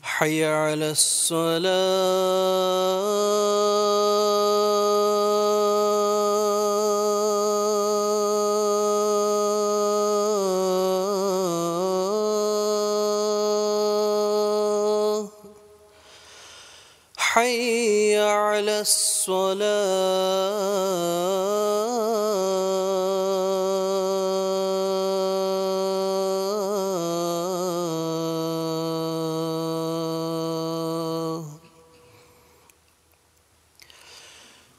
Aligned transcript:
حي 0.02 0.44
على 0.44 0.90
الصلاة. 0.90 1.68
على 18.58 18.80
الصلاة. 18.80 19.69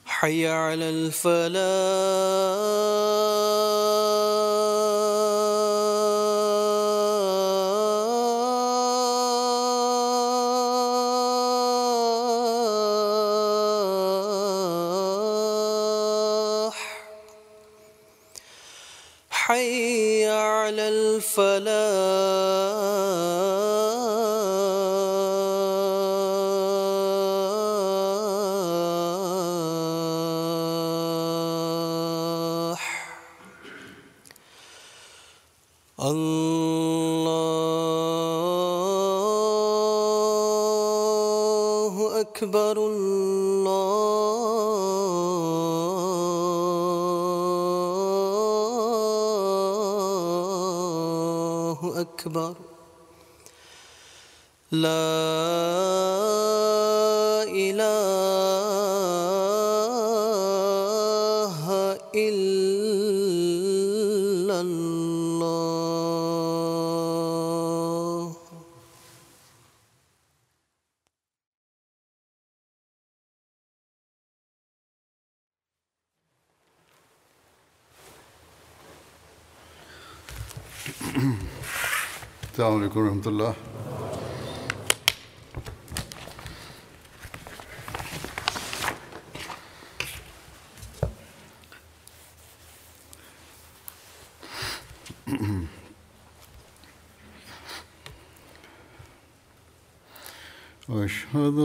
حي 0.06 0.48
على 0.48 0.90
الفلاح. 0.90 2.59
السلام 82.60 82.80
عليكم 82.80 83.00
ورحمة 83.00 83.28
الله. 83.28 83.56
أشهد 100.90 101.60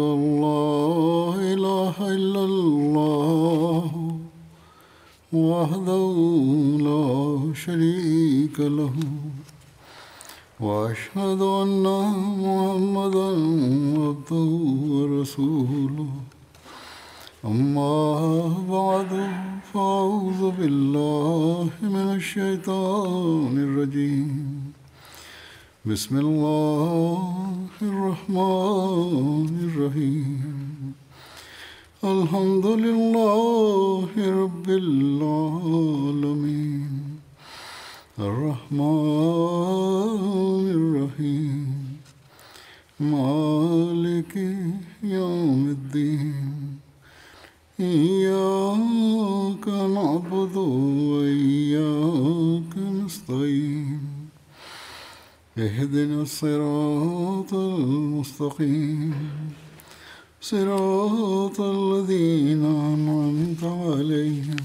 صراط 61.05 61.59
الذين 61.61 62.65
أنعمت 62.93 63.63
عليهم 63.87 64.65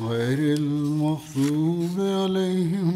غير 0.00 0.40
المغضوب 0.58 1.96
عليهم 2.20 2.90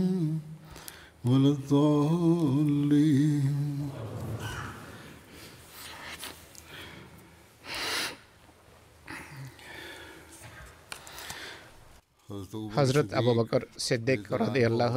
ولا 1.25 1.51
الضالين. 1.57 3.47
হজরত 12.79 13.09
আবু 13.21 13.33
বকর 13.39 13.63
সিদ্দিক 13.87 14.21
আল্লাহ 14.69 14.95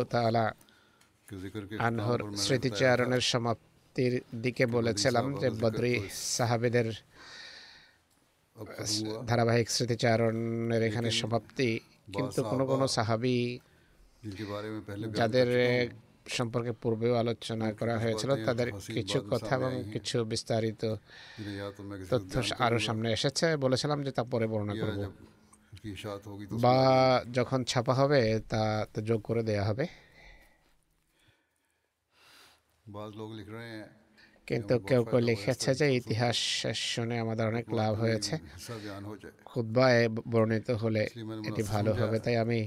আনহর 1.87 2.19
স্মৃতিচারণের 2.43 3.23
সমাপ্তির 3.31 4.13
দিকে 4.45 4.65
বলেছিলাম 4.75 5.25
যে 5.41 5.47
বদ্রী 5.61 5.93
সাহাবিদের 6.37 6.87
ধারাবাহিক 9.27 9.67
স্মৃতিচারণের 9.69 10.81
এখানে 10.83 11.09
সমাপ্তি। 11.21 11.69
কিন্তু 12.15 12.39
কোনো 12.43 12.63
কোনো 12.65 12.85
সাহাবি 12.87 13.37
যাদের 15.17 15.49
সম্পর্কে 16.27 16.71
পূর্বেও 16.81 17.13
আলোচনা 17.15 17.67
করা 17.73 17.95
হয়েছিল 17.99 18.31
তাদের 18.45 18.67
কিছু 18.95 19.17
কথা 19.31 19.55
এবং 19.55 19.71
কিছু 19.93 20.17
বিস্তারিত 20.25 20.81
তথ্য 22.09 22.33
আরও 22.59 22.79
সামনে 22.79 23.09
এসেছে। 23.13 23.47
বলেছিলাম 23.57 24.03
যে 24.03 24.11
তা 24.11 24.23
পরে 24.23 24.47
বর্ণনা 24.47 24.75
করব। 24.83 24.99
বা 26.63 26.77
যখন 27.33 27.59
ছাপা 27.63 27.93
হবে 27.93 28.21
তা 28.49 28.61
যোগ 29.05 29.19
করে 29.23 29.41
দেয়া 29.43 29.63
হবে। 29.63 29.85
বাজ 32.85 33.11
লোক 33.17 33.29
লিখ 33.31 33.47
রহে 33.49 33.75
কিন্তু 34.49 34.73
কেউ 34.89 35.01
কেউ 35.03 35.19
লিখেছে 35.29 35.69
যে 35.75 35.85
ইতিহাস 35.95 36.37
শুনে 36.91 37.15
আমাদের 37.19 37.45
অনেক 37.47 37.65
লাভ 37.73 37.93
হয়েছে। 37.95 38.33
খুদ্বায় 39.45 39.99
বর্ণিত 40.31 40.69
হলে 40.81 41.03
এটি 41.49 41.61
ভালো 41.73 41.91
হবে 41.93 42.17
তাই 42.19 42.35
আমি 42.37 42.59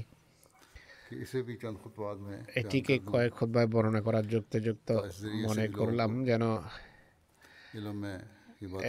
এটিকে 2.55 2.95
কয়েক 3.05 3.31
খুদ্বায় 3.33 3.67
বর্ণনা 3.67 4.01
করার 4.01 4.25
যুক্তিযুক্ত 4.27 4.89
মনে 5.45 5.65
করলাম 5.77 6.11
যেন 6.25 6.43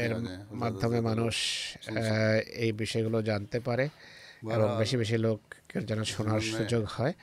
এর 0.05 0.13
মাধ্যমে 0.55 0.99
মানুষ 1.01 1.35
এই 2.57 2.73
বিষয়গুলো 2.73 3.19
জানতে 3.23 3.59
পারে 3.61 3.85
এবং 4.55 4.69
বেশি 4.79 4.97
বেশি 4.97 5.17
লোক 5.19 5.41
যেন 5.89 6.01
শোনার 6.05 6.41
সুযোগ 6.53 6.83
হয়। 6.97 7.15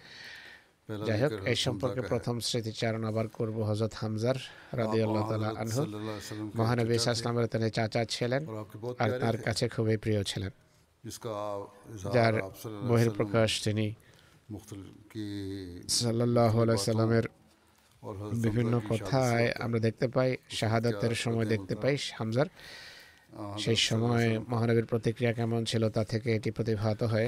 যাই 1.07 1.19
হোক 1.23 1.31
এই 1.51 1.55
সম্পর্কে 1.55 2.01
প্রথম 2.01 2.35
স্মৃতিচারণ 2.39 3.03
আবার 3.11 3.27
করব 3.27 3.57
হজরত 3.69 3.93
হামজার 4.01 4.38
রাজি 4.79 4.99
আল্লাহ 5.05 5.23
তালা 5.29 5.49
আনহু। 5.63 5.81
মহানবী 6.59 6.93
ইসলামের 6.95 7.47
তিনি 7.47 7.69
চাচা 7.77 8.01
ছিলেন 8.05 8.41
আর 8.99 9.09
তার 9.19 9.38
কাছে 9.38 9.65
খুবই 9.69 9.97
প্রিয় 9.97 10.23
ছিলেন। 10.23 10.51
যার 12.15 12.33
বহির 12.89 13.09
প্রকাশ 13.17 13.49
তিনি 13.63 13.85
সাল্লাহ 15.89 16.53
সাল্লামের 16.75 17.25
বিভিন্ন 18.45 18.73
কথায় 18.89 19.47
আমরা 19.59 19.79
দেখতে 19.79 20.07
পাই 20.15 20.29
শাহাদতের 20.59 21.13
সময় 21.23 21.47
দেখতে 21.53 21.73
পাই 21.81 21.95
হামজার। 22.19 22.47
সেই 23.63 23.75
সময় 23.75 24.27
মহানবীর 24.51 24.85
প্রতিক্রিয়া 24.85 25.33
কেমন 25.33 25.61
ছিল 25.65 25.83
তা 25.89 26.03
থেকে 26.03 26.29
এটি 26.35 26.51
প্রতিভাত 26.57 26.99
হয়। 27.03 27.27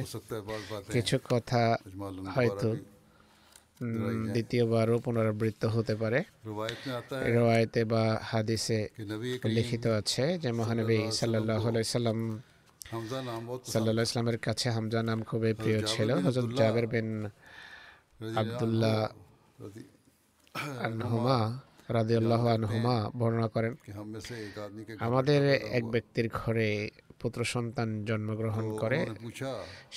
কিছু 0.96 1.16
কথা 1.30 1.62
হয়তো 2.36 2.70
দ্বিতীয়বারও 4.34 4.96
পুনরাবৃত্ত 5.06 5.64
হতে 5.76 5.94
পারে। 6.02 6.20
রোয়ায়তে 7.36 7.82
বা 7.92 8.04
হাদিসে 8.32 8.80
লিখিত 9.56 9.86
আছে 10.00 10.24
যে 10.44 10.50
মহানবী 10.60 11.00
সাল্লাহ 11.20 11.64
সাল্লাম 11.96 12.20
সাল্লাহ 13.74 14.04
ইসলামের 14.10 14.38
কাছে 14.46 14.68
হামজা 14.76 15.00
নাম 15.04 15.20
খুবই 15.30 15.54
প্রিয় 15.54 15.80
ছিল। 15.92 16.10
হজরত 16.26 16.52
জাবের 16.60 16.86
বিন 16.94 17.10
আবদুল্লাহ 18.42 18.98
আনহুমা 20.88 21.40
রাদিউল্লাহ 21.98 22.42
আনহুমা 22.58 22.96
বর্ণনা 23.20 23.48
করেন 23.56 23.74
আমাদের 25.08 25.42
এক 25.78 25.84
ব্যক্তির 25.94 26.28
ঘরে 26.40 26.68
পুত্র 27.20 27.40
সন্তান 27.54 27.90
জন্মগ্রহণ 28.06 28.66
করে। 28.82 29.00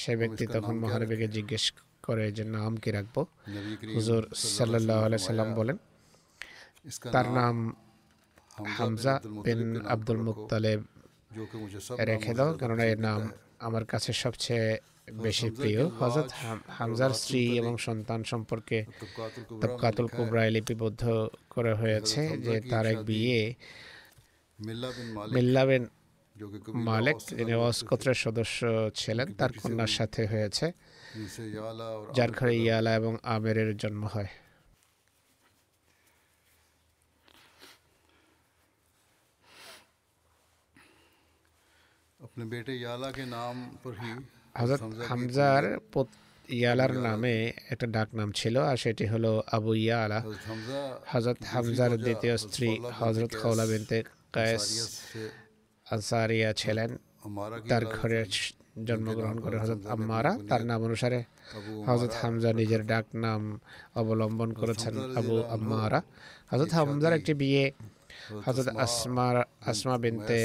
সে 0.01 0.13
ব্যক্তি 0.21 0.45
তখন 0.55 0.75
মহানবীকে 0.83 1.29
জিজ্ঞেস 1.29 1.65
করে 2.07 2.25
যে 2.37 2.45
নাম 2.57 2.73
কি 2.83 2.91
রাখব? 2.97 3.17
হুজুর 3.97 4.23
সাল্লাহ 4.57 5.01
সাল্লাম 5.29 5.49
বলেন 5.59 5.77
তার 7.15 7.27
নাম 7.39 7.57
হামজা 8.77 9.15
বিন 9.45 9.61
আব্দুল 9.95 10.21
মুক্তালেব 10.29 10.81
রেখে 12.11 12.33
দাও 12.39 12.51
কেননা 12.61 12.85
এর 12.93 13.01
নাম 13.09 13.21
আমার 13.67 13.85
কাছে 13.93 14.11
সবচেয়ে 14.25 14.69
বেশি 15.25 15.49
প্রিয়। 15.59 15.81
হজরত 16.01 16.29
হামজার 16.79 17.13
স্ত্রী 17.21 17.43
এবং 17.61 17.73
সন্তান 17.79 18.21
সম্পর্কে 18.33 18.79
তবকাতুল 19.63 20.07
কুবরায় 20.17 20.51
লিপিবদ্ধ 20.51 21.03
করা 21.51 21.73
হয়েছে 21.75 22.21
যে 22.47 22.55
তার 22.71 22.87
এক 22.87 22.99
বিয়ে 23.09 23.41
মিল্লাবেন 25.35 25.83
মালেক 26.89 27.17
যিনি 27.29 27.55
অস্কোত্রের 27.69 28.19
সদস্য 28.25 28.61
ছিলেন 28.95 29.29
তার 29.39 29.51
কন্যার 29.63 29.93
সাথে 29.99 30.23
হয়েছে। 30.27 30.67
যার 32.17 32.31
ঘরে 32.31 32.55
ইয়ালা 32.57 32.93
এবং 32.95 33.13
আবেরের 33.25 33.71
জন্ম 33.77 34.03
হয়। 34.07 34.31
হজরত 44.55 44.81
হামজার 45.09 45.63
ইয়ালার 46.49 46.93
নামে 46.99 47.35
একটা 47.71 47.87
ডাক 47.87 48.09
নাম 48.15 48.29
ছিল 48.33 48.55
আর 48.61 48.77
সেটি 48.77 49.05
হলো 49.07 49.31
আবু 49.53 49.73
ইয়ালা 49.75 50.21
হজরত 51.13 51.39
হামজার 51.45 51.93
দ্বিতীয় 51.99 52.35
স্ত্রী 52.37 52.71
হজরত 53.01 53.33
খৌলা 53.43 53.65
বিনতে 53.67 53.99
কায়েস 54.33 54.65
আনসারিয়া 55.87 56.51
ছিলেন 56.53 56.91
তার 57.69 57.83
ঘরের 57.87 58.27
জন্মগ্রহণ 58.89 59.37
করেন 59.45 59.59
হজরত 59.65 59.83
আম্মারা। 59.95 60.33
তার 60.49 60.63
নাম 60.71 60.81
অনুসারে 60.89 61.19
হজরত 61.89 62.13
হামজা 62.21 62.51
নিজের 62.61 62.83
ডাক 62.91 63.07
নাম 63.25 63.43
অবলম্বন 64.01 64.51
করেছেন 64.61 64.95
আবু 65.19 65.35
আম্মারা। 65.57 66.01
হজরত 66.51 66.71
হামজার 66.79 67.13
একটি 67.19 67.33
বিয়ে 67.41 67.65
হজরত 68.47 68.69
আসমা 68.85 69.27
আসমা 69.71 69.97
বিনতে 70.05 70.39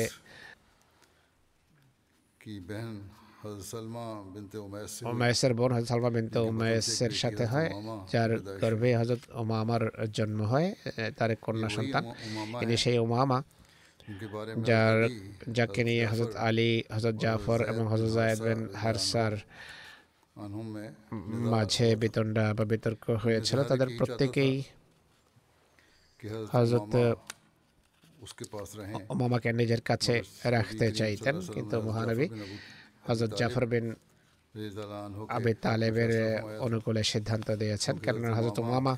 উমায়েসের 5.12 5.54
বোন 5.58 5.72
হজরত 5.76 5.88
সালমা 5.92 6.12
বিনতে 6.16 6.40
উমায়েসের 6.52 7.14
সাথে 7.22 7.44
হয় 7.52 7.70
যার 8.12 8.32
গর্ভে 8.62 8.90
হজরত 9.00 9.24
ওমামার 9.42 9.84
জন্ম 10.18 10.40
হয় 10.52 10.68
তার 11.18 11.32
কন্যা 11.46 11.70
সন্তান। 11.78 12.04
ইনি 12.64 12.76
সেই 12.84 12.98
ওমামা 13.06 13.38
যার 14.68 14.98
যাকে 15.50 15.82
নিয়ে 15.84 16.04
হজরত 16.06 16.34
আলী 16.40 16.72
হজরত 16.96 17.16
জাফর 17.24 17.60
এবং 17.72 17.84
হজরত 17.92 18.12
জায়দ 18.12 18.40
বিন 18.46 18.62
হারসার 18.76 19.34
মাঝে 21.52 21.88
বিতণ্ডা 21.96 22.46
বা 22.54 22.64
বিতর্ক 22.66 23.04
হয়েছিল 23.24 23.60
তাদের 23.64 23.90
প্রত্যেকেই 23.98 24.54
হজরত 26.54 26.94
মামাকে 29.20 29.50
নিজের 29.54 29.82
কাছে 29.82 30.14
রাখতে 30.56 30.86
চাইতেন 30.92 31.36
কিন্তু 31.56 31.76
মহানবী 31.82 32.26
হজরত 33.08 33.32
জাফর 33.40 33.66
বিন 33.72 33.86
আবি 35.30 35.54
তালেবের 35.64 36.12
অনুকূলে 36.60 37.02
সিদ্ধান্ত 37.04 37.48
দিয়েছেন 37.62 37.96
কেননা 37.98 38.30
হজরত 38.38 38.60
মামা 38.66 38.94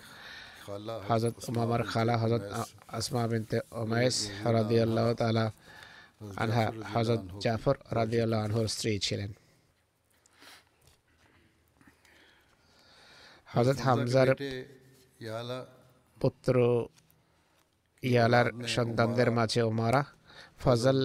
হজরত 1.10 1.36
উমামার 1.50 1.84
খালা 1.84 2.15
হজরত 2.17 2.46
আসমা 2.88 3.24
বিনতে 3.27 3.58
ওমায়েস 3.72 4.17
রাদি 4.46 4.77
আল্লাহ 4.79 5.08
তালা 5.13 5.46
আনহা 6.38 6.65
হজরত 6.93 7.22
জাফর 7.39 7.75
রাদি 7.91 8.17
আল্লাহ 8.22 8.39
আনহুর 8.46 8.67
স্ত্রী 8.67 8.91
ছিলেন। 9.00 9.32
হজরত 13.50 13.79
হামজার 13.79 14.29
পুত্র 16.22 16.55
ইয়ালার 18.03 18.48
সন্তানদের 18.67 19.29
মাঝে 19.32 19.62
ওমারা 19.62 20.01
ফজল 20.60 21.00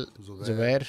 জুবের 0.46 0.82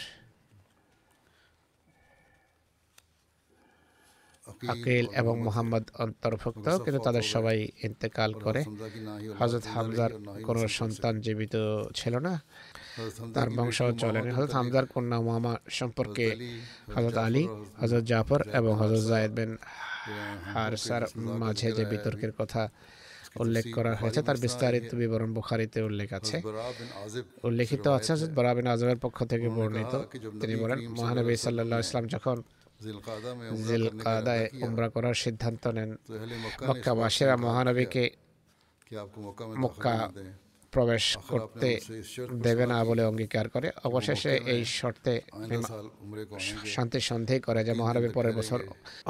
আকিল 4.68 5.06
এবং 5.22 5.42
মোহাম্মদ 5.42 5.84
অন্তর্ভুক্ত 6.00 6.66
কিন্তু 6.84 7.00
তাদের 7.08 7.22
সবাই 7.22 7.68
ইন্তেকাল 7.84 8.34
করে। 8.34 8.62
হজরত 9.40 9.66
হামজার 9.74 10.12
কোন 10.44 10.68
সন্তান 10.68 11.22
জীবিত 11.22 11.56
ছিল 11.96 12.16
না। 12.18 12.34
তার 13.34 13.50
বংশ 13.50 13.82
চলেনি 13.98 14.30
হজরত 14.30 14.52
হামজার 14.52 14.86
কন্যা 14.86 15.22
মামা 15.22 15.54
সম্পর্কে 15.70 16.26
হজরত 16.96 17.18
আলী 17.18 17.48
হজরত 17.82 18.04
জাফর 18.04 18.42
এবং 18.54 18.74
হজরত 18.82 19.04
জায়দ 19.08 19.32
বিন 19.32 19.58
হারসার 20.54 21.04
মাঝে 21.16 21.72
যে 21.72 21.86
বিতর্কের 21.86 22.32
কথা 22.40 22.70
উল্লেখ 23.40 23.66
করা 23.76 23.96
হয়েছে 23.96 24.22
তার 24.22 24.38
বিস্তারিত 24.38 24.96
বিবরণ 24.96 25.34
বুখারিতে 25.34 25.82
উল্লেখ 25.82 26.14
আছে। 26.14 26.42
উল্লেখিত 27.44 27.88
আছে 27.88 28.14
হজরত 28.14 28.30
বরাবিন 28.30 28.68
আজমের 28.68 28.98
পক্ষ 29.02 29.24
থেকে 29.24 29.50
বর্ণিত। 29.50 29.94
তিনি 30.42 30.56
বলেন 30.56 30.80
মহানবী 30.88 31.36
সাল্লাহ 31.36 31.80
ইসলাম 31.80 32.06
যখন 32.08 32.42
জিল 33.62 33.86
কাদায় 34.00 34.46
উমরা 34.64 34.88
করার 34.90 35.16
সিদ্ধান্ত 35.16 35.64
নেন 35.68 35.92
মক্কাবাসীরা 36.68 37.36
মহানবীকে 37.38 38.04
মক্কা 39.58 39.96
প্রবেশ 40.74 41.06
করতে 41.32 41.70
দেবে 42.46 42.66
না 42.72 42.78
বলে 42.90 43.04
অঙ্গীকার 43.10 43.46
করে। 43.56 43.68
অবশেষে 43.88 44.34
এই 44.54 44.62
শর্তে 44.80 45.14
শান্তি 46.76 47.00
সন্ধি 47.10 47.38
করে 47.48 47.62
যে 47.68 47.74
মহানবী 47.82 48.10
পরের 48.18 48.34
বছর 48.40 48.60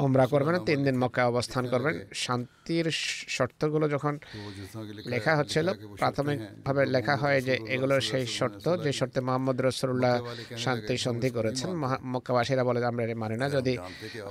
অমরা 0.04 0.24
করবেন 0.32 0.56
তিন 0.68 0.78
দিন 0.86 0.96
মক্কায় 1.02 1.28
অবস্থান 1.32 1.64
করবেন। 1.72 1.94
শান্তির 2.24 2.86
শর্তগুলো 3.36 3.86
যখন 3.94 4.14
লেখা 5.12 5.32
হচ্ছিল 5.40 5.66
প্রাথমিকভাবে 6.00 6.82
লেখা 6.96 7.14
হয় 7.22 7.38
যে 7.48 7.54
এগুলো 7.74 7.94
সেই 8.10 8.24
শর্ত 8.38 8.64
যে 8.84 8.90
শর্তে 8.98 9.20
মোহাম্মদ 9.26 9.56
রসুল্লাহ 9.60 10.14
শান্তি 10.64 10.94
সন্ধি 11.04 11.30
করেছেন। 11.36 11.68
মক্কাবাসীরা 12.12 12.62
বলে 12.68 12.80
আমরা 12.90 13.04
মানি 13.22 13.36
না। 13.42 13.46
যদি 13.56 13.72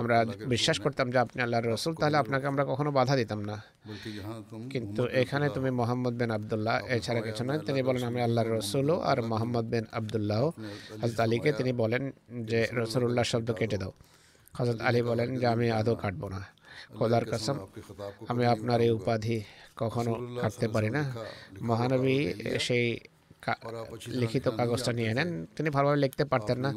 আমরা 0.00 0.16
বিশ্বাস 0.52 0.76
করতাম 0.84 1.06
যে 1.14 1.18
আপনি 1.24 1.38
আল্লাহর 1.44 1.66
রসুল 1.74 1.92
তাহলে 2.00 2.16
আপনাকে 2.22 2.46
আমরা 2.52 2.64
কখনো 2.70 2.90
বাধা 2.98 3.14
দিতাম 3.20 3.40
না। 3.50 3.56
কিন্তু 4.72 5.02
এখানে 5.22 5.46
তুমি 5.56 5.70
মোহাম্মদ 5.80 6.14
বিন 6.20 6.30
আবদুল্লাহ 6.36 6.76
এছাড়া 6.96 7.20
কিছু 7.26 7.42
নয় 7.48 7.60
তিনি 7.68 7.80
বলেন 7.88 8.04
আমি 8.10 8.20
আল্লাহ 8.26 8.42
রসুলও 8.44 8.96
আর 9.10 9.18
মোহাম্মদ 9.30 9.66
বিন 9.72 9.84
আবদুল্লাহ। 9.98 10.42
হজরত 11.00 11.20
আলীকে 11.24 11.50
তিনি 11.58 11.72
বলেন 11.82 12.02
যে 12.50 12.60
রসুল্লাহ 12.80 13.24
শব্দ 13.32 13.48
কেটে 13.58 13.78
দাও। 13.82 13.92
হজরত 14.54 14.80
আলী 14.88 15.00
বলেন 15.10 15.28
যে 15.40 15.46
আমি 15.54 15.66
আদৌ 15.80 15.94
কাটবো 16.02 16.26
না। 16.34 16.40
খোদার 16.96 17.24
কাসম 17.30 17.56
আমি 18.30 18.44
আপনার 18.54 18.78
এই 18.86 18.92
উপাধি 18.98 19.36
কখনো 19.80 20.12
কাটতে 20.42 20.66
পারি 20.74 20.90
না। 20.96 21.02
মহানবী 21.68 22.18
সেই 22.66 22.86
লিখিত 24.22 24.48
কাগজটা 24.58 24.92
নিয়ে 24.92 25.12
নেন। 25.14 25.30
তিনি 25.56 25.68
ভালোভাবে 25.70 26.00
লিখতে 26.04 26.24
পারতেন 26.24 26.58
না। 26.64 26.70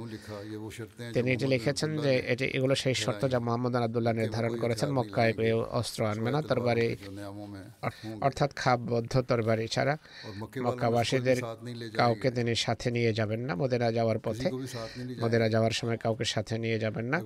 তিনি 1.14 1.28
এটি 1.32 1.46
লিখেছেন 1.48 1.92
যে 1.98 2.14
এটি 2.34 2.46
এগুলো 2.58 2.76
সেই 2.76 2.94
শর্ত 2.94 3.22
যা 3.34 3.40
মোহাম্মদ 3.40 3.76
আবদুল্লাহ 3.76 4.14
নির্ধারণ 4.14 4.54
করেছেন 4.58 4.90
মক্কায় 4.92 5.34
কেউ 5.34 5.60
অস্ত্র 5.80 6.00
আনবে 6.06 6.32
না 6.32 6.42
তরবারি 6.42 6.88
অর্থাৎ 8.22 8.52
খাপবদ্ধ 8.56 9.14
তরবারি 9.22 9.68
ছাড়া 9.68 9.98
মক্কাবাসীদের 10.64 11.40
কাউকে 11.96 12.32
তিনি 12.32 12.56
সাথে 12.56 12.88
নিয়ে 12.92 13.12
যাবেন 13.14 13.40
না 13.40 13.54
মদিনা 13.56 13.88
যাওয়ার 13.92 14.20
পথে। 14.20 14.48
মদিনা 15.24 15.48
যাওয়ার 15.50 15.72
সময় 15.72 15.98
কাউকে 15.98 16.26
সাথে 16.26 16.58
নিয়ে 16.58 16.78
যাবেন 16.80 17.06
না। 17.06 17.18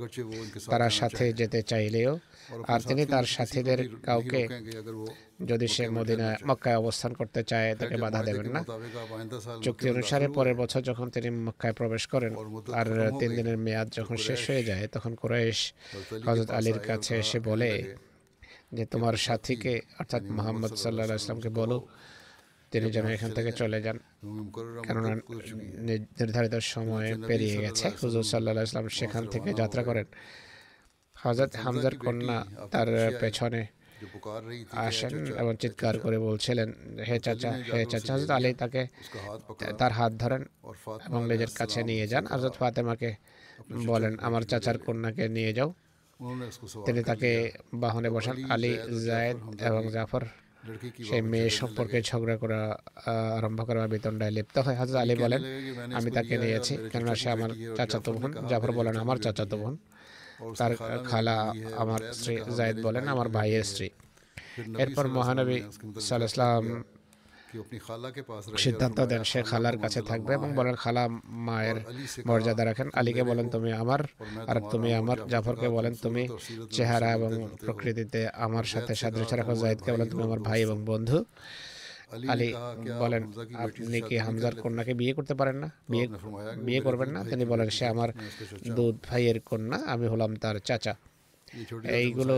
তারা 0.69 0.89
সাথে 0.89 1.33
যেতে 1.33 1.59
চাইলেও 1.61 2.19
আর 2.67 2.79
তিনি 2.79 3.05
তার 3.05 3.25
সাথীদের 3.35 3.79
কাউকে 4.07 4.41
যদি 5.45 5.67
সে 5.67 5.83
মদিনা 5.89 6.27
মক্কায় 6.45 6.77
অবস্থান 6.77 7.11
করতে 7.13 7.43
চায়, 7.43 7.75
তাকে 7.75 7.97
বাধা 7.97 8.23
দেবেন 8.23 8.47
না। 8.55 8.61
চুক্তি 9.63 9.85
অনুসারে 9.89 10.27
পরের 10.27 10.55
বছর 10.55 10.81
যখন 10.81 11.09
তিনি 11.09 11.29
মক্কায় 11.29 11.73
প্রবেশ 11.73 12.07
করেন, 12.07 12.33
আর 12.79 12.87
তিন 13.19 13.31
দিনের 13.35 13.57
মেয়াদ 13.57 13.87
যখন 13.93 14.15
শেষ 14.27 14.41
হয়ে 14.49 14.63
যায়, 14.63 14.87
তখন 14.87 15.15
কুরাইশ 15.15 15.59
হজরত 16.27 16.49
আলীর 16.49 16.79
কাছে 16.79 17.13
এসে 17.23 17.39
বলে 17.39 17.71
যে, 18.73 18.85
তোমার 18.85 19.13
সাথীকে, 19.13 19.81
অর্থাৎ 19.99 20.23
মোহাম্মদ 20.37 20.71
সাল্লাহ 20.75 21.05
ইসলামকে 21.15 21.49
বলো, 21.49 21.77
তিনি 22.71 22.91
যেন 22.91 23.05
এখান 23.07 23.31
থেকে 23.31 23.51
চলে 23.51 23.81
যান। 23.81 23.97
কেননা 24.85 25.11
নির্ধারিত 26.19 26.55
সময় 26.55 27.07
পেরিয়ে 27.27 27.57
গেছে। 27.57 27.85
হুজুর 28.03 28.23
সাল্লাহ 28.23 28.63
ইসলাম 28.63 28.87
সেখান 28.87 29.23
থেকে 29.27 29.53
যাত্রা 29.53 29.83
করেন। 29.83 30.07
হাজরত 31.23 31.51
হামজার 31.63 31.93
কন্যা 32.03 32.37
তার 32.73 32.89
পেছনে 33.21 33.61
আসেন 34.87 35.13
এবং 35.41 35.53
চিৎকার 35.61 35.95
করে 36.03 36.17
বলছিলেন 36.27 36.69
হে 37.07 37.15
চাচা 37.25 37.51
হে 37.75 37.81
চাচা 37.91 38.11
হজরত 38.15 38.31
আলী 38.37 38.49
তাকে 38.61 38.81
তার 39.79 39.91
হাত 39.99 40.11
ধরেন 40.21 40.43
এবং 41.07 41.21
নিজের 41.31 41.51
কাছে 41.59 41.79
নিয়ে 41.89 42.05
যান। 42.11 42.23
হজরত 42.33 42.55
ফাতেমাকে 42.61 43.09
বলেন 43.89 44.13
আমার 44.27 44.43
চাচার 44.51 44.77
কন্যাকে 44.85 45.23
নিয়ে 45.37 45.51
যাও। 45.57 45.69
তিনি 46.87 47.01
তাকে 47.09 47.31
বাহনে 47.83 48.09
বসান 48.15 48.37
আলী 48.53 48.71
জায়েদ 49.07 49.37
এবং 49.69 49.83
জাফর। 49.95 50.23
সেই 51.07 51.21
মেয়ে 51.31 51.49
সম্পর্কে 51.59 51.97
ঝগড়া 52.09 52.35
করা 52.43 52.59
আরম্ভ 53.37 53.59
করা 53.67 53.81
বেতনটায় 53.93 54.33
লিপ্ত 54.37 54.55
হয় 54.65 54.77
হাজরত 54.79 54.97
আলী 55.03 55.15
বলেন 55.23 55.41
আমি 55.97 56.09
তাকে 56.17 56.33
নিয়েছি 56.43 56.73
কেননা 56.91 57.13
সে 57.21 57.27
আমার 57.35 57.51
চাচাতো 57.77 58.09
বোন 58.13 58.31
জাফর 58.49 58.71
বলেন 58.79 58.95
আমার 59.03 59.17
চাচাতো 59.25 59.55
বোন। 59.61 59.75
তার 60.59 60.71
খালা 61.05 61.37
আমার 61.77 62.01
স্ত্রী 62.13 62.35
জায়দ 62.57 62.77
বলেন 62.83 63.03
আমার 63.07 63.27
ভাইয়ের 63.29 63.63
স্ত্রী 63.63 63.87
এরপর 64.79 65.05
মহানবী 65.09 65.57
সাল্লাম 66.01 66.63
সিদ্ধান্ত 68.57 68.99
দেন 69.01 69.23
সে 69.23 69.39
খালার 69.43 69.77
কাছে 69.77 70.01
থাকবে 70.01 70.31
এবং 70.33 70.49
বলেন 70.55 70.75
খালা 70.75 71.03
মায়ের 71.47 71.77
মর্যাদা 72.25 72.63
রাখেন 72.65 72.87
আলীকে 72.95 73.23
বলেন 73.23 73.47
তুমি 73.49 73.71
আমার 73.73 74.01
আর 74.47 74.57
তুমি 74.71 74.89
আমার 74.93 75.17
জাফরকে 75.27 75.67
বলেন 75.69 75.93
তুমি 75.95 76.23
চেহারা 76.71 77.09
এবং 77.13 77.31
প্রকৃতিতে 77.59 78.21
আমার 78.37 78.65
সাথে 78.65 78.91
সাদৃশ্য 78.95 79.33
রাখো 79.35 79.53
জাহিদকে 79.55 79.89
বলেন 79.91 80.07
তুমি 80.09 80.23
আমার 80.23 80.41
ভাই 80.41 80.59
এবং 80.61 80.77
বন্ধু 80.85 81.17
আলী 82.33 82.49
বলেন 83.03 83.23
আপনি 83.65 83.97
কি 84.09 84.15
হামজার 84.25 84.53
কন্যাকে 84.63 84.93
বিয়ে 84.93 85.13
করতে 85.17 85.33
পারেন 85.39 85.57
না? 85.63 85.69
বিয়ে 85.91 86.07
বিয়ে 86.67 86.81
করবেন 86.81 87.09
না? 87.15 87.19
তিনি 87.31 87.43
বলেন 87.51 87.69
সে 87.77 87.85
আমার 87.93 88.09
দুধ 88.77 88.95
ভাইয়ের 89.07 89.37
কন্যা 89.49 89.77
আমি 89.93 90.05
হলাম 90.07 90.31
তার 90.35 90.57
চাচা। 90.67 90.93
এইগুলো 91.99 92.35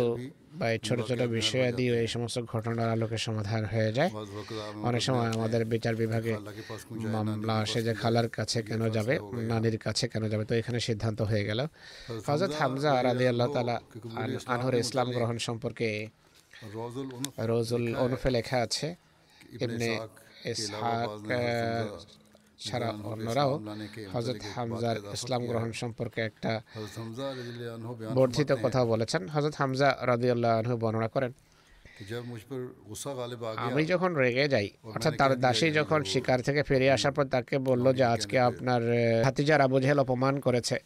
বা 0.59 0.67
ছোট 0.87 0.99
ছোট 1.09 1.21
বিষয়াদি 1.37 1.85
এই 2.03 2.07
সমস্ত 2.15 2.37
ঘটনার 2.53 2.89
আলোকে 2.95 3.17
সমাধান 3.17 3.63
হয়ে 3.65 3.91
যায়। 3.97 4.09
অনেক 4.89 5.01
সময় 5.07 5.29
আমাদের 5.37 5.61
বিচার 5.73 5.95
বিভাগে 5.95 6.33
মামলা 7.13 7.55
আসে 7.63 7.79
যে 7.87 7.93
খালার 8.01 8.27
কাছে 8.37 8.59
কেন 8.69 8.81
যাবে 8.89 9.13
নানির 9.49 9.77
কাছে 9.85 10.05
কেন 10.07 10.23
যাবে 10.29 10.43
তো 10.49 10.53
এখানে 10.55 10.79
সিদ্ধান্ত 10.87 11.19
হয়ে 11.21 11.43
গেল। 11.49 11.59
হজরত 12.27 12.53
হামজা 12.59 12.91
রাদি 13.07 13.25
আল্লাহ 13.31 13.47
তালা 13.55 13.75
আনহর 14.53 14.75
ইসলাম 14.83 15.07
গ্রহণ 15.15 15.37
সম্পর্কে 15.47 15.89
রোজুল 17.51 17.95
অনুফে 18.05 18.29
লেখা 18.37 18.57
আছে। 18.67 18.87
ইবনে 19.55 19.89
ইসহাক 20.51 21.09
ছাড়া 22.59 22.89
অন্যরাও 23.11 23.51
হজরত 24.13 24.41
হামজার 24.55 24.97
ইসলাম 25.13 25.41
গ্রহণ 25.49 25.71
সম্পর্কে 25.81 26.19
একটা 26.21 26.51
বর্ধিত 28.17 28.49
কথা 28.63 28.81
বলেছেন। 28.85 29.21
হজরত 29.35 29.55
হামজা 29.61 29.89
রাদিয়াল্লাহ 30.11 30.51
আনহু 30.59 30.75
বর্ণনা 30.83 31.09
করেন 31.15 31.31
আমি 33.67 33.81
যখন 33.85 34.11
রেগে 34.15 34.45
যাই 34.47 34.67
অর্থাৎ 34.95 35.13
তার 35.17 35.31
দাসী 35.39 35.67
যখন 35.71 35.99
শিকার 36.03 36.39
থেকে 36.41 36.61
ফিরে 36.63 36.87
আসার 36.91 37.11
পর 37.11 37.25
তাকে 37.25 37.55
বলল 37.59 37.85
যে 37.93 38.03
আজকে 38.15 38.35
আপনার 38.39 38.81
হাতিজার 39.23 39.59
আবু 39.61 39.77
জেহেল 39.79 39.99
অপমান 39.99 40.35
করেছে। 40.39 40.77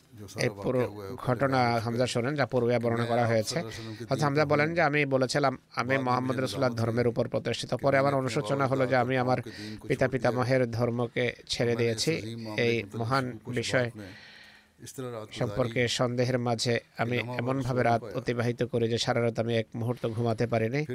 এই 0.46 0.50
পুরো 0.64 0.82
ঘটনা 1.26 1.60
হামজা 1.80 2.08
শোনেন 2.08 2.34
যা 2.36 2.46
পূর্বে 2.46 2.80
বর্ণনা 2.80 3.06
করা 3.06 3.26
হয়েছে। 3.28 3.58
অর্থাৎ 3.60 4.12
আচ্ছা, 4.12 4.26
হামজা 4.26 4.46
বলেন 4.46 4.70
যে 4.74 4.82
আমি 4.82 5.02
বলেছিলাম 5.06 5.54
আমি 5.76 5.96
মোহাম্মদ 5.98 6.38
রসুল্লাহ 6.40 6.72
ধর্মের 6.82 7.08
উপর 7.08 7.26
প্রতিষ্ঠিত 7.28 7.72
পরে 7.74 7.96
আমার 7.98 8.14
অনুশোচনা 8.16 8.66
হলো 8.68 8.84
যে 8.88 8.96
আমি 8.96 9.16
আমার 9.18 9.40
পিতা 9.88 10.08
পিতামহের 10.08 10.72
ধর্মকে 10.72 11.26
ছেড়ে 11.48 11.74
দিয়েছি। 11.76 12.12
এই 12.58 12.76
মহান 12.98 13.26
বিষয় 13.50 13.90
সম্পর্কে 15.32 15.88
সন্দেহের 15.88 16.40
মাঝে 16.40 16.80
আমি 16.98 17.18
এমন 17.18 17.62
ভাবে 17.62 17.84
রাত 17.84 18.04
অতিবাহিত 18.04 18.64
করি 18.64 18.90
যে 18.90 18.98
সারা 18.98 19.22
রাত 19.22 19.40
আমি 19.40 19.58
এক 19.58 19.68
মুহূর্ত 19.76 20.08
ঘুমাতে 20.08 20.48
পারিনি। 20.48 20.86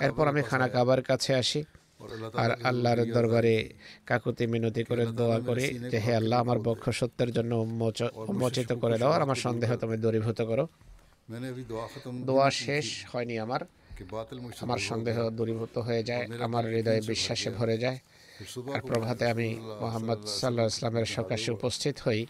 এরপর 0.00 0.26
আমি 0.28 0.42
খানা 0.42 0.68
কাবার 0.68 1.02
কাছে 1.02 1.34
আসি। 1.34 1.64
আর 2.34 2.50
আল্লাহর 2.62 2.96
দরবারে 3.12 3.68
কাকুতি 4.06 4.46
মিনতি 4.46 4.84
করে 4.84 5.06
দোয়া 5.06 5.40
করি 5.40 5.78
যে 5.78 5.98
হে 5.98 6.14
আল্লাহ 6.16 6.40
আমার 6.40 6.58
বক্ষ 6.58 6.90
সত্যের 6.90 7.32
জন্য 7.32 7.54
উন্মোচিত 7.54 8.72
করে 8.72 8.98
দাও। 8.98 9.10
আর 9.10 9.22
আমার 9.22 9.36
সন্দেহ 9.36 9.76
তুমি 9.76 9.96
দূরীভূত 9.96 10.42
করো। 10.42 10.68
দোয়া 12.26 12.50
শেষ 12.50 13.06
হয়নি 13.12 13.38
আমার। 13.38 13.60
আমার 14.60 14.78
সন্দেহ 14.78 15.30
দূরীভূত 15.30 15.78
হয়ে 15.78 16.02
যায় 16.04 16.28
আমার 16.40 16.66
হৃদয়ে 16.66 17.00
বিশ্বাসে 17.06 17.50
ভরে 17.50 17.78
যায়। 17.78 17.98
আর 18.74 18.80
প্রভাতে 18.80 19.26
আমি 19.30 19.54
মোহাম্মদ 19.80 20.24
সাল্লাহ 20.26 20.66
ইসলামের 20.66 21.04
সকাশে 21.04 21.52
উপস্থিত 21.52 21.98
হই। 22.08 22.26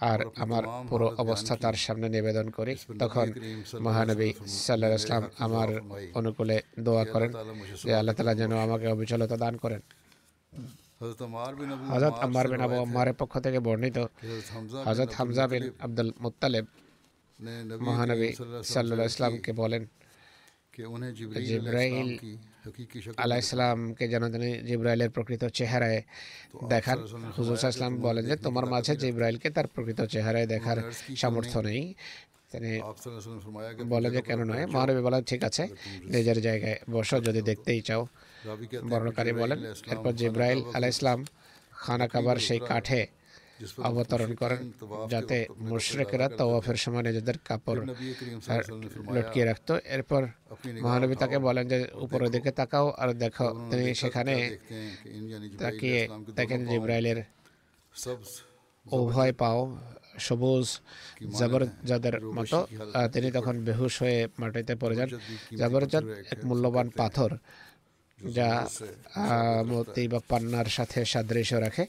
আর 0.00 0.18
আমার 0.44 0.64
পুরো 0.90 1.06
অবস্থা 1.22 1.52
তার 1.64 1.76
সামনে 1.84 2.06
নিবেদন 2.16 2.46
করি। 2.56 2.72
তখন 3.02 3.26
মহানবী 3.86 4.28
সাল্লাহ 4.66 4.90
ইসলাম 5.00 5.22
আমার 5.46 5.68
অনুকূলে 6.18 6.56
দোয়া 6.86 7.04
করেন 7.12 7.30
যে 7.86 7.92
আল্লাহ 8.00 8.14
তালা 8.16 8.34
যেন 8.40 8.52
আমাকে 8.66 8.86
অবিচলতা 8.94 9.36
দান 9.44 9.54
করেন। 9.64 9.80
হজরত 11.92 12.14
আম্মার 12.24 12.46
বিন 12.50 12.60
আবু 12.66 12.76
আম্মারের 12.84 13.16
পক্ষ 13.20 13.34
থেকে 13.44 13.58
বর্ণিত 13.66 13.98
হজরত 14.86 15.10
হামজা 15.18 15.44
বিন 15.52 15.64
আব্দুল 15.86 16.10
মুতালেব 16.22 16.66
মহানবী 17.86 18.28
সাল্লাহ 18.72 19.06
ইসলামকে 19.12 19.50
বলেন 19.60 19.82
জিব্রাইল 21.48 22.10
আলাহ 23.24 23.38
ইসলামকে 23.44 24.04
যেন 24.12 24.24
তিনি 24.34 24.48
জিব্রাইলের 24.68 25.10
প্রকৃত 25.16 25.42
চেহারায় 25.58 26.00
দেখার। 26.72 26.98
হুজুর 27.36 27.56
ইসলাম 27.74 27.92
বলেন 28.06 28.24
যে 28.30 28.36
তোমার 28.46 28.66
মাঝে 28.72 28.92
জিব্রাইলকে 29.02 29.48
তার 29.56 29.66
প্রকৃত 29.74 30.00
চেহারায় 30.14 30.46
দেখার 30.54 30.78
সামর্থ্য 31.20 31.58
নেই। 31.68 31.82
তিনি 32.52 32.72
বলে 33.92 34.08
যে 34.14 34.20
কেন 34.28 34.40
নয় 34.50 34.64
মহানবী 34.74 35.02
বলেন 35.06 35.22
ঠিক 35.30 35.40
আছে 35.48 35.64
নিজের 36.14 36.38
জায়গায় 36.46 36.78
বসো 36.94 37.16
যদি 37.26 37.40
দেখতেই 37.50 37.80
চাও। 37.88 38.02
বর্ণকারী 38.90 39.32
বলেন 39.42 39.58
এরপর 39.92 40.12
জিব্রাইল 40.20 40.60
আলাহ 40.76 40.90
ইসলাম 40.94 41.18
খানা 41.82 42.06
কাবার 42.12 42.38
সেই 42.46 42.60
কাঠে 42.70 43.02
অবতরণ 43.88 44.30
করেন 44.40 44.60
যাতে 45.12 45.36
মুশরেকরা 45.70 46.26
তওয়াফের 46.38 46.78
সময় 46.84 47.04
নিজেদের 47.08 47.36
কাপড় 47.48 47.82
লটকিয়ে 49.14 49.46
রাখতো। 49.50 49.72
এরপর 49.96 50.22
মহানবী 50.84 51.14
তাকে 51.22 51.36
বলেন 51.46 51.64
যে 51.72 51.78
উপরের 52.04 52.30
দিকে 52.34 52.50
তাকাও 52.60 52.86
আর 53.02 53.08
দেখো। 53.24 53.48
তিনি 53.70 53.86
সেখানে 54.02 54.34
তাকিয়ে 55.62 56.00
দেখেন 56.38 56.60
জিব্রাইলের 56.70 57.18
উভয় 58.86 59.32
পাও 59.40 59.60
সবুজ 60.26 60.66
জাবরজাদের 61.38 62.14
মতো। 62.36 62.58
তিনি 63.14 63.28
তখন 63.36 63.54
বেহুশ 63.66 63.94
হয়ে 64.02 64.18
মাটিতে 64.40 64.74
পড়ে 64.80 64.96
যান। 64.98 65.08
জাবরজাদ 65.60 66.04
এক 66.32 66.38
মূল্যবান 66.48 66.88
পাথর 67.00 67.30
যা 68.18 68.48
মতি 69.70 70.04
বা 70.12 70.20
পান্নার 70.30 70.68
সাথে 70.76 70.98
সাদৃশ্য 71.12 71.54
রাখে। 71.66 71.84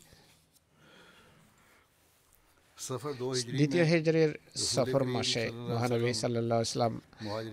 দ্বিতীয় 3.57 3.84
হেজরের 3.84 4.31
সফর 4.74 5.03
মাসে 5.15 5.43
মহানবী 5.69 6.13
সাল্লাহ 6.13 6.60
ইসলাম 6.62 6.93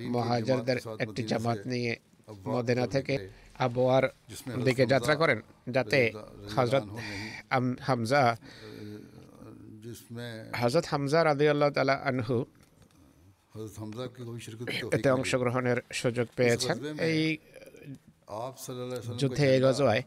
মহাজারদের 0.09 0.79
একটি 0.99 1.23
জামাত 1.23 1.61
নিয়ে 1.67 1.93
মদিনা 2.47 2.87
থেকে 2.87 3.15
আবহাওয়ার 3.59 4.05
দিকে 4.65 4.85
যাত্রা 4.87 5.15
করেন 5.15 5.39
যাতে 5.69 6.01
হজরত 6.57 6.85
হামজা 7.81 8.23
হজরত 10.61 10.85
হামজা 10.91 11.19
রাদি 11.25 11.47
আল্লাহ 11.49 11.69
তালা 11.71 11.97
আনহু 12.11 12.37
এতে 14.97 15.09
অংশগ্রহণের 15.11 15.79
সুযোগ 15.93 16.27
পেয়েছেন। 16.37 16.77
এই 17.09 17.21
যুদ্ধে 19.21 19.47
গজওয়ায় 19.61 20.03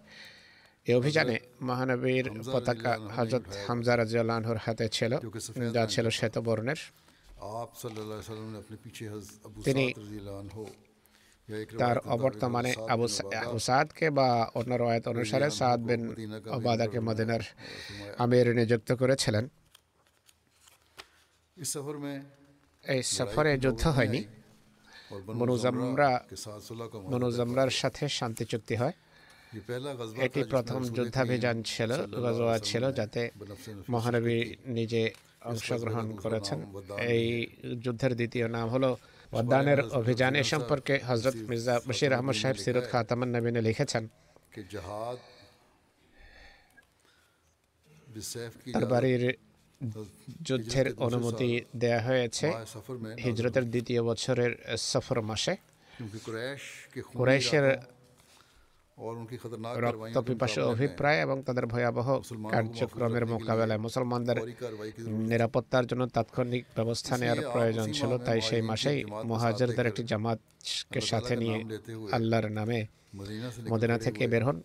এই 0.88 0.96
অভিযানে 1.00 1.36
মহানবীর 1.62 2.25
পতাকা 2.53 2.91
হজরত 3.15 3.44
হামজা 3.67 3.94
রাজিউল্লাহর 3.98 4.60
হাতে 4.65 4.86
ছিল। 4.98 5.13
যা 5.75 5.84
ছিল 5.94 6.06
শ্বেতবর্ণের 6.17 6.79
তিনি 9.65 9.86
তার 11.82 11.98
অবর্তমানে 12.15 12.72
আবু 12.94 13.06
আবু 13.44 13.60
সাদকে 13.67 14.08
বা 14.17 14.27
অন্য 14.60 14.72
রয়াত 14.84 15.06
অনুসারে 15.13 15.48
সাদ 15.60 15.79
বিন 15.88 16.01
ওবাদাকে 16.56 17.00
মদিনার 17.08 17.44
আমির 18.17 18.48
নিযুক্ত 18.60 18.89
করেছিলেন। 19.01 19.46
এই 22.94 23.01
সফরে 23.17 23.51
যুদ্ধ 23.63 23.84
হয়নি। 23.88 24.22
মনুজমরা 25.39 26.12
মনুজমরার 27.13 27.72
সাথে 27.82 28.03
শান্তি 28.20 28.46
চুক্তি 28.46 28.75
হয়। 28.75 28.96
এটি 30.25 30.42
প্রথম 30.54 30.80
যুদ্ধাভিযান 30.98 31.58
ছিল, 31.72 31.92
গজওয়া 32.24 32.58
ছিল, 32.70 32.84
যাতে 33.00 33.22
মহানবী 33.94 34.38
নিজে 34.77 35.04
অংশগ্রহণ 35.51 36.08
করেছেন। 36.24 36.60
এই 37.13 37.25
যুদ্ধের 37.84 38.13
দ্বিতীয় 38.20 38.46
নাম 38.56 38.68
হলো 38.75 38.89
বদানের 39.34 39.80
অভিযান। 40.00 40.34
এ 40.42 40.44
সম্পর্কে 40.54 40.94
হজরত 41.10 41.38
মির্জা 41.50 41.75
বশির 41.88 42.12
আহমদ 42.18 42.36
সাহেব 42.42 42.58
সিরত 42.63 42.86
খাতামান 42.92 43.30
নবীনে 43.36 43.62
লিখেছেন, 43.68 44.04
তরবারির 48.74 49.24
যুদ্ধের 50.48 50.88
অনুমতি 51.08 51.50
দেয়া 51.82 52.01
হয়েছে 52.08 52.48
হিজরতের 53.25 53.66
দ্বিতীয় 53.74 54.01
বছরের 54.10 54.51
সফর 54.92 55.18
মাসে। 55.29 55.53
কুরাইশের 57.18 57.66
রক্ত 59.83 60.18
পিপাসু 60.18 60.62
অভিপ্রায় 60.62 61.20
এবং 61.22 61.42
তাদের 61.44 61.66
ভয়াবহ 61.66 62.07
কার্যক্রমের 62.50 63.25
মোকাবেলায় 63.25 63.79
মুসলমানদের 63.79 64.38
নিরাপত্তার 65.07 65.88
জন্য 65.88 66.07
তাৎক্ষণিক 66.07 66.66
ব্যবস্থা 66.75 67.18
নেওয়ার 67.18 67.42
প্রয়োজন 67.53 67.92
ছিল 67.92 68.18
তাই 68.18 68.42
সেই 68.42 68.62
মাসেই 68.62 69.05
মহাজারদের 69.05 69.88
একটি 69.88 70.03
জামাতকে 70.03 71.01
সাথে 71.01 71.36
নিয়ে 71.36 71.57
আল্লাহর 72.12 72.50
নামে 72.51 72.86
মদিনা 73.72 73.98
থেকে 74.00 74.27
বের 74.27 74.44
হন। 74.46 74.62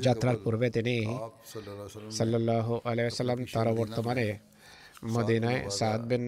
যাত্রার 0.00 0.36
পূর্বে 0.36 0.70
তিনি 0.70 1.18
সাল্লাহ 2.10 2.78
আলাইসাল্লাম 2.84 3.44
তার 3.52 3.74
বর্তমানে 3.74 4.38
মদিনায় 5.04 5.70
সাদ 5.70 6.00
বিন 6.06 6.24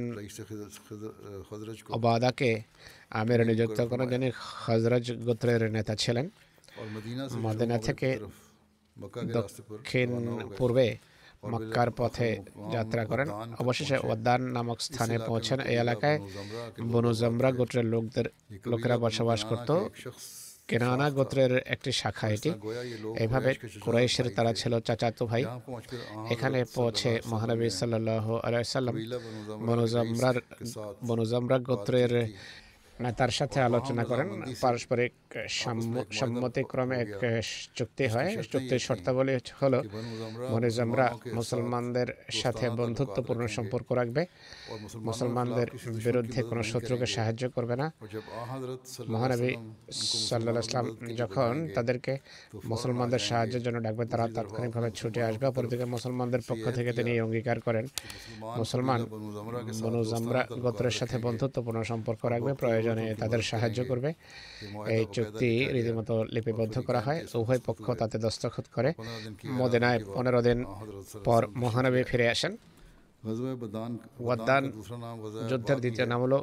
ওবাদাকে 1.89 2.63
আমের 3.11 3.47
নিযুক্ত 3.47 3.81
করেন। 3.81 4.09
যিনি 4.09 4.31
হজরজ 4.67 5.13
গোত্রের 5.13 5.73
নেতা 5.73 5.97
ছিলেন 5.97 6.29
মদিনা 7.45 7.79
থেকে 7.79 8.09
দক্ষিণ 9.27 10.11
পূর্বে 10.59 10.87
মক্কার 11.45 11.89
পথে 11.91 12.29
যাত্রা 12.73 13.03
করেন 13.05 13.29
অবশেষে 13.59 13.97
ওয়াদান 13.99 14.41
নামক 14.53 14.79
স্থানে 14.81 15.17
পৌঁছেন 15.29 15.59
এই 15.63 15.77
এলাকায় 15.77 16.19
বনু 16.85 17.11
গোত্রের 17.53 17.87
লোকদের 17.87 18.27
লোকেরা 18.65 18.97
বসবাস 18.99 19.41
করত 19.45 19.71
কেনানা 20.69 21.07
গোত্রের 21.11 21.53
একটি 21.67 21.91
শাখা 21.93 22.27
এটি 22.29 22.51
এভাবে 23.17 23.51
কুরাইশের 23.81 24.27
তারা 24.37 24.53
ছিল 24.53 24.73
চাচাতো 24.81 25.23
ভাই 25.27 25.43
এখানে 26.31 26.59
পৌঁছে 26.75 27.11
মহানবী 27.27 27.69
সাল্লাহ 27.73 28.27
আলাইসাল্লাম 28.39 28.97
বনুজমরার 29.67 30.37
বনুজমরা 31.07 31.57
গোত্রের 31.61 32.13
তার 33.13 33.31
সাথে 33.31 33.59
আলোচনা 33.61 34.03
করেন 34.05 34.29
পারস্পরিক 34.61 35.13
সম্মতিক্রমে 36.11 36.97
এক 37.03 37.43
চুক্তি 37.75 38.07
হয়। 38.07 38.31
চুক্তির 38.53 38.79
শর্তাবলী 38.79 39.35
হলো 39.63 39.83
মনিজমরা 40.51 41.07
মুসলমানদের 41.33 42.09
সাথে 42.31 42.71
বন্ধুত্বপূর্ণ 42.71 43.47
সম্পর্ক 43.47 43.93
রাখবে। 43.93 44.27
মুসলমানদের 44.95 45.67
বিরুদ্ধে 46.05 46.43
কোনো 46.43 46.63
শত্রুকে 46.63 47.07
সাহায্য 47.07 47.51
করবে 47.51 47.77
না। 47.77 47.93
মহানবী 49.09 49.53
সাল্লাহ 49.93 50.59
ইসলাম 50.59 50.87
যখন 51.17 51.69
তাদেরকে 51.75 52.19
মুসলমানদের 52.65 53.19
সাহায্যের 53.19 53.63
জন্য 53.63 53.83
ডাকবে 53.83 54.05
তারা 54.07 54.29
তাৎক্ষণিকভাবে 54.35 54.91
ছুটে 54.91 55.23
আসবে। 55.23 55.47
অপরদিকে 55.47 55.85
মুসলমানদের 55.85 56.41
পক্ষ 56.49 56.65
থেকে 56.75 56.93
তিনি 56.93 57.21
অঙ্গীকার 57.21 57.61
করেন। 57.61 57.87
মুসলমান 58.41 59.01
বনুজামরা 59.83 60.47
গোত্রের 60.61 60.91
সাথে 60.91 61.19
বন্ধুত্বপূর্ণ 61.19 61.83
সম্পর্ক 61.83 62.23
রাখবে 62.25 62.55
প্রয়োজনে 62.55 63.15
তাদের 63.15 63.43
সাহায্য 63.43 63.85
করবে। 63.85 64.15
এই 64.89 65.05
চুক্তি 65.25 65.51
রীতিমতো 65.75 66.15
লিপিবদ্ধ 66.35 66.77
করা 66.81 67.01
হয়। 67.01 67.21
উভয় 67.41 67.61
পক্ষ 67.67 67.85
তাতে 68.01 68.17
দস্তখত 68.19 68.67
করে। 68.75 68.91
মদিনায় 69.61 70.01
পনেরো 70.15 70.41
দিন 70.43 70.59
পর 71.25 71.43
মহানবী 71.63 72.03
ফিরে 72.03 72.29
আসেন। 72.29 72.57
যুদ্ধের 75.51 75.79
দ্বিতীয় 75.81 76.07
নাম 76.07 76.21
হলো 76.23 76.39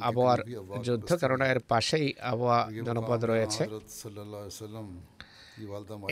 আবহাওয়ার 0.00 0.40
যুদ্ধ 0.82 1.08
কারণ 1.14 1.40
এর 1.42 1.60
পাশেই 1.68 2.06
আবহাওয়া 2.32 2.60
জনপদ 2.86 3.20
রয়েছে। 3.24 3.62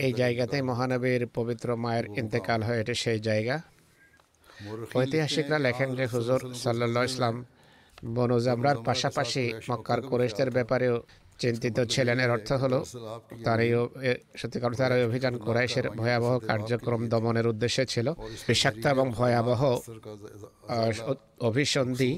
এই 0.05 0.13
জায়গাতেই 0.13 0.61
মহানবীর 0.61 1.27
পবিত্র 1.27 1.67
মায়ের 1.75 2.05
ইন্তেকাল 2.21 2.59
হয়, 2.63 2.79
এটি 2.81 2.93
সেই 3.03 3.19
জায়গা। 3.19 3.61
ঐতিহাসিকরা 4.95 5.57
লেখেন 5.59 5.89
যে 5.95 6.05
হুজুর 6.05 6.41
সাল্লা 6.63 7.03
ইসলাম 7.03 7.35
বনু 8.15 8.39
জামরার 8.39 8.77
পাশাপাশি 8.87 9.43
মক্কার 9.69 10.01
কোরেশদের 10.01 10.51
ব্যাপারেও 10.51 10.95
চিন্তিত 11.41 11.77
ছিলেন 11.93 12.17
এর 12.23 12.31
অর্থ 12.35 12.49
হলো, 12.63 12.79
তার 13.45 13.59
এই 13.65 13.71
সত্যিকার 14.39 14.71
তার 14.81 14.91
এই 14.97 15.03
অভিযান 15.09 15.35
কোরাইশের 15.45 15.85
ভয়াবহ 16.01 16.33
কার্যক্রম 16.49 17.01
দমনের 17.13 17.47
উদ্দেশ্যে 17.53 17.83
ছিল। 17.93 18.07
বিষাক্ত 18.49 18.83
এবং 18.95 19.05
ভয়াবহ 19.19 19.61
অভিসন্ধি 21.49 22.11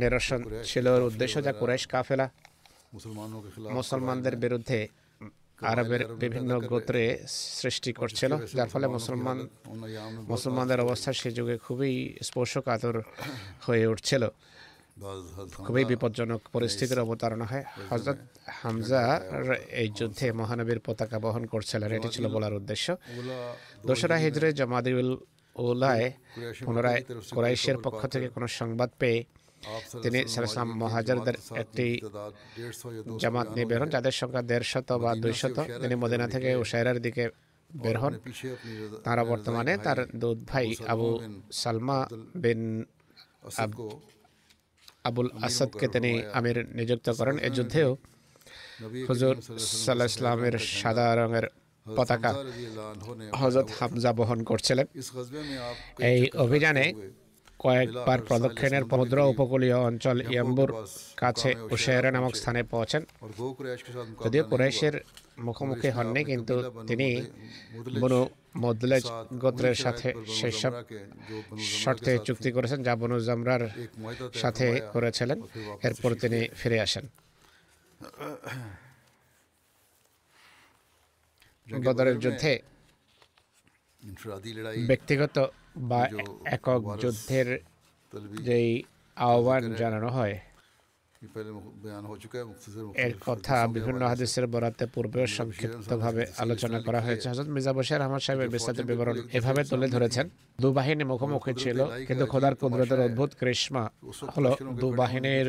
নিরসন 0.00 0.40
ছিল 0.70 0.86
এর 0.96 1.02
উদ্দেশ্য 1.10 1.36
যা 1.46 1.52
কোরাইশ 1.60 1.84
কাফেলা, 1.92 2.26
মুসলমানদের 3.78 4.36
বিরুদ্ধে 4.44 4.80
আরবের 5.72 6.02
বিভিন্ন 6.22 6.50
গোত্রে 6.70 7.02
সৃষ্টি 7.60 7.90
করছিল, 8.00 8.32
যার 8.56 8.68
ফলে 8.72 8.86
মুসলমান, 8.96 9.38
মুসলমানদের 10.32 10.80
অবস্থা 10.86 11.10
সে 11.20 11.30
যুগে 11.38 11.56
খুবই 11.66 11.92
স্পর্শকাতর 12.28 12.96
হয়ে 13.66 13.84
উঠছিল। 13.92 14.22
খুবই 15.66 15.84
বিপজ্জনক 15.92 16.40
পরিস্থিতির 16.54 17.00
অবতারণা 17.04 17.46
হয়। 17.50 17.64
হজরত 17.90 18.18
হামজা 18.60 19.02
এই 19.82 19.88
যুদ্ধে 19.98 20.26
মহানবীর 20.40 20.80
পতাকা 20.86 21.18
বহন 21.24 21.44
করছিলেন, 21.52 21.90
এটি 21.96 22.08
ছিল 22.14 22.24
বলার 22.34 22.54
উদ্দেশ্য। 22.60 22.86
দোসরা 23.88 24.16
হিজরে 24.24 24.48
জামাদিউল 24.58 25.10
ওলায় 25.56 26.06
পুনরায় 26.66 27.00
কোরাইশের 27.34 27.78
পক্ষ 27.84 28.00
থেকে 28.12 28.26
কোনো 28.34 28.46
সংবাদ 28.60 28.90
পেয়ে 29.00 29.18
তিনি 30.02 30.18
সালাম 30.32 30.68
মহাজারদের 30.82 31.36
একটি 31.62 31.86
জামাত 33.22 33.48
নিয়ে 33.54 33.66
বের 33.70 33.80
হন, 33.82 33.88
যাদের 33.94 34.14
সংখ্যা 34.20 34.42
দেড়শত 34.50 34.88
বা 35.04 35.10
দুইশত। 35.24 35.56
তিনি 35.82 35.94
মদিনা 36.02 36.26
থেকে 36.34 36.48
উশাইরার 36.62 36.98
দিকে 37.06 37.24
বের 37.70 37.96
হন। 38.02 38.14
তারা 39.06 39.22
বর্তমানে 39.30 39.72
তার 39.86 39.98
দুধ 40.22 40.38
ভাই 40.50 40.66
আবু 40.92 41.08
সালমা 41.62 41.98
বিন 42.42 42.60
আবুল 45.04 45.28
আসাদকে 45.46 45.86
তিনি 45.94 46.10
আমির 46.38 46.58
নিযুক্ত 46.78 47.06
করেন 47.18 47.36
এ 47.46 47.48
যুদ্ধেও 47.56 47.90
হুজুর 49.08 49.34
সাল্লাহ 49.84 50.08
ইসলামের 50.12 50.54
সাদা 50.80 51.06
রঙের 51.18 51.46
পতাকা 51.86 52.30
হজরত 53.40 53.68
হামজা 53.78 54.10
বহন 54.18 54.40
করছিলেন। 54.44 54.86
এই 56.10 56.20
অভিযানে 56.44 56.84
কয়েকবার 57.60 58.22
প্রদক্ষিণের 58.22 58.82
সমুদ্র 58.90 59.20
উপকূলীয় 59.20 59.76
অঞ্চল 59.76 60.30
ইয়াম্বুর 60.30 60.72
কাছে 61.16 61.54
উশেরা 61.70 62.10
নামক 62.10 62.36
স্থানে 62.36 62.62
পৌঁছেন। 62.62 63.06
যদিও 64.24 64.44
কুরাইশের 64.44 65.00
মুখোমুখি 65.38 65.90
হননি 65.90 66.24
কিন্তু 66.24 66.70
তিনি 66.86 67.22
বনু 68.00 68.28
মদলেজ 68.56 69.04
গোত্রের 69.34 69.74
সাথে 69.74 70.14
সেসব 70.26 70.72
শর্তে 71.82 72.18
চুক্তি 72.18 72.52
করেছেন 72.52 72.82
যা 72.82 72.96
বনু 72.96 73.20
জামরার 73.20 73.68
সাথে 74.34 74.80
করেছিলেন। 74.92 75.42
এরপর 75.82 76.14
তিনি 76.14 76.48
ফিরে 76.54 76.80
আসেন। 76.80 77.08
বদরের 81.84 82.18
যুদ্ধে 82.18 82.60
ব্যক্তিগত 84.86 85.50
বা 85.76 86.08
একক 86.44 86.82
যুদ্ধের 87.02 87.48
যেই 88.42 88.82
আহ্বান 89.16 89.74
জানানো 89.74 90.08
হয় 90.08 90.38
এর 92.96 93.14
কথা 93.26 93.66
বিভিন্ন 93.66 94.02
হাদিসের 94.08 94.46
বরাতে 94.46 94.86
পূর্বেও 94.86 95.26
সংক্ষিপ্তভাবে 95.26 96.26
আলোচনা 96.38 96.80
করা 96.80 97.00
হয়েছে। 97.00 97.28
হজরত 97.28 97.48
মির্জা 97.48 97.72
বশির 97.72 98.02
আহমদ 98.02 98.20
সাহেবের 98.20 98.48
বিস্তারিত 98.48 98.80
বিবরণ 98.86 99.16
এভাবে 99.32 99.64
তুলে 99.64 99.88
ধরেছেন। 99.88 100.28
দুবাহিনী 100.60 101.04
মুখোমুখি 101.04 101.54
ছিল 101.54 101.78
কিন্তু 102.06 102.26
খোদার 102.26 102.54
কুদরতের 102.54 103.00
অদ্ভুত 103.00 103.30
কৃষ্মা 103.40 103.90
হলো 104.36 104.56
দুবাহিনীর 104.80 105.48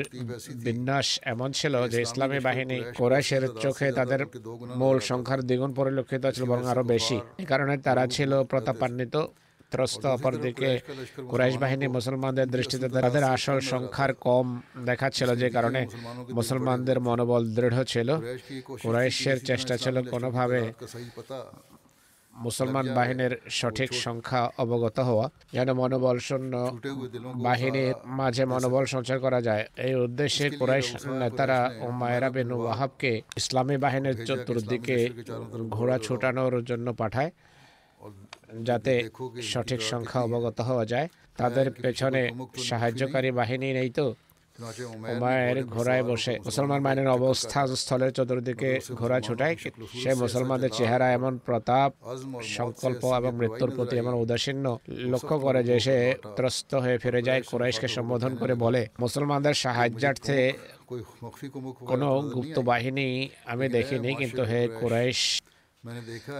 বিন্যাস 0.65 1.19
এমন 1.23 1.51
ছিল 1.51 1.73
যে 1.87 2.01
ইসলামী 2.01 2.39
বাহিনী 2.39 2.83
কোরাইশের 2.97 3.43
চোখে 3.63 3.91
তাদের 3.91 4.25
মূল 4.79 4.99
সংখ্যার 4.99 5.41
দ্বিগুণ 5.43 5.73
পরিলক্ষিত 5.73 6.25
ছিল 6.25 6.45
বরং 6.45 6.65
আরও 6.67 6.83
বেশি। 6.83 7.19
এ 7.37 7.45
কারণে 7.45 7.77
তারা 7.77 8.07
ছিল 8.07 8.43
প্রতাপান্বিত। 8.43 9.15
ত্রস্ত 9.71 10.03
অপরদিকে 10.15 10.69
কুরাইশ 11.31 11.55
বাহিনী 11.63 11.85
মুসলমানদের 11.97 12.47
দৃষ্টিতে 12.55 12.87
তাদের 12.95 13.23
আসল 13.35 13.57
সংখ্যার 13.71 14.11
কম 14.27 14.47
দেখাচ্ছিল 14.89 15.29
যে 15.41 15.49
কারণে 15.55 15.81
মুসলমানদের 16.37 16.97
মনোবল 17.07 17.41
দৃঢ় 17.57 17.79
ছিল। 17.93 18.09
কুরাইশের 18.83 19.37
চেষ্টা 19.49 19.75
ছিল 19.83 19.95
কোনোভাবে 20.13 20.61
মুসলমান 22.33 22.85
বাহিনীর 22.97 23.33
সঠিক 23.59 23.89
সংখ্যা 24.05 24.41
অবগত 24.63 24.97
হওয়া 25.09 25.25
যেন 25.55 25.69
মনোবল 25.79 26.17
শূন্য 26.27 26.53
বাহিনীর 27.47 27.93
মাঝে 28.19 28.43
মনোবল 28.53 28.83
সঞ্চার 28.93 29.17
করা 29.25 29.39
যায়। 29.47 29.63
এই 29.87 29.93
উদ্দেশ্যে 30.05 30.45
কুরাইশ 30.59 30.87
নেতারা 31.21 31.59
উমায়রা 31.87 32.29
বিন 32.35 32.49
ওয়াহাবকে 32.51 33.11
ইসলামী 33.39 33.75
বাহিনীর 33.85 34.17
চতুর্দিকে 34.27 34.97
ঘোড়া 35.75 35.97
ছুটানোর 36.05 36.53
জন্য 36.69 36.87
পাঠায়। 37.01 37.31
যাতে 38.59 39.09
সঠিক 39.41 39.81
সংখ্যা 39.81 40.21
অবগত 40.21 40.61
হওয়া 40.61 40.85
যায়। 40.85 41.07
তাদের 41.37 41.71
পেছনে 41.71 42.21
সাহায্যকারী 42.63 43.31
বাহিনী 43.31 43.73
নেই 43.73 43.89
তো। 43.89 44.15
উমায়ের 45.15 45.63
ঘোড়ায় 45.65 46.03
বসে 46.03 46.39
মুসলমান 46.45 46.83
বাহিনীর 46.83 47.07
অবস্থা 47.07 47.67
স্থলের 47.75 48.11
চতুর্দিকে 48.11 48.79
ঘোড়া 48.95 49.19
ছোটায় 49.19 49.55
সে 50.03 50.13
মুসলমানদের 50.13 50.69
চেহারা 50.69 51.11
এমন 51.11 51.37
প্রতাপ 51.37 51.91
সংকল্প 52.41 53.03
এবং 53.17 53.31
মৃত্যুর 53.35 53.71
প্রতি 53.71 53.97
এমন 53.97 54.13
উদাসীন্য 54.13 54.79
লক্ষ্য 54.87 55.39
করে 55.39 55.63
যে 55.63 55.79
সে 55.79 56.13
ত্রস্ত 56.35 56.75
হয়ে 56.75 56.97
ফিরে 56.97 57.21
যায় 57.21 57.41
কোরাইশকে 57.41 57.87
সম্বোধন 57.87 58.35
করে 58.35 58.55
বলে। 58.55 58.87
মুসলমানদের 58.99 59.53
সাহায্যার্থে 59.53 60.53
কোনো 61.85 62.21
গুপ্ত 62.21 62.59
বাহিনী 62.59 63.29
আমি 63.45 63.69
দেখিনি 63.69 64.15
কিন্তু 64.15 64.43
হে 64.43 64.67
কোরাইশ 64.81 65.41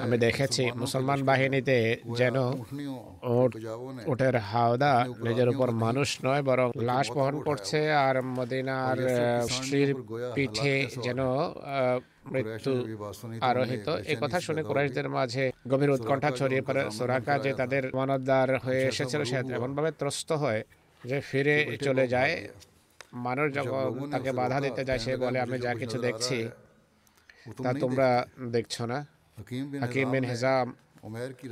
আমি 0.03 0.15
দেখেছি 0.25 0.63
মুসলমান 0.81 1.19
বাহিনীতে 1.29 1.77
যেন 2.19 2.37
ওটের 4.11 4.35
হাওদা 4.49 4.93
নিজের 5.27 5.47
উপর 5.53 5.67
মানুষ 5.85 6.09
নয় 6.25 6.43
বরং 6.49 6.67
লাশ 6.89 7.07
বহন 7.17 7.35
করছে 7.47 7.79
আর 8.07 8.15
মদিনার 8.37 8.97
স্ত্রীর 9.55 9.89
পিঠে 10.35 10.75
যেন 11.05 11.19
মৃত্যু 12.33 12.71
আরোহিত। 13.49 13.87
এই 14.11 14.17
কথা 14.23 14.37
শুনে 14.45 14.61
কুরাইশদের 14.69 15.07
মাঝে 15.17 15.45
গভীর 15.71 15.91
উৎকণ্ঠা 15.95 16.29
ছড়িয়ে 16.39 16.63
পড়ে। 16.67 16.81
সোরাকা 16.97 17.33
যে 17.45 17.51
তাদের 17.59 17.83
মানবদার 17.99 18.49
হয়ে 18.65 18.81
এসেছিল 18.91 19.21
সে 19.29 19.35
এমনভাবে 19.57 19.91
ত্রস্ত 19.99 20.29
হয় 20.43 20.61
যে 21.09 21.17
ফিরে 21.29 21.55
চলে 21.85 22.05
যায়। 22.13 22.33
মানুষ 23.25 23.47
যখন 23.57 23.85
তাকে 24.13 24.31
বাধা 24.39 24.59
দিতে 24.65 24.81
যায় 24.87 25.01
সে 25.05 25.11
বলে 25.23 25.37
আমি 25.45 25.57
যা 25.65 25.71
কিছু 25.81 25.97
দেখছি 26.07 26.37
তা 27.63 27.69
তোমরা 27.83 28.07
দেখছ 28.55 28.75
না। 28.91 28.99
হাকিম 29.81 30.11
বিন 30.11 30.23
হেজাম 30.23 30.73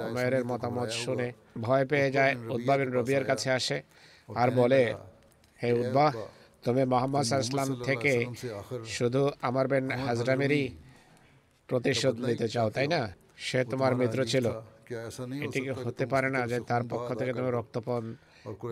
উমেরের 0.05 0.45
মতামত 0.45 0.89
শুনে 1.03 1.33
ভয় 1.61 1.85
পেয়ে 1.85 2.11
যায় 2.11 2.35
উদ্বা 2.49 2.77
বিন 2.77 2.89
রবিয়ার 2.93 3.23
কাছে 3.23 3.51
আসে 3.51 3.77
আর 4.29 4.51
বলে 4.51 4.81
হে 5.63 5.69
উদ্বাহ 5.73 6.11
তুমি 6.63 6.85
মোহাম্মদ 6.85 7.25
ইসলাম 7.39 7.69
থেকে 7.83 8.13
শুধু 8.85 9.31
আমার 9.41 9.67
বেন 9.67 9.91
হাজরামেরই 9.91 10.63
প্রতিশোধ 11.69 12.15
নিতে 12.19 12.47
চাও 12.47 12.69
তাই 12.69 12.87
না? 12.87 13.01
সে 13.37 13.63
তোমার 13.63 13.95
মিত্র 13.95 14.25
ছিল। 14.25 14.45
এটিকে 15.45 15.71
হতে 15.71 16.05
পারে 16.05 16.29
না 16.29 16.47
যে 16.47 16.59
তার 16.59 16.83
পক্ষ 16.89 17.07
থেকে 17.13 17.33
তুমি 17.33 17.49
রক্তপণ 17.51 18.03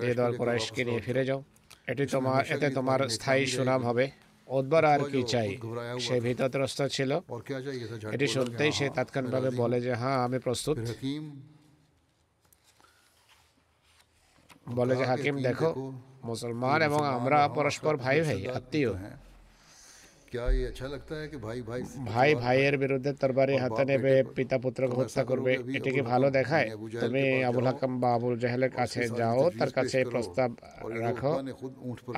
দিয়ে 0.02 0.14
দল 0.14 0.32
কোরাইশকে 0.38 0.86
নিয়ে 0.86 1.02
ফিরে 1.02 1.26
যাও। 1.26 1.44
এটি 1.88 2.06
তোমার 2.06 2.42
এতে 2.50 2.70
তোমার 2.70 3.00
স্থায়ী 3.10 3.46
সুনাম 3.46 3.82
হবে। 3.86 4.06
অদ্বার 4.48 4.86
আর 4.86 5.00
কি 5.12 5.24
চাই। 5.24 5.58
সে 6.00 6.20
ভীতত্রস্ত 6.20 6.82
ছিল। 6.82 7.20
এটি 8.12 8.28
শুনতেই 8.28 8.72
সে 8.72 8.90
তাৎক্ষণিকভাবে 8.90 9.50
বলে 9.50 9.82
যে 9.82 9.94
হ্যাঁ 9.94 10.18
আমি 10.26 10.40
প্রস্তুত। 10.40 10.78
বলে 14.76 14.96
যে 14.96 15.06
হাকিম 15.06 15.42
দেখো 15.42 15.92
মুসলমান 16.24 16.82
এবং 16.82 17.06
আমরা 17.06 17.48
পরস্পর 17.48 17.98
ভাই 17.98 18.22
ভাই 18.22 18.48
আত্মীয়। 18.48 18.94
হ্যাঁ। 18.94 19.27
ভাই 22.10 22.30
ভাইয়ের 22.36 22.76
বিরুদ্ধে 22.78 23.12
তরবারি 23.22 23.56
হাতে 23.64 23.84
নেবে 23.86 24.14
পিতা 24.36 24.58
পুত্র 24.64 24.82
হত্যা 24.92 25.24
করবে 25.24 25.52
এটি 25.78 25.90
ভালো 26.12 26.28
দেখায় 26.38 26.68
তুমি 27.02 27.24
আবুল 27.50 27.66
হাকাম 27.70 27.92
বা 28.02 28.10
আবুল 28.18 28.36
জাহেলের 28.42 28.72
কাছে 28.72 29.02
যাও 29.20 29.42
তার 29.60 29.72
কাছে 29.78 29.98
প্রস্তাব 30.06 30.50
রাখো 31.00 31.32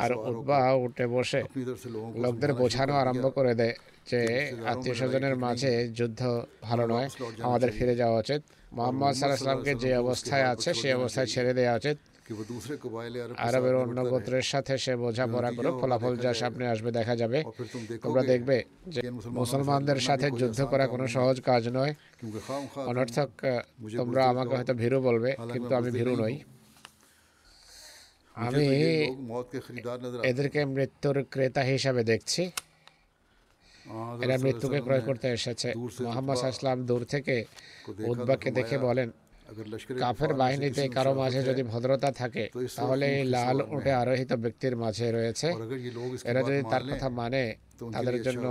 আর 0.04 0.12
উদ্বাহ 0.24 0.64
উঠে 0.86 1.06
বসে 1.08 1.42
লোকদের 2.24 2.52
বোঝানো 2.54 2.94
আরম্ভ 2.94 3.26
করে 3.38 3.54
দেয় 3.60 3.76
যে 4.10 4.20
আত্মীয় 4.72 4.96
স্বজনের 5.00 5.36
মাঝে 5.46 5.72
যুদ্ধ 5.98 6.22
ভালো 6.64 6.84
নয় 6.88 7.08
আমাদের 7.42 7.70
ফিরে 7.78 7.96
যাওয়া 7.96 8.18
উচিত 8.24 8.42
মোহাম্মদ 8.72 9.14
সাল্লাহ 9.14 9.40
সাল্লামকে 9.40 9.74
যে 9.84 9.90
অবস্থায় 10.04 10.46
আছে 10.54 10.70
সেই 10.74 10.94
অবস্থায় 10.94 11.28
ছেড়ে 11.34 11.52
দেওয়া 11.58 11.74
উচিত 11.80 11.98
আরবের 13.48 13.76
অন্য 13.76 14.00
গোত্রের 14.12 14.42
সাথে 14.42 14.74
সে 14.78 14.94
বোঝাপড়া 14.96 15.50
করে 15.58 15.70
ফলাফল 15.82 16.14
যা 16.18 16.32
সামনে 16.34 16.68
আসবে 16.68 16.92
দেখা 16.92 17.16
যাবে। 17.16 17.40
তোমরা 18.04 18.24
দেখবে 18.24 18.58
যে 18.88 19.02
মুসলমানদের 19.40 20.00
সাথে 20.08 20.28
যুদ্ধ 20.32 20.60
করা 20.72 20.88
কোনো 20.88 21.06
সহজ 21.08 21.38
কাজ 21.42 21.64
নয়। 21.78 21.94
অনর্থক 22.92 23.30
তোমরা 24.00 24.22
আমাকে 24.30 24.54
হয়তো 24.58 24.74
ভীরু 24.74 24.98
বলবে 25.02 25.30
কিন্তু 25.54 25.72
আমি 25.76 25.90
ভীরু 25.92 26.14
নই। 26.24 26.36
আমি 28.36 28.68
এদেরকে 30.32 30.66
মৃত্যুর 30.66 31.18
ক্রেতা 31.34 31.62
হিসাবে 31.62 32.02
দেখছি। 32.04 32.44
এরা 34.24 34.36
মৃত্যুকে 34.46 34.80
ক্রয় 34.86 35.04
করতে 35.08 35.28
এসেছে। 35.38 35.70
মোহাম্মদ 36.06 36.38
আসলাম 36.50 36.78
দূর 36.90 37.02
থেকে 37.14 37.36
উদ্বাকে 38.12 38.50
দেখে 38.52 38.78
বলেন 38.78 39.08
কাফের 40.02 40.32
বাহিনীতে 40.34 40.84
কারও 40.88 41.14
মাঝে 41.22 41.42
যদি 41.44 41.64
ভদ্রতা 41.64 42.10
থাকে 42.12 42.46
তাহলে 42.78 43.06
এই 43.14 43.24
লাল 43.36 43.58
উঠে 43.70 43.92
আরোহিত 43.94 44.32
ব্যক্তির 44.44 44.76
মাঝে 44.84 45.06
রয়েছে 45.12 45.48
এরা 46.30 46.42
যদি 46.48 46.62
তার 46.72 46.84
কথা 46.90 47.08
মানে 47.20 47.44
তাদের 47.94 48.18
জন্য 48.24 48.46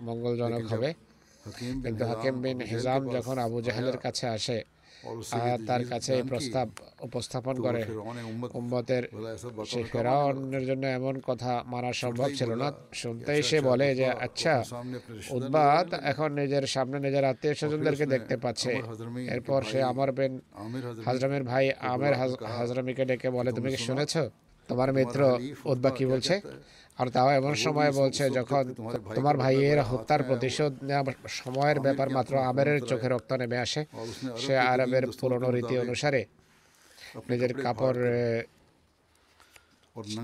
মঙ্গলজনক 0.00 0.64
হবে 0.72 0.90
কিন্তু 1.84 2.02
হাকিম 2.04 2.36
বিন 2.42 2.58
হিজাম 2.70 3.02
যখন 3.16 3.36
আবু 3.38 3.58
জাহেলের 3.66 3.98
কাছে 3.98 4.26
আসে 4.36 4.58
তার 5.66 5.82
কাছে 5.84 6.10
এই 6.14 6.24
প্রস্তাব 6.24 6.66
উপস্থাপন 7.00 7.54
করে 7.56 7.80
উম্মতের 8.54 9.04
সে 9.66 9.80
জন্য 10.66 10.84
এমন 10.90 11.14
কথা 11.26 11.52
মারা 11.66 11.90
সম্ভব 11.94 12.28
ছিল 12.38 12.50
না 12.54 12.68
শুনতেই 12.92 13.40
সে 13.42 13.58
বলে 13.60 13.86
যে 13.94 14.06
আচ্ছা 14.26 14.54
উদ্বাদ 15.30 15.86
এখন 16.02 16.28
নিজের 16.32 16.64
সামনে 16.66 16.96
নিজের 17.00 17.24
আত্মীয় 17.24 17.54
স্বজনদেরকে 17.54 18.04
দেখতে 18.06 18.34
পাচ্ছে 18.36 18.72
এরপর 19.30 19.60
সে 19.62 19.78
আমার 19.82 20.08
বেন 20.12 20.32
হাজরামের 21.06 21.44
ভাই 21.44 21.64
আমের 21.86 22.14
হাজরামিকে 22.56 23.04
ডেকে 23.04 23.28
বলে 23.30 23.50
তুমি 23.52 23.68
কি 23.70 23.78
শুনেছো 23.88 24.24
তোমার 24.68 24.90
মিত্র 24.98 25.20
উদ্বা 25.72 25.90
কি 25.96 26.04
বলছে? 26.12 26.34
আর 26.98 27.06
তাও 27.14 27.28
এমন 27.40 27.54
সময় 27.66 27.92
বলছে 28.00 28.24
যখন 28.38 28.64
তোমার 29.16 29.36
ভাইয়ের 29.42 29.80
হত্যার 29.90 30.22
প্রতিশোধ 30.28 30.72
সময়ের 31.40 31.78
ব্যাপার 31.86 32.08
মাত্র 32.16 32.32
আমেরের 32.50 32.78
চোখে 32.90 33.08
রক্ত 33.08 33.30
নেমে 33.40 33.58
আসে। 33.66 33.82
সে 34.42 34.54
আরবের 34.72 35.04
পুরনো 35.20 35.48
রীতি 35.50 35.74
অনুসারে 35.84 36.22
নিজের 37.30 37.52
কাপড় 37.64 38.00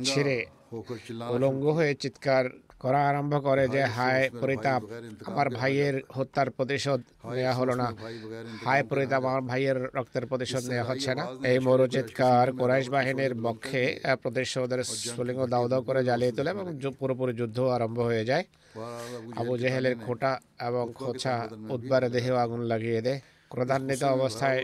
ছিঁড়ে 0.04 0.36
উলঙ্গ 1.34 1.64
হয়ে 1.78 1.92
চিৎকার 2.02 2.44
করা 2.82 3.00
আরম্ভ 3.10 3.34
করে 3.46 3.64
যে 3.74 3.82
হায় 3.96 4.24
পরিতাপ 4.40 4.80
আমার 5.30 5.48
ভাইয়ের 5.58 5.96
হত্যার 6.16 6.48
প্রতিশোধ 6.58 7.00
নেওয়া 7.36 7.54
হলো 7.60 7.74
না। 7.82 7.88
হায় 8.66 8.84
পরিতাপ 8.90 9.22
আমার 9.30 9.44
ভাইয়ের 9.50 9.78
রক্তের 9.96 10.24
প্রতিশোধ 10.30 10.62
নেওয়া 10.72 10.86
হচ্ছে 10.90 11.12
না। 11.18 11.24
এই 11.50 11.58
মরুচিৎকার 11.66 12.46
কোরাইশ 12.58 12.86
বাহিনীর 12.94 13.34
পক্ষে 13.46 13.82
প্রতিশোধের 14.22 14.80
সুলিঙ্গ 15.14 15.40
দাও 15.52 15.66
দাও 15.72 15.82
করে 15.88 16.00
জ্বালিয়ে 16.08 16.32
তোলে 16.36 16.50
এবং 16.54 16.64
পুরোপুরি 17.00 17.32
যুদ্ধ 17.40 17.58
আরম্ভ 17.76 17.98
হয়ে 18.10 18.24
যায়। 18.30 18.44
আবু 19.40 19.52
জেহেলের 19.62 19.94
খোটা 20.04 20.32
এবং 20.68 20.84
খোঁচা 21.00 21.34
উদ্বারে 21.74 22.08
দেহেও 22.14 22.36
আগুন 22.44 22.60
লাগিয়ে 22.72 23.00
দেয়। 23.06 23.20
ক্রধান্বিত 23.52 24.02
অবস্থায় 24.16 24.60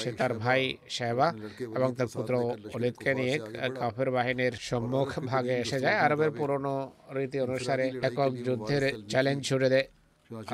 সে 0.00 0.10
তার 0.20 0.32
ভাই 0.42 0.62
শেবা 0.96 1.28
এবং 1.76 1.88
তার 1.98 2.08
পুত্র 2.14 2.32
অলিদকে 2.76 3.10
নিয়ে 3.20 3.34
কাফের 3.78 4.08
বাহিনীর 4.16 4.54
সম্মুখ 4.68 5.08
ভাগে 5.30 5.54
এসে 5.62 5.78
যায়। 5.84 5.98
আরবের 6.04 6.30
পুরনো 6.38 6.74
রীতি 7.16 7.38
অনুসারে 7.46 7.86
একক 8.08 8.32
যুদ্ধের 8.46 8.84
চ্যালেঞ্জ 9.10 9.40
ছুড়ে 9.48 9.68
দেয়। 9.74 9.86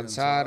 আনসার 0.01 0.47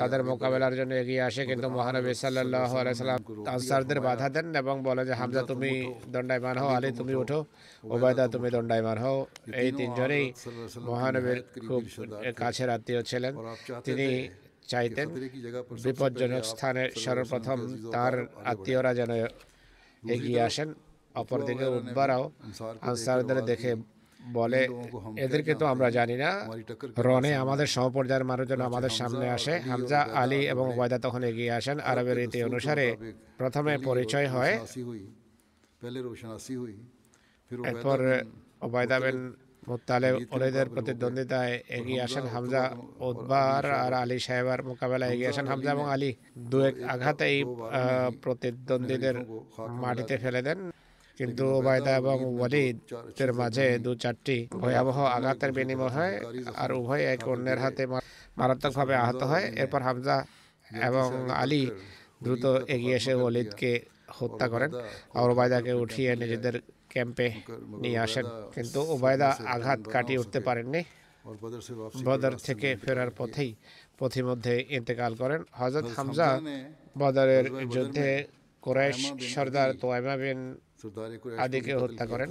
তাদের 0.00 0.20
মোকাবেলার 0.30 0.74
জন্য 0.78 0.92
এগিয়ে 1.02 1.22
আসে 1.28 1.42
কিন্তু 1.50 1.66
মহানবী 1.76 2.12
সাল্লাহ 2.22 2.70
আলাইসাল্লাম 2.82 3.20
আনসারদের 3.54 3.98
বাধা 4.06 4.28
দেন 4.34 4.46
এবং 4.62 4.76
বলে 4.88 5.02
যে 5.08 5.14
হামজা 5.20 5.42
তুমি 5.50 5.70
দণ্ডায়মান 6.14 6.56
হও 6.62 6.70
আলী 6.76 6.90
তুমি 7.00 7.14
উঠো 7.22 7.38
ওবায়দা 7.94 8.24
তুমি 8.34 8.48
দণ্ডায়মান 8.54 8.98
হও। 9.04 9.18
এই 9.62 9.68
তিনজনেই 9.78 10.26
মহানবীর 10.88 11.38
খুব 11.68 11.82
কাছের 12.40 12.68
আত্মীয় 12.76 13.00
ছিলেন। 13.10 13.32
তিনি 13.86 14.08
চাইতেন। 14.70 15.08
বিপজ্জনক 15.86 16.42
স্থানে 16.52 16.82
সর্বপ্রথম 17.04 17.58
তার 17.94 18.14
আত্মীয়রা 18.50 18.92
যেন 19.00 19.12
এগিয়ে 20.14 20.40
আসেন। 20.48 20.68
অপরদিকে 21.20 21.66
উদ্বারাও 21.78 22.24
আনসারদের 22.88 23.38
দেখে 23.50 23.72
বলে, 24.20 24.60
এদেরকে 25.24 25.52
তো 25.60 25.64
আমরা 25.72 25.88
জানি 25.98 26.16
না। 26.22 26.30
রনে 27.06 27.32
আমাদের 27.42 27.68
সমপর্যায়ের 27.74 28.28
মানুষজন 28.30 28.60
আমাদের 28.70 28.92
সামনে 29.00 29.26
আসে। 29.36 29.54
হামজা 29.70 30.00
আলী 30.22 30.40
এবং 30.54 30.66
ওয়াদা 30.76 30.98
তখন 31.06 31.22
এগিয়ে 31.30 31.52
আসেন। 31.58 31.76
আরবের 31.90 32.16
রীতি 32.20 32.38
অনুসারে 32.48 32.86
প্রথমে 33.40 33.72
পরিচয় 33.88 34.28
হয়। 34.34 34.54
এরপর 37.70 37.98
ওবায়দা 38.66 38.96
বিন 39.04 39.18
মুতালেব 39.70 40.14
ওলিদের 40.34 40.66
প্রতিদ্বন্দ্বিতায় 40.74 41.54
এগিয়ে 41.68 42.00
আসেন 42.06 42.24
হামজা 42.34 42.62
উদ্বার 43.08 43.62
আর 43.76 43.92
আলী 43.94 44.18
সাহেবার 44.18 44.60
মোকাবেলায় 44.62 45.10
এগিয়ে 45.14 45.28
আসেন 45.28 45.46
হামজা 45.46 45.70
এবং 45.72 45.86
আলী 45.90 46.10
দু 46.50 46.58
এক 46.60 46.74
আঘাতেই 46.88 47.36
আহ, 47.70 48.10
প্রতিদ্বন্দ্বীদের 48.22 49.16
মাটিতে 49.82 50.14
ফেলে 50.18 50.42
দেন। 50.42 50.58
কিন্তু 51.18 51.44
ওবায়দা 51.58 51.92
এবং 51.96 52.16
ওয়ালিদের 52.32 53.30
মাঝে 53.32 53.66
দু 53.78 53.92
চারটি 53.94 54.36
ভয়াবহ 54.62 54.98
আঘাতের 55.16 55.50
বিনিময় 55.58 55.92
হয় 55.96 56.14
আর 56.54 56.70
উভয় 56.72 57.02
এক 57.04 57.20
অন্যের 57.28 57.58
হাতে 57.58 57.82
মারাত্মকভাবে 58.36 58.94
আহত 58.96 59.22
হয়। 59.22 59.46
এরপর 59.62 59.80
হামজা 59.82 60.16
এবং 60.82 61.06
আলী 61.34 61.62
দ্রুত 62.24 62.44
এগিয়ে 62.68 62.96
এসে 62.96 63.12
ওয়ালিদকে 63.14 63.72
হত্যা 64.18 64.46
করেন 64.48 64.70
আর 65.14 65.26
ওবায়দাকে 65.30 65.72
উঠিয়ে 65.84 66.10
নিজেদের 66.22 66.54
ক্যাম্পে 66.92 67.28
নিয়ে 67.82 67.98
আসেন। 68.04 68.26
কিন্তু 68.54 68.80
ওবায়দা 68.94 69.28
আঘাত 69.54 69.80
কাটিয়ে 69.94 70.20
উঠতে 70.22 70.40
পারেননি। 70.48 70.82
বদর 72.08 72.32
থেকে 72.46 72.68
ফেরার 72.82 73.10
পথেই 73.18 73.50
পথিমধ্যে 73.98 74.54
ইন্তেকাল 74.76 75.12
করেন। 75.22 75.40
হজরত 75.60 75.86
হামজা 75.96 76.28
বদরের 77.02 77.44
যুদ্ধে 77.74 78.08
কোরাইশ 78.64 79.00
সর্দার 79.32 79.68
তোয়াইমা 79.80 80.14
বিন 80.20 80.40
আদিকে 81.44 81.72
হত্যা 81.82 82.04
করেন। 82.12 82.30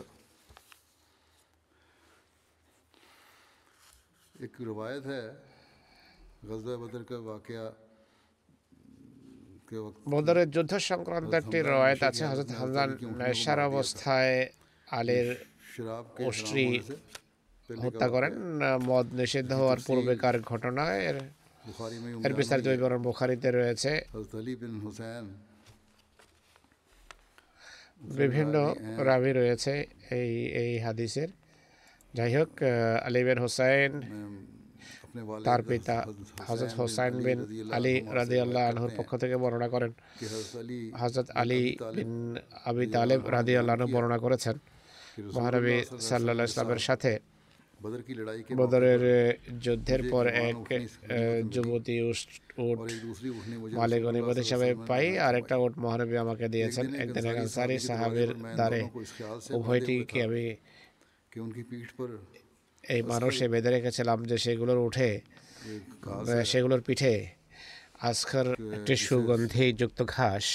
এক 4.45 4.54
রবায়ত 4.67 5.04
হ্যাঁ 5.12 5.30
গজবা 6.50 6.74
বদর 6.82 7.04
কা 7.10 7.17
বদরের 10.10 10.47
যুদ্ধ 10.51 10.73
সংক্রান্ত 10.91 11.32
একটি 11.34 11.58
রয়েত 11.63 12.01
আছে 12.03 12.23
হজরত 12.25 12.49
হামদান 12.51 12.89
নেশার 13.17 13.60
অবস্থায় 13.60 14.36
আলের 14.88 15.27
গোষ্ঠী 16.19 16.65
হত্যা 17.69 18.08
করেন 18.08 18.34
মদ 18.86 19.08
নিষিদ্ধ 19.13 19.51
হওয়ার 19.53 19.79
পূর্বেকার 19.88 20.36
ঘটনা 20.41 20.84
এর 20.99 21.17
এর 22.25 22.34
বিস্তারিত 22.34 22.65
বিবরণ 22.67 23.01
বুখারিতে 23.01 23.49
রয়েছে। 23.51 23.91
বিভিন্ন 28.19 28.55
রাবি 29.05 29.32
রয়েছে 29.32 29.73
এই 30.12 30.34
এই 30.63 30.71
হাদিসের। 30.79 31.29
যাই 32.13 32.32
হোক 32.38 32.51
আলিবেন 33.05 33.38
হোসেন 33.38 33.91
তার 35.48 35.62
পিতা 35.69 35.95
হজরত 36.48 36.72
হোসাইন 36.80 37.13
বিন 37.26 37.39
আলী 37.78 37.93
রাজি 38.17 38.38
আল্লাহ 38.45 38.63
আনহুর 38.69 38.91
পক্ষ 38.98 39.12
থেকে 39.22 39.36
বর্ণনা 39.43 39.67
করেন। 39.74 39.91
হজরত 41.02 41.28
আলী 41.41 41.62
বিন 41.95 42.12
আবি 42.69 42.86
তালেব 42.95 43.22
রাজি 43.36 43.54
আল্লাহ 43.58 43.76
বর্ণনা 43.95 44.17
করেছেন। 44.26 44.56
মহানবী 45.36 45.76
সাল্লাহ 46.10 46.45
ইসলামের 46.50 46.84
সাথে 46.89 47.12
বদরের 48.60 49.02
যুদ্ধের 49.65 50.02
পর 50.12 50.26
এক 50.50 50.58
যুবতী 51.54 51.95
উট 52.67 52.80
মালিক 53.80 54.02
হিসাবে 54.43 54.69
পাই 54.89 55.06
আর 55.26 55.34
একটা 55.41 55.56
উট 55.63 55.74
মহানবী 55.84 56.15
আমাকে 56.26 56.45
দিয়েছেন। 56.54 56.86
একদিন 57.04 57.26
এক 57.32 57.38
সাহাবির 57.88 58.32
দ্বারে। 58.58 58.82
উভয়টিকে 59.58 60.19
আমি 60.28 60.45
এই 62.93 63.02
মানুষে 63.12 63.45
বেঁধে 63.54 63.69
রেখেছিলাম 63.75 64.19
যে 64.30 64.36
সেগুলোর 64.45 64.80
উঠে 64.88 65.10
সেগুলোর 66.52 66.82
পিঠে। 66.88 67.13
আজকের 68.10 68.47
একটি 68.75 68.93
সুগন্ধিযুক্ত 69.08 69.99
ঘাস 70.15 70.45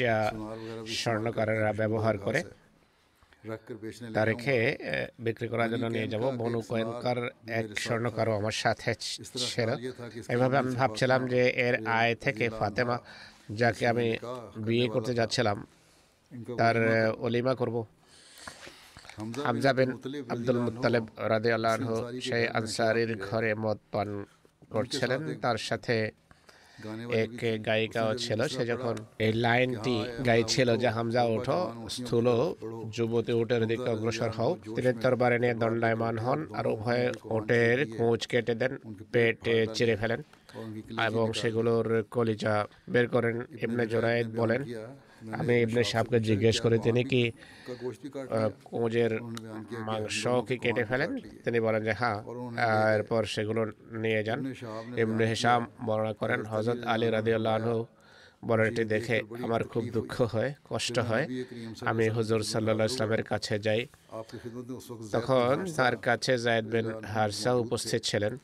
যা 0.00 0.14
স্বর্ণকারেরা 1.00 1.70
ব্যবহার 1.80 2.16
করে। 2.26 2.40
তা 4.14 4.22
রেখে 4.30 4.56
বিক্রি 5.26 5.46
করার 5.52 5.68
জন্য 5.72 5.86
নিয়ে 5.94 6.08
যাব। 6.12 6.24
বনু 6.40 6.60
কয়েনকার 6.70 7.18
এক 7.58 7.66
স্বর্ণকারও 7.84 8.32
আমার 8.40 8.56
সাথে 8.62 8.90
ছিল। 9.52 9.68
এভাবে 10.34 10.56
আমি 10.62 10.72
ভাবছিলাম 10.80 11.20
যে 11.32 11.42
এর 11.66 11.74
আয় 11.98 12.14
থেকে 12.24 12.44
ফাতেমা 12.58 12.96
যাকে 13.60 13.84
আমি 13.92 14.06
বিয়ে 14.66 14.86
করতে 14.94 15.12
যাচ্ছিলাম 15.20 15.58
তার 16.58 16.76
অলিমা 17.26 17.54
করব। 17.60 17.76
হামজা 19.46 19.72
বিন 19.78 19.90
আব্দুল 20.32 20.58
মুতালেব 20.66 21.04
রাদে 21.30 21.50
আল্লাহ 21.56 21.74
সেই 22.28 22.44
আনসারির 22.58 23.12
ঘরে 23.26 23.50
মদ 23.62 23.78
পান 23.92 24.08
করছিলেন। 24.72 25.20
তার 25.44 25.58
সাথে 25.68 25.96
এক 27.22 27.32
গায়িকাও 27.68 28.10
ছিল 28.24 28.40
সে 28.54 28.62
যখন 28.72 28.94
এই 29.24 29.32
লাইনটি 29.44 29.96
গাইছিল 30.28 30.68
যে 30.82 30.88
হামজা 30.96 31.22
ওঠো 31.34 31.58
স্থূল 31.96 32.26
যুবতী 32.96 33.32
ওটের 33.40 33.62
দিকে 33.70 33.88
অগ্রসর 33.94 34.30
হও। 34.38 34.52
তিনি 34.76 34.90
তরবারে 35.02 35.36
নিয়ে 35.42 35.54
দণ্ডায়মান 35.62 36.16
হন 36.24 36.40
আর 36.58 36.66
উভয়ে 36.74 37.06
ওটের 37.36 37.78
কোঁচ 37.98 38.20
কেটে 38.30 38.54
দেন 38.60 38.72
পেট 39.12 39.38
চিরে 39.76 39.94
ফেলেন 40.00 40.20
এবং 41.08 41.26
সেগুলোর 41.40 41.86
কলিজা 42.14 42.54
বের 42.92 43.06
করেন 43.14 43.36
এমনি 43.64 43.84
জোরায়েদ 43.92 44.28
বলেন। 44.40 44.60
আমি 45.40 45.54
ইবনে 45.64 45.82
সাহাবকে 45.90 46.18
জিজ্ঞেস 46.28 46.56
করি 46.64 46.76
তিনি 46.86 47.02
কি 47.12 47.22
কোঁজের 48.70 49.12
মাংস 49.88 50.20
কি 50.48 50.56
কেটে 50.64 50.84
ফেলেন? 50.90 51.10
তিনি 51.44 51.58
বলেন 51.66 51.82
যে 51.88 51.92
হ্যাঁ 52.00 52.18
এরপর 52.96 53.22
সেগুলো 53.34 53.62
নিয়ে 54.04 54.22
যান। 54.26 54.40
ইবনে 55.02 55.24
হিসাম 55.32 55.60
বর্ণনা 55.86 56.12
করেন 56.20 56.40
হজরত 56.52 56.80
আলী 56.92 57.06
রাদিউল্লাহ 57.16 57.54
আনহু 57.60 57.78
বর্ণনাটি 58.48 58.84
দেখে 58.94 59.16
আমার 59.44 59.62
খুব 59.72 59.84
দুঃখ 59.96 60.14
হয়, 60.34 60.50
কষ্ট 60.70 60.96
হয়। 61.08 61.24
আমি 61.90 62.04
হুজুর 62.16 62.40
সাল্লা 62.52 62.84
ইসলামের 62.90 63.22
কাছে 63.30 63.54
যাই। 63.66 63.82
তখন 65.16 65.52
তার 65.78 65.94
কাছে 66.06 66.32
জায়দ 66.44 66.66
বিন 66.74 66.86
হারসা 67.12 67.50
উপস্থিত 67.64 68.00
ছিলেন। 68.10 68.34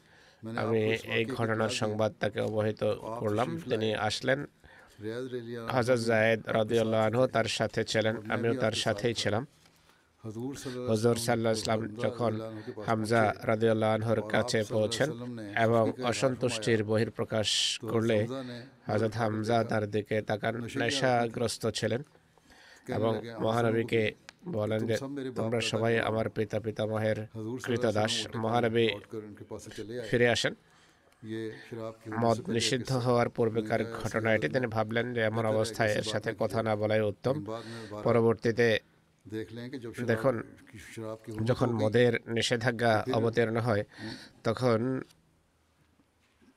আমি 0.63 0.83
এই 1.17 1.25
ঘটনার 1.37 1.73
সংবাদ 1.81 2.11
তাকে 2.21 2.39
অবহিত 2.49 2.83
করলাম। 3.21 3.49
তিনি 3.71 3.89
আসলেন 4.09 4.41
হজরত 5.75 6.01
জায়দ 6.11 6.41
রদিউল্লাহ 6.59 7.01
আনহু 7.09 7.25
তার 7.37 7.49
সাথে 7.59 7.81
ছিলেন, 7.93 8.15
আমিও 8.35 8.55
তার 8.63 8.75
সাথেই 8.85 9.15
ছিলাম। 9.23 9.45
হজর 10.91 11.17
সাল্লাহ 11.27 11.53
ইসলাম 11.59 11.81
যখন 12.05 12.33
হামজা 12.89 13.23
রাদিউল্লাহ 13.51 13.91
আনহর 13.97 14.21
কাছে 14.35 14.59
পৌঁছেন 14.75 15.09
এবং 15.67 15.85
অসন্তুষ্টির 16.11 16.81
বহির 16.91 17.11
প্রকাশ 17.19 17.49
করলে 17.93 18.19
হজরত 18.91 19.15
হামজা 19.21 19.59
তার 19.71 19.85
দিকে 19.95 20.17
তাকান, 20.31 20.55
নেশাগ্রস্ত 20.81 21.63
ছিলেন 21.79 22.01
এবং 22.97 23.13
মহানবীকে 23.45 24.03
বলেন 24.57 24.81
যে, 24.89 24.97
তোমরা 25.39 25.61
সবাই 25.73 25.95
আমার 26.09 26.27
পিতা 26.37 26.59
পিতামহের 26.65 27.19
কৃতদাস। 27.67 28.15
মহানবী 28.45 28.87
ফিরে 30.09 30.27
আসেন। 30.35 30.55
মদ 32.23 32.51
নিষিদ্ধ 32.51 32.97
হওয়ার 32.97 33.29
পূর্বেকার 33.29 33.85
ঘটনা 33.85 34.35
এটি? 34.35 34.49
তিনি 34.49 34.67
ভাবলেন 34.67 35.15
যে 35.15 35.21
এমন 35.21 35.47
অবস্থায় 35.47 35.95
এর 35.95 36.03
সাথে 36.03 36.35
কথা 36.39 36.63
না 36.63 36.77
বলাই 36.77 37.01
উত্তম। 37.01 37.45
পরবর্তীতে 38.03 38.79
দেখুন 40.07 40.43
যখন 41.45 41.73
মদের 41.73 42.21
নিষেধাজ্ঞা 42.27 43.05
অবতীর্ণ 43.13 43.59
হয় 43.59 43.85
তখন 44.45 45.01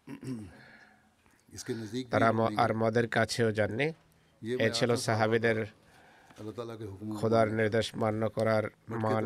তারা 2.11 2.33
আর 2.57 2.75
মদের 2.75 3.07
কাছেও 3.07 3.51
যাননি। 3.51 3.93
এ 4.59 4.69
ছিল 4.73 4.95
সাহাবিদের 4.95 5.78
খোদার 7.19 7.47
নির্দেশ 7.59 7.87
মান্য 8.01 8.21
করার 8.37 8.63
মান 9.03 9.25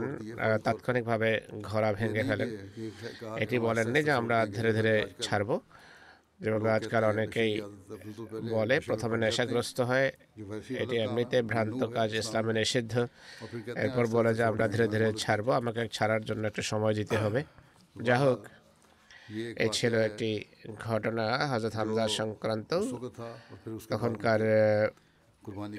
তাৎক্ষণিকভাবে 0.65 1.29
ঘোরা 1.69 1.89
ভেঙে 1.99 2.23
ফেলেন 2.29 2.49
এটি 3.43 3.55
বলেননি 3.67 3.99
যে 4.07 4.13
আমরা 4.21 4.37
ধীরে 4.55 4.71
ধীরে 4.77 4.93
ছাড়ব। 5.25 5.49
যেভাবে 6.43 6.69
আজকাল 6.77 7.03
অনেকেই 7.13 7.51
বলে 8.55 8.75
প্রথমে 8.87 9.17
নেশাগ্রস্ত 9.23 9.77
হয়। 9.89 10.07
এটি 10.83 10.95
এমনিতে 11.05 11.37
ভ্রান্ত 11.51 11.81
কাজ 11.95 12.09
ইসলামে 12.21 12.53
নিষিদ্ধ। 12.59 12.93
এরপর 13.83 14.05
বলে 14.15 14.31
যে 14.37 14.43
আমরা 14.51 14.65
ধীরে 14.73 14.87
ধীরে 14.93 15.07
ছাড়বো 15.23 15.51
আমাকে 15.61 15.81
ছাড়ার 15.95 16.23
জন্য 16.29 16.43
একটা 16.51 16.63
সময় 16.71 16.95
দিতে 16.99 17.15
হবে। 17.23 17.39
যা 18.07 18.15
হোক 18.23 18.39
এ 19.65 19.67
ছিল 19.77 19.93
একটি 20.09 20.29
ঘটনা 20.87 21.25
হজরত 21.51 21.73
হামজা 21.79 22.05
সংক্রান্ত। 22.19 22.71
তখনকার 23.91 24.41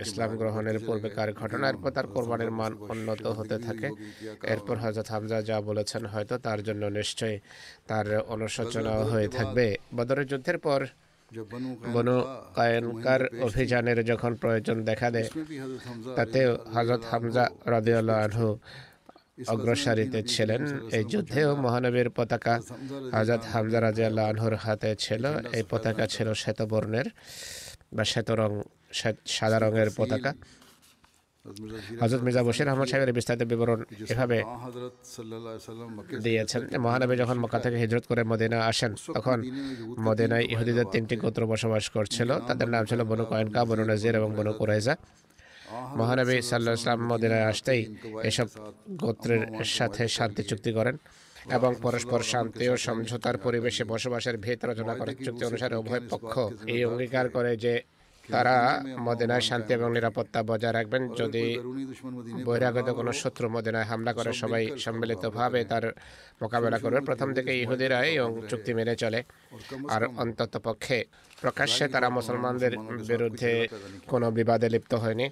ইসলাম 0.04 0.30
গ্রহণের 0.40 0.78
পূর্বেকার 0.86 1.28
ঘটনার 1.40 1.76
পর 1.80 1.90
তার 1.96 2.06
কোরবানির 2.14 2.52
মান 2.58 2.72
উন্নত 2.92 3.24
হতে 3.38 3.56
থাকে। 3.66 3.88
এরপর 4.52 4.76
হজরত 4.84 5.06
হামজা 5.14 5.38
যা 5.48 5.56
বলেছেন 5.68 6.02
হয়তো 6.12 6.34
তার 6.46 6.60
জন্য 6.66 6.82
নিশ্চয় 6.98 7.36
তার 7.90 8.06
অনুশোচনা 8.34 8.92
হয়ে 9.10 9.28
থাকবে। 9.36 9.66
বদরের 9.96 10.26
যুদ্ধের 10.30 10.58
পর 10.66 10.80
বনু 11.94 12.16
কায়নকার 12.56 13.22
অভিযানের 13.46 13.98
যখন 14.10 14.32
প্রয়োজন 14.42 14.76
দেখা 14.90 15.08
দেয় 15.14 15.28
তাতেও 16.16 16.50
হজরত 16.74 17.02
হামজা 17.10 17.44
রাদিউল্লাহ 17.74 18.18
আনহু 18.26 18.48
অগ্রসারিতে 19.54 20.20
ছিলেন। 20.32 20.62
এই 20.96 21.04
যুদ্ধেও 21.12 21.50
মহানবীর 21.64 22.08
পতাকা 22.16 22.54
হজরত 23.16 23.42
হামজা 23.52 23.78
রাজিয়াল্লাহ 23.88 24.24
আনহুর 24.32 24.54
হাতে 24.64 24.90
ছিল। 25.04 25.24
এই 25.56 25.64
পতাকা 25.70 26.04
ছিল 26.14 26.28
শ্বেতবর্ণের 26.42 27.06
বা 27.96 28.04
শ্বেত 28.10 28.28
রং 28.40 28.52
সাদা 29.36 29.58
রঙের 29.58 29.88
পতাকা। 29.98 30.32
হজরত 32.02 32.20
মির্জা 32.26 32.42
বসির 32.48 32.68
আহমদ 32.70 32.86
সাহেবের 32.90 33.16
বিস্তারিত 33.18 33.42
বিবরণ 33.52 33.80
এভাবে 34.12 34.38
দিয়েছেন। 36.24 36.62
মহানবী 36.84 37.14
যখন 37.22 37.36
মক্কা 37.42 37.58
থেকে 37.64 37.76
হিজরত 37.82 38.04
করে 38.10 38.22
মদিনা 38.32 38.58
আসেন, 38.70 38.92
তখন 39.16 39.38
মদিনায় 40.06 40.44
ইহুদিদের 40.52 40.86
তিনটি 40.94 41.14
গোত্র 41.22 41.42
বসবাস 41.52 41.84
করছিল। 41.96 42.30
তাদের 42.48 42.68
নাম 42.74 42.82
ছিল 42.90 43.00
বনু 43.10 43.24
কয়েনকা, 43.30 43.60
বনু 43.70 43.84
নাজির 43.90 44.14
এবং 44.20 44.30
বনু 44.38 44.52
কুরাইজা। 44.58 44.94
মহানবী 46.00 46.36
সাল্লাহ 46.50 46.74
ইসলাম 46.78 47.00
মদিনায় 47.12 47.46
আসতেই 47.52 47.82
এসব 48.30 48.48
গোত্রের 49.02 49.42
সাথে 49.76 50.02
শান্তি 50.16 50.42
চুক্তি 50.50 50.70
করেন 50.78 50.96
এবং 51.56 51.70
পরস্পর 51.84 52.20
শান্তি 52.32 52.64
ও 52.72 52.74
সমঝোতার 52.86 53.36
পরিবেশে 53.44 53.82
বসবাসের 53.92 54.36
ভেদ 54.44 54.60
রচনা 54.70 54.94
করে 55.00 55.12
চুক্তি 55.24 55.42
অনুসারে 55.48 55.74
উভয় 55.82 56.02
পক্ষ 56.12 56.32
এই 56.74 56.80
অঙ্গীকার 56.88 57.26
করে 57.36 57.52
যে 57.64 57.72
তারা 58.30 58.82
মদিনায় 58.98 59.40
শান্তি 59.40 59.74
এবং 59.74 59.92
নিরাপত্তা 59.92 60.42
বজায় 60.42 60.72
রাখবেন। 60.72 61.02
যদি 61.14 61.44
বহিরাগত 62.44 62.90
কোনো 62.90 63.12
শত্রু 63.12 63.48
মদিনায় 63.48 63.84
হামলা 63.84 64.12
করে 64.12 64.32
সবাই 64.32 64.78
সম্মিলিতভাবে 64.78 65.64
তার 65.64 65.92
মোকাবেলা 66.42 66.78
করবে। 66.78 67.00
প্রথম 67.00 67.34
থেকে 67.34 67.60
ইহুদিরা 67.60 68.04
এই 68.04 68.16
চুক্তি 68.48 68.74
মেনে 68.74 68.96
চলে। 68.96 69.22
আর 69.88 70.02
অন্তত 70.16 70.60
পক্ষে 70.64 71.04
প্রকাশ্যে 71.40 71.88
তারা 71.88 72.08
মুসলমানদের 72.08 72.78
বিরুদ্ধে 72.78 73.68
কোনো 74.06 74.30
বিবাদে 74.30 74.68
লিপ্ত 74.68 74.94
হয়নি। 74.94 75.30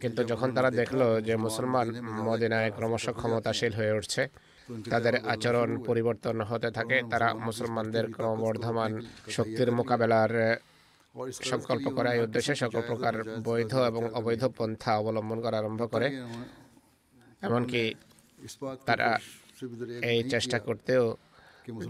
কিন্তু 0.00 0.24
যখন 0.24 0.54
তারা 0.54 0.70
দেখল 0.70 1.20
যে 1.20 1.36
মুসলমান 1.36 1.86
মদিনায় 2.28 2.70
ক্রমশ 2.76 3.08
ক্ষমতাশীল 3.08 3.72
হয়ে 3.72 3.92
উঠছে 3.92 4.28
তাদের 4.90 5.14
আচরণ 5.28 5.82
পরিবর্তন 5.82 6.40
হতে 6.40 6.70
থাকে। 6.70 7.02
তারা 7.10 7.34
মুসলমানদের 7.34 8.12
ক্রমবর্ধমান 8.12 9.00
শক্তির 9.30 9.72
মোকাবেলার 9.72 10.56
সংকল্প 11.50 11.86
করার 11.96 12.16
উদ্দেশ্যে 12.26 12.54
সকল 12.62 12.80
প্রকার 12.90 13.14
বৈধ 13.48 13.72
এবং 13.90 14.02
অবৈধ 14.18 14.42
পন্থা 14.58 14.90
অবলম্বন 15.00 15.38
করা 15.44 15.56
আরম্ভ 15.62 15.82
করে। 15.92 16.08
এমনকি 17.46 17.82
তারা 18.88 19.08
এই 20.10 20.18
চেষ্টা 20.32 20.58
করতেও 20.66 21.04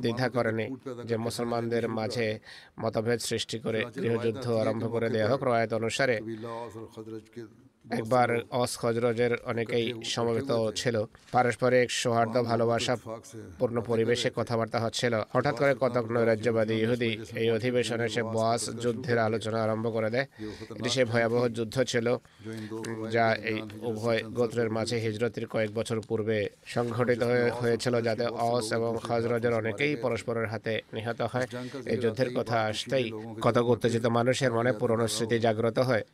দ্বিধা 0.03 0.27
করেনি 0.37 0.67
যে 1.09 1.17
মুসলমানদের 1.27 1.85
মাঝে 1.99 2.27
মতভেদ 2.83 3.21
সৃষ্টি 3.31 3.57
করে 3.65 3.81
গৃহযুদ্ধ 4.03 4.47
আরম্ভ 4.62 4.85
করে 4.95 5.09
দেওয়া 5.15 5.29
হোক। 5.31 5.41
রায়ত 5.49 5.73
অনুসারে 5.81 6.17
একবার 7.90 8.29
অস 8.53 8.72
রজের 8.96 9.33
অনেকেই 9.46 9.87
সমবেত 10.05 10.51
ছিল 10.77 10.96
পারস্পরিক 11.33 11.88
সৌহার্দ্য 12.01 12.40
ভালোবাসা 12.42 12.94
পূর্ণ 13.59 13.77
পরিবেশে 13.81 14.29
কথাবার্তা 14.31 14.79
হচ্ছিল 14.81 15.14
হঠাৎ 15.35 15.55
করে 15.59 15.72
কতক 15.75 16.05
নৈরাজ্যবাদী 16.14 16.75
ইহুদি 16.77 17.11
এই 17.35 17.49
অধিবেশনে 17.51 18.05
এসে 18.05 18.22
বয়াস 18.27 18.62
যুদ্ধের 18.83 19.18
আলোচনা 19.18 19.59
আরম্ভ 19.62 19.87
করে 19.92 20.09
দেয় 20.11 20.27
এটি 20.70 20.90
সে 20.90 21.03
ভয়াবহ 21.05 21.42
যুদ্ধ 21.49 21.77
ছিল 21.83 22.07
যা 23.14 23.27
এই 23.51 23.59
উভয় 23.83 24.20
গোত্রের 24.37 24.70
মাঝে 24.70 24.96
হিজরতির 25.05 25.46
কয়েক 25.46 25.70
বছর 25.75 25.99
পূর্বে 26.09 26.38
সংঘটিত 26.66 27.22
হয়েছিল 27.61 27.94
যাতে 28.01 28.25
অস 28.46 28.66
এবং 28.72 28.92
হজরজের 29.07 29.55
অনেকেই 29.55 29.92
পরস্পরের 29.96 30.46
হাতে 30.46 30.72
নিহত 30.94 31.20
হয় 31.22 31.46
এই 31.87 31.99
যুদ্ধের 32.03 32.31
কথা 32.37 32.57
আসতেই 32.66 33.07
কতক 33.42 33.64
উত্তেজিত 33.68 34.05
মানুষের 34.18 34.53
মনে 34.53 34.72
পুরনো 34.72 35.07
স্মৃতি 35.09 35.37
জাগ্রত 35.38 35.79
হয় 35.81 36.05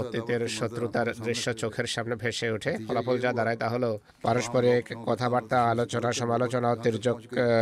অতীতের 0.00 0.48
শত্রুতার 0.48 1.12
দৃশ্য 1.24 1.52
চোখের 1.52 1.86
সামনে 1.86 2.16
ভেসে 2.16 2.50
ওঠে। 2.50 2.76
ফলাফল 2.88 3.18
যা 3.18 3.32
দাঁড়ায় 3.32 3.56
তা 3.56 3.68
হলো 3.68 4.00
পারস্পরিক 4.22 4.84
কথাবার্তা 5.06 5.64
আলোচনা 5.64 6.12
সমালোচনা 6.12 6.72
ও 6.72 6.76
তির্যক 6.76 7.18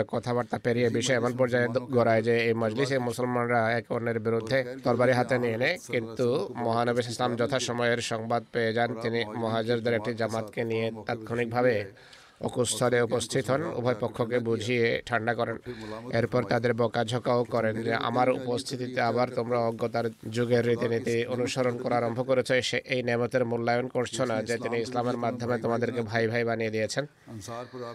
কথাবার্তা 0.08 0.58
পেরিয়ে 0.58 0.88
বিষয় 0.88 1.16
এমন 1.16 1.36
পর্যায়ে 1.36 1.68
গড়ায় 1.68 2.22
যে 2.22 2.34
এই 2.38 2.54
মজলিসে 2.54 2.98
মুসলমানরা 2.98 3.72
এক 3.72 3.92
অন্যের 3.92 4.18
বিরুদ্ধে 4.20 4.64
তরবারি 4.84 5.12
হাতে 5.12 5.38
নিয়ে 5.38 5.56
নেয়। 5.56 5.76
কিন্তু 5.86 6.48
মহানবী 6.56 7.00
ইসলাম 7.00 7.36
যথাসময়ের 7.36 8.00
সংবাদ 8.00 8.44
পেয়ে 8.52 8.72
যান। 8.72 8.94
তিনি 9.02 9.24
মহাজরদের 9.24 9.94
একটি 9.94 10.14
জামাতকে 10.14 10.64
নিয়ে 10.64 10.90
তাৎক্ষণিকভাবে 11.06 11.84
অকুস্থলে 12.40 13.02
উপস্থিত 13.02 13.50
হন, 13.50 13.62
উভয় 13.78 13.98
পক্ষকে 14.00 14.38
বুঝিয়ে 14.38 15.02
ঠান্ডা 15.06 15.34
করেন। 15.34 15.56
এরপর 16.18 16.42
তাদের 16.42 16.74
বকাঝকাও 16.74 17.44
করেন 17.44 17.82
যে, 17.82 17.94
আমার 17.94 18.28
উপস্থিতিতে 18.30 19.00
আবার 19.00 19.28
তোমরা 19.30 19.58
অজ্ঞতার 19.58 20.06
যুগের 20.30 20.66
রীতিনীতি 20.68 21.26
অনুসরণ 21.26 21.78
করা 21.78 21.96
আরম্ভ 21.96 22.18
করেছ। 22.26 22.52
সে 22.62 22.78
এই 22.94 23.02
নেমতের 23.02 23.44
মূল্যায়ন 23.44 23.88
করছ 23.88 24.20
না 24.20 24.42
যে, 24.42 24.54
তিনি 24.58 24.76
ইসলামের 24.80 25.16
মাধ্যমে 25.16 25.58
তোমাদেরকে 25.58 26.00
ভাই 26.02 26.24
ভাই 26.28 26.44
বানিয়ে 26.44 26.70
দিয়েছেন। 26.70 27.04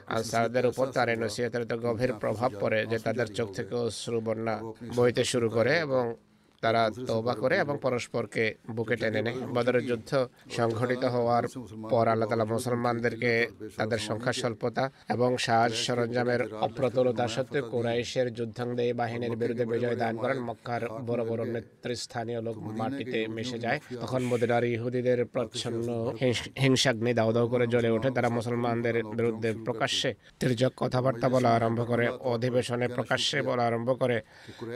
আনসারদের 0.07 0.65
উপর 0.65 0.85
তার 0.95 1.09
এই 1.09 1.17
নসিহতের 1.17 1.65
তো 1.65 1.77
গভীর 1.77 2.13
প্রভাব 2.13 2.51
পড়ে 2.59 2.85
যে, 2.85 2.97
তাদের 2.99 3.27
চোখ 3.37 3.47
থেকে 3.51 3.75
অশ্রু 3.75 4.21
বন্যা 4.21 4.55
বইতে 4.95 5.23
শুরু 5.23 5.49
করে 5.49 5.79
এবং 5.79 6.15
তারা 6.61 6.91
তওবা 7.07 7.33
করে 7.33 7.57
এবং 7.57 7.77
পরস্পরকে 7.81 8.55
বুকে 8.71 8.95
টেনে 8.95 9.21
নেয় 9.21 9.35
বদরের 9.53 9.87
যুদ্ধ 9.87 10.27
সংঘটিত 10.51 11.03
হওয়ার 11.05 11.43
পর 11.89 12.07
আল্লাহ 12.07 12.29
তালা 12.29 12.45
মুসলমানদেরকে 12.45 13.47
তাদের 13.77 13.97
সংখ্যা 13.97 14.33
স্বল্পতা 14.33 14.91
এবং 15.09 15.37
সাজ 15.37 15.71
সরঞ্জামের 15.73 16.53
অপ্রতুলতা 16.53 17.27
সত্ত্বেও 17.27 17.69
কুরাইশের 17.69 18.33
যুদ্ধাঙ্গদেয়ী 18.33 18.93
বাহিনীর 18.93 19.35
বিরুদ্ধে 19.35 19.65
বিজয় 19.65 19.95
দান 19.95 20.17
করেন 20.17 20.39
মক্কার 20.39 20.89
বড় 20.89 21.25
বড় 21.25 21.45
নেতৃস্থানীয় 21.45 22.41
লোক 22.41 22.57
মাটিতে 22.57 23.27
মিশে 23.27 23.59
যায়। 23.59 23.79
তখন 24.01 24.23
মদিনার 24.23 24.63
ইহুদিদের 24.63 25.25
প্রচ্ছন্ন 25.25 26.15
হিংস- 26.21 26.61
হিংসাগ্নি 26.61 27.13
দাও 27.13 27.33
দাও 27.33 27.47
করে 27.47 27.67
জ্বলে 27.67 27.89
ওঠে। 27.89 28.11
তারা 28.11 28.29
মুসলমানদের 28.29 29.03
বিরুদ্ধে 29.15 29.53
প্রকাশ্যে 29.65 30.13
তির্যক 30.39 30.71
কথাবার্তা 30.77 31.29
বলা 31.29 31.49
আরম্ভ 31.49 31.87
করে 31.87 32.09
অধিবেশনে 32.09 32.87
প্রকাশ্যে 32.87 33.41
বলা 33.41 33.67
আরম্ভ 33.67 33.99
করে। 33.99 34.21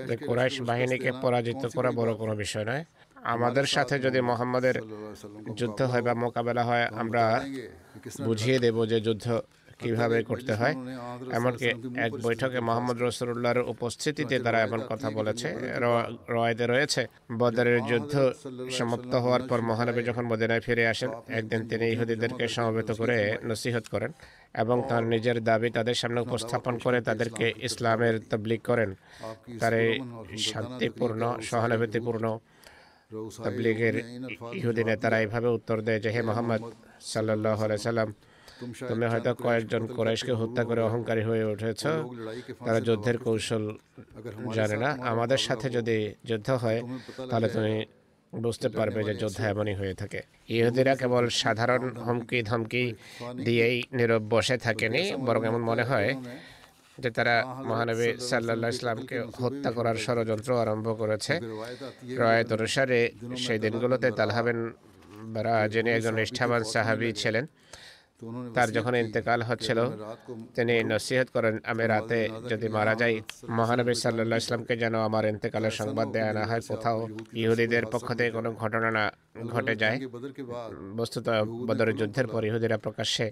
যে 0.07 0.17
কুরাইশ 0.17 0.61
বাহিনীকে 0.61 1.11
পরাজিত 1.21 1.72
করা 1.75 1.89
বড় 1.99 2.11
কোনো 2.21 2.33
বিষয় 2.43 2.65
নয়। 2.69 2.83
আমাদের 3.33 3.65
সাথে 3.75 3.95
যদি 4.05 4.19
মোহাম্মদের 4.29 4.75
যুদ্ধ 5.59 5.79
হয় 5.91 6.03
বা 6.07 6.13
মোকাবেলা 6.23 6.63
হয়, 6.69 6.85
আমরা 7.01 7.23
বুঝিয়ে 8.27 8.57
দেব 8.63 8.77
যে 8.91 8.97
যুদ্ধ 9.07 9.25
কীভাবে 9.79 10.23
করতে 10.23 10.53
হয়? 10.53 10.75
এমনকি 11.31 11.65
এক 11.97 12.11
বৈঠকে 12.21 12.59
মোহাম্মদ 12.59 13.01
রসুল্লাহর 13.01 13.59
উপস্থিতিতে 13.59 14.39
তারা 14.39 14.61
এমন 14.61 14.79
কথা 14.89 15.09
বলেছে। 15.11 15.47
র- 15.79 16.33
রওয়ায়তে 16.33 16.67
রয়েছে 16.67 17.07
বদরের 17.37 17.79
যুদ্ধ 17.81 18.13
সমাপ্ত 18.71 19.15
হওয়ার 19.15 19.41
পর 19.41 19.61
মহানবী 19.61 20.03
যখন 20.03 20.25
মদিনায় 20.25 20.59
ফিরে 20.59 20.87
আসেন 20.87 21.09
একদিন 21.29 21.67
তিনি 21.67 21.85
ইহুদিদেরকে 21.89 22.47
সমবেত 22.47 22.91
করে 22.91 23.17
নসিহত 23.43 23.85
করেন 23.91 24.11
এবং 24.53 24.83
তার 24.89 25.03
নিজের 25.03 25.43
দাবি 25.43 25.69
তাদের 25.69 25.93
সামনে 25.93 26.21
উপস্থাপন 26.21 26.77
করে 26.77 27.01
তাদেরকে 27.01 27.53
ইসলামের 27.61 28.19
তবলিগ 28.29 28.61
করেন। 28.61 28.89
তার 29.59 29.73
এই 29.73 29.99
শান্তিপূর্ণ 30.37 31.21
সহানুভূতিপূর্ণ 31.41 32.25
তাবলিগের 33.43 33.95
ইহুদি 34.53 34.83
নেতারা 34.83 35.19
এইভাবে 35.19 35.47
উত্তর 35.47 35.81
দেয় 35.81 35.99
যে 35.99 36.09
হে 36.09 36.21
মোহাম্মদ 36.21 36.61
সাল্লাহ 37.01 37.77
সাল্লাম 37.77 38.13
তুমি 38.89 39.05
হয়তো 39.11 39.31
কয়েকজন 39.43 39.83
কোরাইশকে 39.95 40.33
হত্যা 40.41 40.63
করে 40.63 40.81
অহংকারী 40.81 41.23
হয়ে 41.29 41.43
উঠেছ 41.51 41.83
তারা 42.59 42.79
যুদ্ধের 42.87 43.17
কৌশল 43.25 43.63
জানে 44.55 44.77
না 44.83 44.89
আমাদের 45.11 45.41
সাথে 45.47 45.67
যদি 45.69 45.97
যুদ্ধ 46.29 46.49
হয় 46.63 46.79
তাহলে 47.29 47.47
তুমি 47.55 47.75
বুঝতে 48.33 48.67
পারবে 48.69 48.99
যে 49.07 49.13
যোদ্ধা 49.21 49.43
এমনই 49.47 49.75
হয়ে 49.75 49.95
থাকে 50.01 50.19
ইহুদিরা 50.49 50.93
কেবল 51.01 51.25
সাধারণ 51.41 51.83
হুমকি 52.05 52.39
ধমকি 52.41 52.83
দিয়েই 53.45 53.77
নীরব 53.97 54.23
বসে 54.31 54.55
থাকেনি 54.57 55.01
বরং 55.25 55.41
এমন 55.45 55.61
মনে 55.69 55.83
হয় 55.83 56.09
যে 56.97 57.09
তারা 57.09 57.35
মহানবী 57.65 58.09
সাল্লাহ 58.21 58.69
ইসলামকে 58.69 59.17
হত্যা 59.37 59.69
করার 59.71 59.97
ষড়যন্ত্র 59.97 60.51
আরম্ভ 60.57 60.87
করেছে 61.01 61.33
রয়েত 62.19 62.49
অনুসারে 62.53 62.99
সেই 63.37 63.59
দিনগুলোতে 63.59 64.07
তালহাবেন 64.11 64.59
বারা 65.35 65.53
যিনি 65.67 65.89
একজন 65.91 66.13
নিষ্ঠাবান 66.19 66.61
সাহাবি 66.73 67.09
ছিলেন 67.21 67.45
তার 68.55 68.69
যখন 68.71 68.93
ইন্তেকাল 68.95 69.39
হচ্ছিল 69.49 69.79
তিনি 70.55 70.75
নসিহত 70.91 71.27
করেন 71.35 71.55
আমি 71.71 71.83
রাতে 71.87 72.19
যদি 72.51 72.67
মারা 72.69 72.93
যাই 73.01 73.15
মহানবী 73.51 73.93
সাল্লাহ 73.95 74.39
ইসলামকে 74.43 74.73
যেন 74.83 74.95
আমার 75.07 75.23
ইন্তেকালের 75.25 75.73
সংবাদ 75.79 76.07
দেয়া 76.15 76.31
না 76.33 76.43
হয় 76.49 76.63
কোথাও 76.69 76.97
ইহুদিদের 77.41 77.85
পক্ষ 77.93 78.07
থেকে 78.11 78.31
কোনো 78.31 78.49
ঘটনা 78.61 78.89
না 78.97 79.03
ঘটে 79.53 79.73
যায় 79.75 79.97
বস্তুত 80.97 81.25
বদরের 81.67 81.95
যুদ্ধের 81.99 82.27
পর 82.27 82.41
ইহুদিরা 82.49 82.77
প্রকাশ্যে 82.85 83.25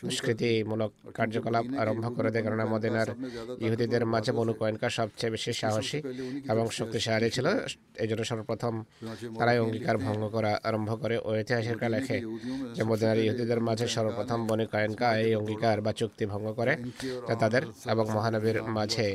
সংস্কৃতিমূলক 0.00 0.90
কার্যকলাপ 1.18 1.64
আরম্ভ 1.82 2.04
করে 2.16 2.30
দেয়। 2.32 2.42
কেননা 2.44 2.66
মদিনার 2.72 3.08
ইহুদিদের 3.64 4.04
মাঝে 4.12 4.32
বনু 4.38 4.52
কয়েনকা 4.60 4.88
সবচেয়ে 4.98 5.32
বেশি 5.34 5.52
সাহসী 5.60 5.98
এবং 6.52 6.64
শক্তিশালী 6.78 7.28
ছিল। 7.36 7.46
এই 8.02 8.08
জন্য 8.10 8.22
সর্বপ্রথম 8.30 8.74
তারাই 9.38 9.58
অঙ্গীকার 9.64 9.96
ভঙ্গ 10.06 10.22
করা 10.36 10.52
আরম্ভ 10.68 10.90
করে। 11.02 11.16
ঐতিহাসিক 11.28 11.82
লেখে 11.94 12.18
যে 12.76 12.82
মদিনার 12.90 13.18
ইহুদিদের 13.24 13.60
মাঝে 13.68 13.86
সর্বপ্রথম 13.96 14.38
বনু 14.48 14.64
কয়েনকা 14.72 15.08
এই 15.24 15.32
অঙ্গীকার 15.40 15.78
বা 15.84 15.92
চুক্তি 16.00 16.24
ভঙ্গ 16.32 16.46
করে 16.58 16.72
তাদের 17.42 17.62
এবং 17.92 18.04
মহানবীর 18.16 18.58
মাঝে 18.76 19.06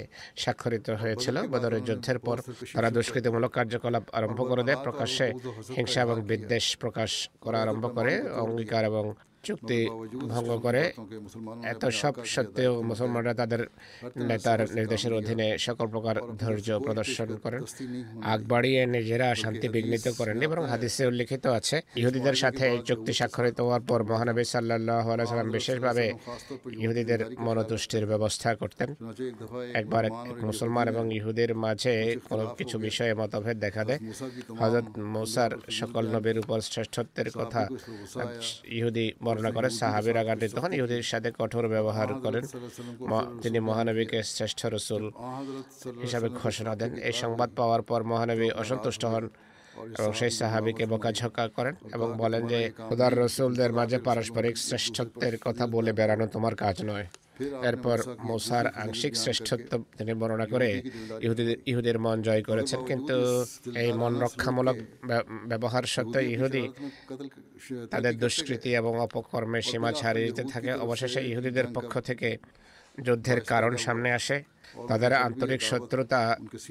স্বাক্ষরিত 0.43 0.88
হয়েছিল। 1.01 1.36
বদরের 1.53 1.82
যুদ্ধের 1.88 2.19
পর 2.25 2.38
তারা 2.75 2.89
দুষ্কৃতিমূলক 2.95 3.51
কার্যকলাপ 3.57 4.03
আরম্ভ 4.17 4.39
করে 4.49 4.63
দেয়। 4.67 4.80
প্রকাশ্যে 4.86 5.27
হিংসা 5.77 5.99
এবং 6.05 6.17
বিদ্বেষ 6.30 6.65
প্রকাশ 6.84 7.11
করা 7.43 7.57
আরম্ভ 7.65 7.86
করে। 7.97 8.13
অঙ্গীকার 8.43 8.84
এবং 8.91 9.05
চুক্তি 9.47 9.79
ভঙ্গ 10.33 10.49
করে। 10.65 10.83
এত 11.73 11.83
সব 12.01 12.13
সত্ত্বেও 12.33 12.73
মুসলমানরা 12.89 13.33
তাদের 13.41 13.61
নেতার 14.29 14.59
নির্দেশের 14.77 15.13
অধীনে 15.19 15.47
সকল 15.65 15.85
প্রকার 15.93 16.15
ধৈর্য 16.41 16.69
প্রদর্শন 16.85 17.29
করেন। 17.43 17.61
আগ 18.31 18.39
বাড়িয়ে 18.51 18.81
নিজেরা 18.95 19.27
শান্তি 19.43 19.67
বিঘ্নিত 19.75 20.05
করেননি 20.19 20.45
বরং 20.51 20.65
হাদিসে 20.71 21.03
উল্লেখিত 21.11 21.43
আছে, 21.59 21.77
ইহুদিদের 22.01 22.35
সাথে 22.43 22.65
চুক্তি 22.87 23.13
স্বাক্ষরিত 23.19 23.57
হওয়ার 23.65 23.83
পর 23.89 23.99
মহানবী 24.11 24.43
সাল্লাহ 24.53 25.05
সাল্লাম 25.29 25.49
বিশেষভাবে 25.57 26.05
ইহুদিদের 26.83 27.21
মনতুষ্টির 27.45 28.05
ব্যবস্থা 28.11 28.49
করতেন। 28.61 28.89
একবার 29.79 30.05
মুসলমান 30.47 30.85
এবং 30.93 31.05
ইহুদের 31.19 31.51
মাঝে 31.63 31.93
কোনো 32.29 32.43
কিছু 32.59 32.75
বিষয়ে 32.87 33.13
মতভেদ 33.19 33.57
দেখা 33.65 33.83
দেয়। 33.89 33.99
হজরত 34.61 34.87
মৌসার 35.13 35.51
সকল 35.79 36.03
নবীর 36.15 36.37
উপর 36.43 36.57
শ্রেষ্ঠত্বের 36.71 37.29
কথা 37.39 37.61
ইহুদি 38.77 39.05
বর্ণ 39.25 39.38
বর্ণনা 39.39 39.55
করেন 39.57 39.73
সাহাবিরা 39.81 40.21
গান্ডে 40.27 40.47
তখন 40.55 40.71
ইহুদের 40.77 41.03
সাথে 41.11 41.29
কঠোর 41.39 41.65
ব্যবহার 41.75 42.09
করেন। 42.23 42.43
তিনি 43.43 43.57
মহানবীকে 43.69 44.19
শ্রেষ্ঠ 44.35 44.59
রসুল 44.75 45.03
হিসাবে 46.03 46.27
ঘোষণা 46.41 46.73
দেন। 46.79 46.91
এই 47.09 47.15
সংবাদ 47.23 47.49
পাওয়ার 47.59 47.81
পর 47.89 47.99
মহানবী 48.11 48.47
অসন্তুষ্ট 48.61 49.03
হন 49.13 49.25
এবং 49.99 50.11
সেই 50.19 50.31
সাহাবিকে 50.39 50.83
বোকাঝোকা 50.91 51.43
করেন 51.57 51.75
এবং 51.95 52.07
বলেন 52.21 52.41
যে 52.51 52.59
খোদার 52.87 53.13
রসুলদের 53.23 53.71
মাঝে 53.79 53.97
পারস্পরিক 54.07 54.55
শ্রেষ্ঠত্বের 54.67 55.35
কথা 55.45 55.63
বলে 55.75 55.91
বেড়ানো 55.99 56.25
তোমার 56.35 56.53
কাজ 56.63 56.75
নয়। 56.89 57.07
এরপর 57.69 57.97
মোসার 58.29 58.65
আংশিক 58.83 59.13
শ্রেষ্ঠত্ব 59.15 59.71
তিনি 59.97 60.13
বর্ণনা 60.13 60.45
করে 60.53 60.69
ইহুদিদের, 61.21 61.57
ইহুদের 61.65 61.97
মন 61.99 62.17
জয় 62.21 62.43
করেছেন। 62.43 62.79
কিন্তু 62.85 63.15
এই 63.83 63.89
মন 63.93 64.13
রক্ষামূলক 64.25 64.77
ব্যবহার 65.51 65.83
সত্ত্বেও 65.93 66.23
ইহুদি 66.35 66.63
তাদের 67.91 68.13
দুষ্কৃতি 68.17 68.69
এবং 68.75 68.93
অপকর্মের 68.99 69.61
সীমা 69.61 69.91
ছাড়িয়ে 69.91 70.27
যেতে 70.27 70.43
থাকে। 70.43 70.71
অবশেষে 70.85 71.21
ইহুদিদের 71.31 71.67
পক্ষ 71.73 71.93
থেকে 71.99 72.29
যুদ্ধের 73.05 73.41
কারণ 73.41 73.73
সামনে 73.85 74.09
আসে। 74.19 74.37
তাদের 74.87 75.13
আন্তরিক 75.27 75.61
শত্রুতা 75.61 76.21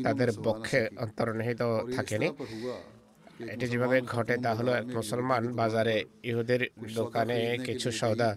তাদের 0.05 0.31
পক্ষে 0.45 0.81
অন্তর্নিহিত 1.05 1.63
থাকেনি। 1.97 2.29
এটি 3.53 3.67
যেভাবে 3.69 4.01
ঘটে 4.15 4.35
তা 4.45 4.51
হলো 4.55 4.73
এক 4.81 4.87
মুসলমান 4.99 5.43
বাজারে 5.61 5.97
ইহুদের 6.31 6.63
দোকানে 6.95 7.39
কিছু 7.67 7.89
সৌদা 7.91 8.31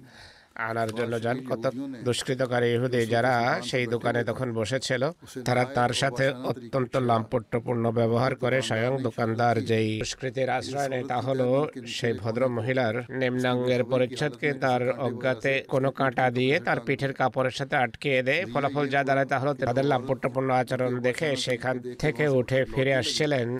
আনার 0.56 0.89
জন্য 0.89 1.22
যান। 1.22 1.38
কত 1.49 1.66
দুষ্কৃতকারী 2.04 2.68
ইহুদি 2.74 3.06
যারা 3.06 3.62
সেই 3.64 3.88
দোকানে 3.88 4.24
তখন 4.24 4.54
বসেছিল 4.54 5.12
তারা 5.45 5.66
তার 5.66 5.93
সাথে 5.93 6.30
অত্যন্ত 6.30 6.97
লাম্পট্যপূর্ণ 6.97 7.91
ব্যবহার 7.91 8.36
করে 8.36 8.62
স্বয়ং 8.62 9.04
দোকানদার 9.04 9.66
যেই 9.66 9.99
দুষ্কৃতির 9.99 10.49
আশ্রয় 10.49 10.89
নেয় 10.89 11.04
তা 11.08 11.18
হলো 11.22 11.68
সেই 11.88 12.14
ভদ্র 12.14 12.47
মহিলার 12.47 12.95
নিম্নাঙ্গের 13.10 13.84
পরিচ্ছদকে 13.84 14.54
তার 14.54 14.82
অজ্ঞাতে 14.99 15.64
কোনো 15.68 15.91
কাঁটা 15.91 16.32
দিয়ে 16.32 16.60
তার 16.60 16.80
পিঠের 16.80 17.14
কাপড়ের 17.14 17.52
সাথে 17.52 17.76
আটকে 17.76 18.24
দেয়। 18.24 18.45
ফলাফল 18.54 18.88
যা 18.88 19.04
দাঁড়ায় 19.04 19.28
তা 19.28 19.39
হলো 19.39 19.54
তাদের 19.54 19.86
লাম্পট্যপূর্ণ 19.86 20.52
আচরণ 20.52 20.99
দেখে 20.99 21.36
সেখান 21.36 21.76
থেকে 21.99 22.28
উঠে 22.28 22.66
ফিরে 22.66 22.93
আসছিলেন। 22.95 23.60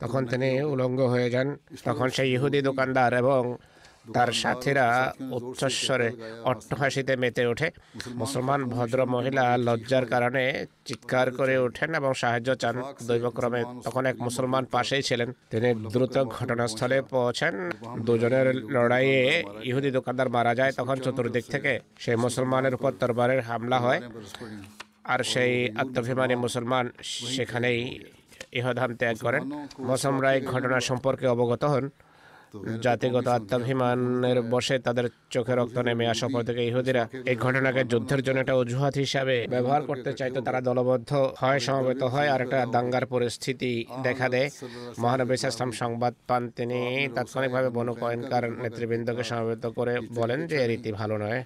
তখন 0.00 0.26
তিনি 0.26 0.62
উলঙ্গ 0.62 1.00
হয়ে 1.00 1.30
যান। 1.30 1.56
তখন 1.84 2.08
সেই 2.08 2.32
ইহুদি 2.32 2.62
দোকানদার 2.62 3.14
এবং 3.14 3.56
তার 4.12 4.32
সাথীরা 4.32 5.12
উচ্চস্বরে 5.30 6.12
অট্টহাসিতে 6.44 7.16
মেতে 7.16 7.46
ওঠে। 7.46 7.70
মুসলমান 8.14 8.64
ভদ্র 8.64 9.06
মহিলা 9.06 9.56
লজ্জার 9.56 10.06
কারণে 10.06 10.66
চিৎকার 10.84 11.30
করে 11.30 11.58
ওঠেন 11.58 11.94
এবং 11.94 12.14
সাহায্য 12.14 12.54
চান 12.54 12.82
দৈবক্রমে। 13.02 13.64
তখন 13.84 14.06
এক 14.06 14.16
মুসলমান 14.20 14.64
পাশেই 14.64 15.02
ছিলেন। 15.02 15.32
তিনি 15.50 15.74
দ্রুত 15.74 16.24
ঘটনাস্থলে 16.24 17.02
পৌঁছেন। 17.02 17.70
দুজনের 17.98 18.54
লড়াইয়ে 18.56 19.44
ইহুদি 19.62 19.90
দোকানদার 19.90 20.28
মারা 20.28 20.54
যায়। 20.54 20.72
তখন 20.72 20.96
চতুর্দিক 20.96 21.44
থেকে 21.44 21.80
সেই 21.98 22.16
মুসলমানের 22.16 22.74
উপর 22.74 22.92
তরবারের 22.92 23.40
হামলা 23.40 23.78
হয় 23.78 24.00
আর 25.04 25.22
সেই 25.22 25.70
আত্মভিমানী 25.70 26.34
মুসলমান 26.34 26.90
সেখানেই 27.02 28.00
ইহধাম 28.52 28.96
ত্যাগ 28.96 29.16
করেন। 29.16 29.66
মৌসম 29.78 30.20
ঘটনা 30.46 30.80
সম্পর্কে 30.80 31.26
অবগত 31.26 31.64
হন। 31.64 31.90
জাতিগত 32.82 33.26
আত্মাভিমানের 33.26 34.42
বসে 34.42 34.78
তাদের 34.78 35.08
চোখে 35.30 35.54
রক্ত 35.54 35.78
নেমে 35.78 36.08
আসা 36.08 36.28
পর 36.28 36.42
থেকে 36.42 36.66
ইহুদিরা। 36.66 37.08
এই 37.30 37.36
ঘটনাকে 37.36 37.84
যুদ্ধের 37.84 38.22
জন্য 38.22 38.38
একটা 38.40 38.54
অজুহাত 38.54 38.96
হিসাবে 38.96 39.46
ব্যবহার 39.50 39.82
করতে 39.82 40.12
চাইতো। 40.12 40.40
তারা 40.40 40.60
দলবদ্ধ 40.60 41.10
হয় 41.40 41.60
সমবেত 41.60 42.02
হয় 42.02 42.28
আর 42.28 42.40
একটা 42.40 42.66
দাঙ্গার 42.66 43.06
পরিস্থিতি 43.06 43.86
দেখা 44.02 44.28
দেয়। 44.28 44.50
মহানবী 44.98 45.34
ইসলাম 45.34 45.72
সংবাদ 45.72 46.14
পান 46.28 46.50
তিনি। 46.56 47.08
তাৎক্ষণিকভাবে 47.14 47.68
বনু 47.70 47.92
কয়েনকার 47.94 48.52
নেতৃবৃন্দকে 48.52 49.24
সমবেত 49.24 49.66
করে 49.66 50.00
বলেন 50.14 50.46
যে 50.46 50.56
এ 50.64 50.66
রীতি 50.66 50.92
ভালো 50.92 51.18
নয়। 51.18 51.44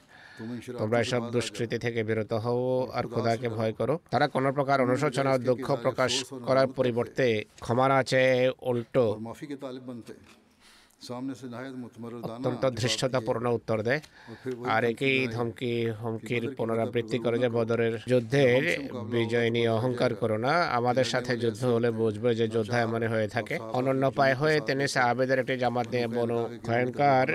তোমরা 0.79 1.01
এসব 1.01 1.31
দুষ্কৃতি 1.31 1.79
থেকে 1.79 2.05
বিরত 2.05 2.33
হও 2.33 2.91
আর 2.93 3.05
খোদাকে 3.07 3.49
ভয় 3.49 3.73
করো। 3.73 3.99
তারা 4.11 4.29
কোনো 4.29 4.53
প্রকার 4.53 4.81
অনুশোচনা 4.81 5.35
ও 5.35 5.39
দুঃখ 5.39 5.77
প্রকাশ 5.83 6.25
করার 6.47 6.67
পরিবর্তে 6.67 7.45
ক্ষমার 7.61 7.91
আছে 7.91 8.51
উল্টো 8.63 9.05
অত্যন্ত 12.29 12.63
ধৃষ্টতাপূর্ণ 12.77 13.47
উত্তর 13.49 13.79
দেয় 13.83 14.01
আর 14.69 14.83
একই 14.85 15.19
ধমকি 15.27 15.73
হুমকির 16.01 16.45
পুনরাবৃত্তি 16.57 17.19
করে 17.19 17.37
যে 17.39 17.49
বদরের 17.49 17.95
যুদ্ধের 18.11 18.63
বিজয় 19.13 19.49
নিয়ে 19.51 19.69
অহংকার 19.69 20.13
করো 20.15 20.37
না 20.39 20.53
আমাদের 20.71 21.07
সাথে 21.07 21.33
যুদ্ধ 21.37 21.63
হলে 21.67 21.91
বুঝবে 21.93 22.31
যে 22.35 22.47
যোদ্ধা 22.49 22.79
এমন 22.81 23.03
হয়ে 23.07 23.29
থাকে 23.29 23.55
অনন্য 23.73 24.05
পায় 24.11 24.35
হয়ে 24.35 24.57
তিনি 24.61 24.85
সাহাবেদের 24.89 25.41
একটি 25.41 25.55
জামাত 25.57 25.87
নিয়ে 25.93 26.07
বনু 26.09 26.39
ভয়ঙ্কর 26.67 27.29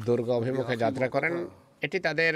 দুর্গ 0.00 0.28
অভিমুখে 0.30 0.74
যাত্রা 0.76 1.06
করেন 1.08 1.34
এটি 1.82 1.98
তাদের 1.98 2.34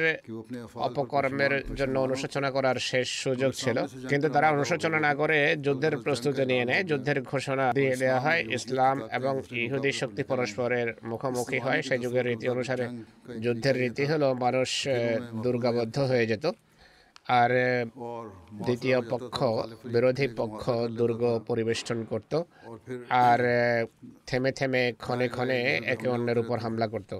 অপকর্মের 0.75 1.53
জন্য 1.75 1.99
অনুশোচনা 1.99 2.51
করার 2.51 2.79
শেষ 2.91 3.09
সুযোগ 3.25 3.53
ছিল। 3.53 3.79
কিন্তু 4.09 4.29
তারা 4.29 4.49
অনুশোচনা 4.51 4.99
না 5.01 5.13
করে 5.15 5.39
যুদ্ধের 5.67 5.95
প্রস্তুতি 5.99 6.43
নিয়ে 6.47 6.65
নেয়। 6.65 6.83
যুদ্ধের 6.85 7.19
ঘোষণা 7.23 7.73
দিয়ে 7.73 7.95
দেওয়া 7.97 8.21
হয় 8.21 8.41
ইসলাম 8.59 8.97
এবং 9.19 9.35
ইহুদি 9.65 9.93
শক্তি 9.93 10.23
পরস্পরের 10.23 10.89
মুখোমুখি 11.03 11.59
হয়। 11.59 11.81
সেই 11.83 11.99
যুগের 11.99 12.27
রীতি 12.27 12.47
অনুসারে 12.49 12.85
যুদ্ধের 13.41 13.77
রীতি 13.81 14.05
হলো 14.07 14.29
মানুষ 14.35 14.71
দুর্গাবদ্ধ 15.43 15.97
হয়ে 16.11 16.27
যেত। 16.27 16.47
আর 17.41 17.51
দ্বিতীয় 18.67 18.99
পক্ষ 19.11 19.37
বিরোধী 19.95 20.29
পক্ষ 20.37 20.63
দুর্গ 20.99 21.23
পরিবেষ্টন 21.47 21.99
করত। 22.05 22.33
আর 23.11 23.41
থেমে 24.27 24.53
থেমে 24.53 24.83
ক্ষণে 24.99 25.29
ক্ষণে 25.29 25.61
একে 25.93 26.09
অন্যের 26.09 26.39
উপর 26.39 26.57
হামলা 26.59 26.89
করতো। 26.89 27.17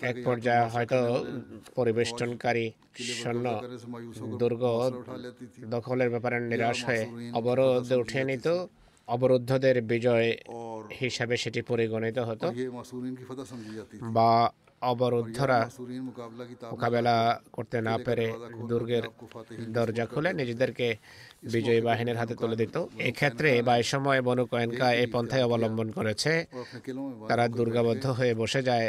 এক 0.00 0.16
পর্যায়ে 0.24 0.64
হয়তো 0.68 0.98
পরিবেষ্টনকারী 1.74 2.66
সৈন্য 3.20 3.46
দুর্গ 4.38 4.62
দখলের 5.66 6.08
ব্যাপারে 6.10 6.36
নিরাশ 6.40 6.78
হয়ে 6.84 7.02
অবরোধ 7.32 7.92
উঠে 7.92 8.20
নিত। 8.24 8.46
অবরুদ্ধদের 9.08 9.76
বিজয় 9.82 10.28
হিসাবে 11.00 11.34
সেটি 11.36 11.60
পরিগণিত 11.62 12.18
হতো। 12.18 12.46
বা 14.16 14.30
অবরুদ্ধরা 14.82 15.60
মোকাবেলা 16.72 17.16
করতে 17.52 17.78
না 17.80 17.94
পেরে 17.98 18.26
দুর্গের 18.68 19.04
দরজা 19.68 20.04
খুলে 20.06 20.30
নিজেদেরকে 20.32 20.88
বিজয়ী 21.42 21.80
বাহিনীর 21.80 22.16
হাতে 22.16 22.34
তুলে 22.34 22.56
দিত। 22.56 22.76
এক্ষেত্রে 22.98 23.50
বা 23.62 23.74
এ 23.78 23.82
সময় 23.82 24.20
বনু 24.22 24.44
কয়েনকা 24.46 24.86
এই 25.02 25.06
পন্থায় 25.06 25.44
অবলম্বন 25.44 25.90
করেছে। 25.90 26.32
তারা 27.28 27.44
দুর্গাবদ্ধ 27.48 28.04
হয়ে 28.06 28.34
বসে 28.34 28.60
যায়। 28.62 28.88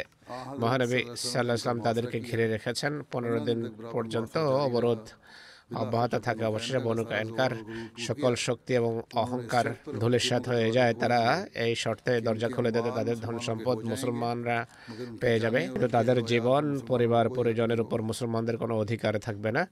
মহানবী 0.60 1.00
সাল্লাহ 1.16 1.58
তাদেরকে 1.88 2.20
ঘিরে 2.20 2.45
রেখেছেন। 2.47 2.93
পনেরো 3.12 3.39
দিন 3.39 3.60
পর্যন্ত 3.91 4.38
অবরোধ 4.38 5.04
অব্যাহত 5.76 6.15
থাকে। 6.15 6.43
অবশেষে 6.45 6.80
মনোকায়নকার 6.80 7.51
সকল 7.99 8.36
শক্তি 8.36 8.76
এবং 8.76 9.01
অহংকার 9.13 9.74
ধুলিস্বাত 9.99 10.47
হয়ে 10.47 10.72
যায়। 10.72 10.93
তারা 10.93 11.47
এই 11.55 11.76
শর্তে 11.76 12.22
দরজা 12.22 12.49
খুলে 12.49 12.72
দেয় 12.72 12.91
তাদের 12.91 13.20
ধন 13.20 13.39
সম্পদ 13.39 13.78
মুসলমানরা 13.84 14.67
পেয়ে 15.22 15.39
যাবে। 15.39 15.67
কিন্তু 15.67 15.88
তাদের 15.88 16.26
জীবন 16.26 16.80
পরিবার 16.88 17.30
পরিজনের 17.30 17.82
উপর 17.82 18.01
মুসলমানদের 18.01 18.57
কোনো 18.57 18.80
অধিকার 18.80 19.20
থাকবে 19.20 19.51
না। 19.51 19.67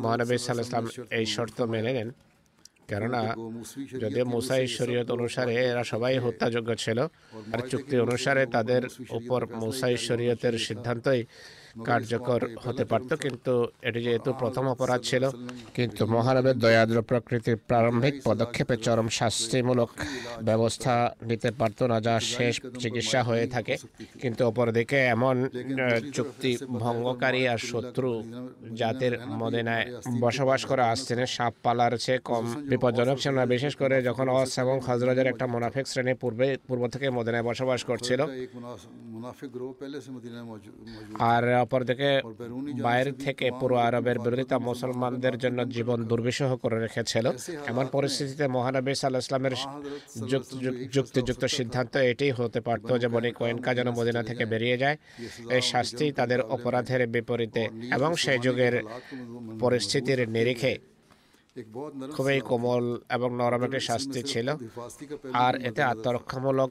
মহানবী 0.00 0.38
সাল্লাহ 0.38 0.66
ইসলাম 0.66 1.06
এই 1.10 1.26
শর্ত 1.26 1.62
মেনে 1.62 1.92
নেন। 1.92 2.10
কেননা 2.88 3.34
যদিও 4.00 4.24
মুসাই 4.24 4.66
শরীয়ত 4.66 5.10
অনুসারে 5.10 5.54
এরা 5.54 5.84
সবাই 5.84 6.18
হত্যাযোগ্য 6.18 6.76
ছিল। 6.76 6.98
আর 7.52 7.68
চুক্তি 7.68 7.98
অনুসারে 7.98 8.46
তাদের 8.46 8.82
উপর 9.10 9.46
মোসাই 9.46 9.96
শরীয়তের 9.96 10.58
সিদ্ধান্তই 10.58 11.24
কার্যকর 11.88 12.40
হতে 12.64 12.84
পারত 12.84 13.14
কিন্তু 13.14 13.68
এটি 13.82 14.02
যেহেতু 14.02 14.32
প্রথম 14.32 14.68
অপরাধ 14.68 15.00
ছিল 15.02 15.30
কিন্তু 15.74 16.06
মহারবের 16.06 16.58
দয়াদ্র 16.58 17.02
প্রকৃতির 17.02 17.56
প্রারম্ভিক 17.56 18.14
পদক্ষেপে 18.24 18.76
চরম 18.76 19.08
শাস্তিমূলক 19.08 19.90
ব্যবস্থা 20.42 21.14
নিতে 21.22 21.50
পারত 21.50 21.82
না 21.82 22.00
যা 22.00 22.20
শেষ 22.20 22.60
চিকিৎসা 22.78 23.22
হয়ে 23.22 23.46
থাকে। 23.46 23.76
কিন্তু 24.20 24.46
অপরদিকে 24.46 24.98
এমন 25.06 25.48
চুক্তি 26.12 26.56
ভঙ্গকারী 26.68 27.46
আর 27.46 27.58
শত্রু 27.58 28.22
জাতির 28.74 29.18
মদিনায় 29.28 29.86
বসবাস 30.20 30.66
করা 30.66 30.90
আস্তিনের 30.90 31.26
সাপ 31.26 31.54
পালার 31.62 31.98
চেয়ে 31.98 32.18
কম 32.18 32.44
বিপজ্জনক 32.70 33.18
ছিল 33.18 33.34
না 33.34 33.46
বিশেষ 33.46 33.76
করে 33.76 34.02
যখন 34.02 34.28
অস 34.28 34.58
এবং 34.58 34.80
খজরাজের 34.86 35.26
একটা 35.26 35.46
মোনাফেক 35.46 35.86
শ্রেণি 35.86 36.14
পূর্বে 36.14 36.56
পূর্ব 36.68 36.88
থেকে 36.88 37.10
মদিনায় 37.10 37.42
বসবাস 37.42 37.84
করছিল। 37.84 38.20
আর 41.18 41.63
অপরদিকে 41.64 42.10
বাইরে 42.86 43.12
থেকে 43.24 43.46
পুরো 43.60 43.76
আরবের 43.86 44.18
বিরোধিতা 44.24 44.56
মুসলমানদের 44.68 45.34
জন্য 45.42 45.58
জীবন 45.76 45.98
দুর্বিষহ 46.10 46.50
করে 46.62 46.76
রেখেছিল। 46.84 47.26
এমন 47.70 47.84
পরিস্থিতিতে 47.96 48.44
মহানবী 48.56 48.92
সাল্লাহ 48.94 49.22
ইসলামের 49.26 49.54
যুক্তিযুক্ত 50.94 51.44
সিদ্ধান্ত 51.56 51.94
এটাই 52.10 52.32
হতে 52.38 52.60
পারত 52.66 52.88
যে 53.02 53.08
মনে 53.14 53.28
কোয়েনকা 53.38 53.70
যেন 53.78 53.88
মদিনা 53.98 54.22
থেকে 54.28 54.44
বেরিয়ে 54.52 54.76
যায়। 54.82 54.96
এই 55.56 55.62
শাস্তি 55.72 56.06
তাদের 56.18 56.40
অপরাধের 56.54 57.00
বিপরীতে 57.14 57.62
এবং 57.96 58.10
সেই 58.22 58.38
যুগের 58.44 58.74
পরিস্থিতির 59.60 60.20
নিরিখে 60.36 60.74
খুবই 62.14 62.38
কোমল 62.50 62.84
এবং 63.16 63.28
নরম 63.40 63.62
একটি 63.66 63.80
শাস্তি 63.90 64.20
ছিল 64.32 64.48
আর 65.46 65.54
এতে 65.68 65.82
আত্মরক্ষামূলক 65.82 66.70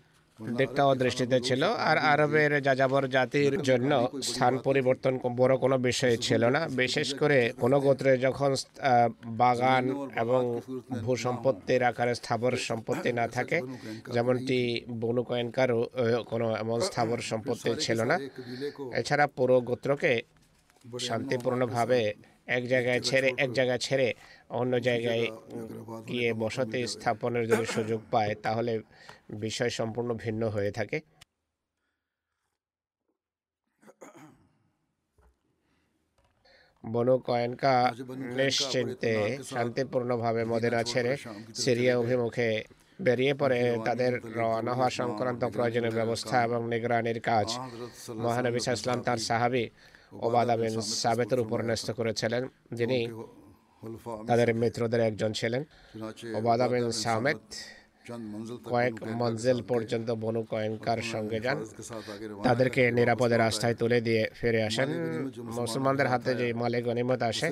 দিকটাও 0.60 0.88
অদৃষ্টিতে 0.94 1.38
ছিল। 1.48 1.62
আর 1.90 1.98
আরবের 2.12 2.52
যাযাবর 2.68 3.06
জাতির 3.16 3.54
জন্য 3.70 3.92
স্থান 4.30 4.54
পরিবর্তন 4.68 5.14
বড় 5.40 5.54
কোনো 5.64 5.78
বিষয় 5.90 6.16
ছিল 6.28 6.44
না। 6.56 6.62
বিশেষ 6.82 7.08
করে 7.22 7.40
কোনো 7.64 7.78
গোত্রে 7.86 8.12
যখন 8.26 8.52
বাগান 9.42 9.84
এবং 10.24 10.42
ভূসম্পত্তির 11.06 11.82
আকারে 11.90 12.14
স্থাবর 12.22 12.54
সম্পত্তি 12.70 13.10
না 13.20 13.26
থাকে, 13.36 13.58
যেমনটি 14.16 14.60
বনু 15.02 15.22
কয়েনকারও 15.30 15.80
কোনো 16.32 16.48
এমন 16.64 16.80
স্থাবর 16.90 17.20
সম্পত্তি 17.32 17.70
ছিল 17.86 18.00
না। 18.12 18.16
এছাড়া 19.00 19.26
পুরো 19.38 19.56
গোত্রকে 19.70 20.14
শান্তিপূর্ণভাবে 21.08 22.02
এক 22.58 22.64
জায়গায় 22.74 23.02
ছেড়ে, 23.10 23.30
এক 23.44 23.50
জায়গায় 23.58 23.82
ছেড়ে 23.88 24.08
অন্য 24.60 24.74
জায়গায় 24.88 25.26
গিয়ে 26.10 26.30
বসতি 26.44 26.80
স্থাপনের 26.94 27.44
যদি 27.52 27.66
সুযোগ 27.76 28.00
পায় 28.14 28.34
তাহলে 28.46 28.74
বিষয় 29.44 29.72
সম্পূর্ণ 29.80 30.10
ভিন্ন 30.24 30.42
হয়ে 30.56 30.72
থাকে। 30.80 30.98
বনু 36.84 37.16
কয়েনকা 37.30 37.76
নিশ্চিন্তে 38.40 39.14
শান্তিপূর্ণভাবে 39.52 40.42
মদিনা 40.54 40.82
ছেড়ে 40.92 41.14
সিরিয়া 41.64 41.94
অভিমুখে 42.02 42.50
বেরিয়ে 43.06 43.34
পড়ে 43.42 43.60
তাদের 43.88 44.12
রওনা 44.40 44.74
হওয়া 44.78 44.92
সংক্রান্ত 45.00 45.42
প্রয়োজনীয় 45.56 45.96
ব্যবস্থা 46.00 46.36
এবং 46.48 46.60
নিগরানির 46.74 47.20
কাজ। 47.30 47.48
মহানবী 48.24 48.60
ইসলাম 48.78 49.00
তার 49.08 49.20
সাহাবি 49.28 49.66
ওবাদা 50.26 50.56
বিন 50.60 50.74
সাবেতের 51.04 51.40
উপর 51.46 51.60
ন্যস্ত 51.68 51.88
করেছিলেন। 52.00 52.44
যিনি 52.80 53.00
তাদের 54.30 54.50
মিত্রদের 54.62 55.02
একজন 55.10 55.32
ছিলেন। 55.40 55.64
ওবাদা 56.38 56.66
বিন 56.72 56.86
সামেদ। 57.04 57.40
কয়েক 58.72 58.96
মঞ্জিল 59.22 59.60
পর্যন্ত 59.72 60.10
বনু 60.24 60.42
কয়েঙ্কার 60.54 61.00
সঙ্গে 61.14 61.40
যান। 61.46 61.58
তাদেরকে 62.48 62.82
নিরাপদে 62.98 63.38
আস্থায় 63.50 63.76
তুলে 63.82 64.00
দিয়ে 64.08 64.24
ফিরে 64.40 64.62
আসেন। 64.70 64.90
মুসলমানদের 65.60 66.08
হাতে 66.14 66.32
যে 66.40 66.48
মালে 66.62 66.80
গনিমত 66.88 67.22
আসে 67.32 67.48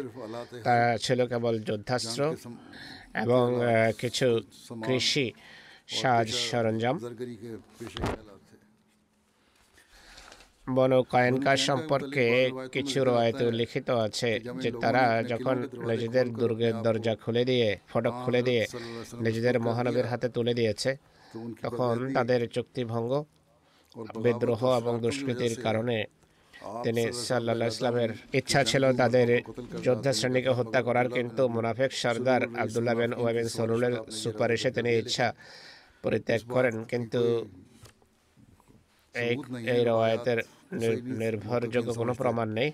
তা 0.65 0.73
ছিল 1.05 1.19
কেবল 1.31 1.55
যুদ্ধাস্ত্র 1.69 2.21
এবং 3.23 3.45
কিছু 4.01 4.27
কৃষি 4.85 5.27
সাজ 5.99 6.27
সরঞ্জাম। 6.49 6.95
বনু 10.75 10.99
কায়েনকা 11.11 11.53
সম্পর্কে 11.67 12.25
কিছু 12.73 12.99
রয়েতে 13.01 13.43
উল্লিখিত 13.49 13.87
আছে 14.05 14.31
যে 14.63 14.69
তারা 14.83 15.03
যখন 15.31 15.57
নিজেদের 15.89 16.25
দুর্গের 16.31 16.75
দরজা 16.85 17.13
খুলে 17.23 17.43
দিয়ে 17.49 17.69
ফটক 17.91 18.15
খুলে 18.23 18.41
দিয়ে 18.47 18.63
নিজেদের 19.25 19.55
মহানবীর 19.59 20.07
হাতে 20.11 20.27
তুলে 20.29 20.53
দিয়েছে 20.59 20.91
তখন 21.63 21.93
তাদের 22.15 22.41
চুক্তিভঙ্গ 22.55 23.11
বিদ্রোহ 24.17 24.61
এবং 24.77 24.93
দুষ্কৃতির 25.01 25.53
কারণে 25.65 25.97
তিনি 26.83 27.03
সাল্লা 27.25 27.67
ইসলামের 27.67 28.11
ইচ্ছা 28.33 28.61
ছিল 28.63 28.83
তাদের 29.01 29.27
যোদ্ধা 29.83 30.11
শ্রেণীকে 30.13 30.51
হত্যা 30.59 30.81
করার 30.81 31.07
কিন্তু 31.09 31.41
মুনাফেক 31.55 31.91
সর্দার 32.01 32.41
আবদুল্লাহ 32.55 32.95
বিন 32.99 33.11
ওয়াবিন 33.13 33.47
সরুলের 33.55 33.93
সুপারিশে 34.21 34.69
তিনি 34.71 34.91
ইচ্ছা 34.95 35.27
পরিত্যাগ 36.03 36.41
করেন 36.55 36.75
কিন্তু 36.91 37.21
এই 39.65 39.81
রওয়ায়তের 39.85 40.39
নির্ভরযোগ্য 41.21 41.89
কোনো 42.01 42.13
প্রমাণ 42.21 42.47
নেই। 42.57 42.69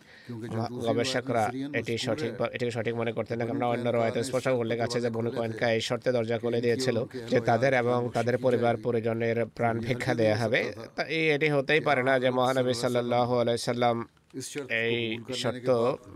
গবেষকরা 0.88 1.44
এটি 1.80 1.94
সঠিক 2.06 2.32
এটিকে 2.56 2.74
সঠিক 2.78 2.94
মনে 3.02 3.12
করতেন 3.18 3.36
না। 3.40 3.44
কারণ 3.50 3.64
অন্য 3.74 3.88
রয়েতে 3.90 4.20
স্পষ্ট 4.28 4.48
উল্লেখ 4.62 4.80
আছে 4.86 4.98
যে 5.06 5.10
বনু 5.16 5.30
কয়েনকা 5.38 5.66
এই 5.76 5.82
শর্তে 5.88 6.10
দরজা 6.16 6.38
খুলে 6.44 6.60
দিয়েছিল 6.66 6.98
যে 7.32 7.38
তাদের 7.50 7.72
এবং 7.82 8.00
তাদের 8.16 8.36
পরিবার 8.46 8.74
পরিজনের 8.86 9.38
প্রাণ 9.58 9.76
ভিক্ষা 9.86 10.14
দেওয়া 10.20 10.38
হবে। 10.42 10.60
তা 10.96 11.04
এটি 11.36 11.48
হতেই 11.56 11.82
পারে 11.88 12.02
না 12.10 12.14
যে 12.24 12.30
মহানবী 12.40 12.74
সাল্লাহ 12.84 13.30
আলাইসাল্লাম 13.44 13.96
এই 14.84 14.96
শর্ত 15.42 15.70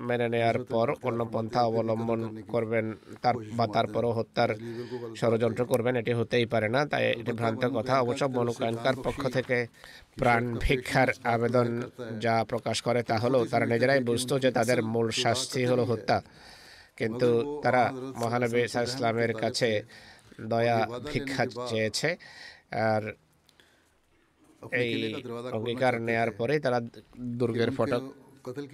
মেনে 0.08 0.28
নেয়ার 0.30 0.58
পর 0.64 0.88
অন্য 1.04 1.20
পন্থা 1.26 1.62
অবলম্বন 1.64 2.22
করবেন 2.48 2.86
তার 3.22 3.36
বা 3.58 3.66
তারপরও 3.68 4.12
হত্যার 4.12 4.52
ষড়যন্ত্র 5.16 5.64
করবেন 5.66 5.96
এটি 5.96 6.12
হতেই 6.14 6.46
পারে 6.46 6.68
না 6.70 6.82
তাই 6.86 7.04
এটি 7.12 7.32
ভ্রান্ত 7.32 7.64
কথা। 7.66 7.94
অবশ্য 8.02 8.24
মনোকাঙ্কার 8.26 8.96
পক্ষ 9.04 9.22
থেকে 9.28 9.58
প্রাণ 10.18 10.44
ভিক্ষার 10.60 11.10
আবেদন 11.24 11.68
যা 12.20 12.36
প্রকাশ 12.44 12.78
করে 12.82 13.04
তা 13.04 13.16
হলো 13.18 13.40
তারা 13.46 13.66
নিজেরাই 13.66 14.00
বুঝতো 14.00 14.34
যে 14.40 14.50
তাদের 14.52 14.80
মূল 14.84 15.08
শাস্তি 15.24 15.62
হলো 15.66 15.84
হত্যা। 15.86 16.18
কিন্তু 16.98 17.30
তারা 17.64 17.84
মহানবী 18.16 18.60
ইসলামের 18.62 19.34
কাছে 19.34 19.70
দয়া 20.42 20.78
ভিক্ষা 21.14 21.44
চেয়েছে। 21.70 22.10
আর 22.90 23.04
এই 24.80 24.92
অঙ্গীকার 25.52 25.94
আর 26.18 26.30
পরে 26.40 26.56
তারা 26.60 26.80
দুর্গের 27.40 27.72
ফটক 27.78 28.04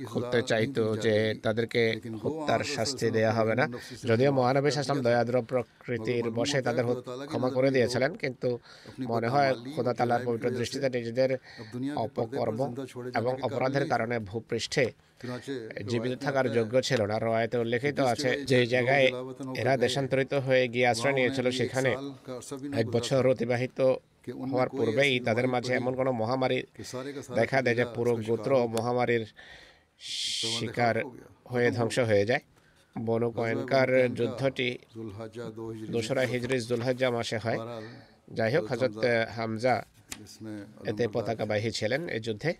খুলতে 0.05 0.39
চাইতো 0.41 0.83
যে 1.05 1.15
তাদেরকে 1.43 1.81
হত্যার 2.23 2.61
শাস্তি 2.75 3.07
দেয়া 3.11 3.31
হবে 3.31 3.53
না 3.55 3.65
যদিও 4.05 4.31
মহানবী 4.31 4.71
শাসন 4.71 4.97
দয়াদ্র 5.01 5.35
প্রকৃতির 5.41 6.25
বসে 6.29 6.59
তাদের 6.61 6.85
ক্ষমা 7.29 7.49
করে 7.49 7.69
দিয়েছিলেন 7.71 8.11
কিন্তু 8.15 8.49
মনে 9.07 9.27
হয় 9.27 9.51
খোদা 9.73 9.93
তালার 9.93 10.21
পবিত্র 10.25 10.47
দৃষ্টিতে 10.49 10.87
নিজেদের 10.89 11.31
অপকর্ম 11.97 12.59
এবং 13.15 13.33
অপরাধের 13.41 13.85
কারণে 13.89 14.15
ভূপৃষ্ঠে 14.19 14.85
জীবিত 15.89 16.13
থাকার 16.21 16.47
যোগ্য 16.49 16.75
ছিল 16.81 17.01
না 17.01 17.17
রয়াতে 17.17 17.57
উল্লেখিত 17.57 17.97
আছে 18.13 18.29
যে 18.45 18.59
জায়গায় 18.65 19.07
এরা 19.61 19.73
দেশান্তরিত 19.77 20.33
হয়ে 20.45 20.63
গিয়ে 20.67 20.87
আশ্রয় 20.87 21.15
নিয়েছিল 21.15 21.47
সেখানে 21.51 21.91
এক 22.73 22.87
বছর 22.91 23.21
অতিবাহিত 23.31 23.79
হওয়ার 24.51 24.69
পূর্বেই 24.77 25.13
তাদের 25.27 25.47
মাঝে 25.53 25.71
এমন 25.79 25.93
কোনো 25.99 26.11
মহামারী 26.21 26.59
দেখা 27.39 27.57
দেয় 27.65 27.75
যে 27.79 27.85
পুরো 27.95 28.13
গোত্র 28.27 28.51
মহামারীর 28.75 29.23
শিকার 30.57 30.95
হয়ে 31.51 31.69
ধ্বংস 31.77 31.97
হয়ে 32.09 32.25
যায়। 32.29 32.43
বনু 32.95 33.29
কয়েনকার 33.39 33.89
যুদ্ধটি 34.17 34.69
দোসরা 35.93 36.23
হিজরিস 36.31 36.63
দুলহাজা 36.71 37.07
মাসে 37.17 37.37
হয়। 37.45 37.59
যাই 38.37 38.51
হোক 38.55 38.65
হজরত 38.71 38.97
হামজা 39.37 39.75
এতে 40.89 41.03
পতাকা 41.13 41.45
বাহী 41.49 41.69
ছিলেন 41.77 42.01
এই 42.15 42.21
যুদ্ধে। 42.27 42.51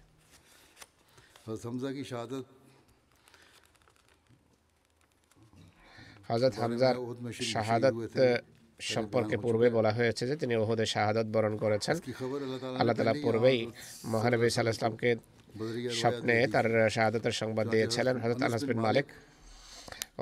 হজরত 6.30 6.54
হামজার 6.62 6.96
শাহাদত 7.54 7.96
সম্পর্কে 8.80 9.36
পূর্বে 9.46 9.68
বলা 9.78 9.92
হয়েছে 9.98 10.24
যে 10.30 10.36
তিনি 10.42 10.54
ওহদে 10.56 10.86
শাহাদত 10.94 11.28
বরণ 11.36 11.54
করেছেন। 11.64 11.96
আল্লাহ 12.80 12.96
তালা 12.98 13.14
পূর্বেই 13.26 13.60
মহানবী 14.14 14.48
সাল্লাহ 14.50 14.76
ইসলামকে 14.78 15.10
স্বপ্নে 16.02 16.36
তার 16.54 16.68
শাহাদতের 16.96 17.36
সংবাদ 17.42 17.66
দিয়েছিলেন 17.74 18.16
হজরত 18.24 18.42
আনাস 18.48 18.64
বিন 18.70 18.80
মালিক। 18.88 19.06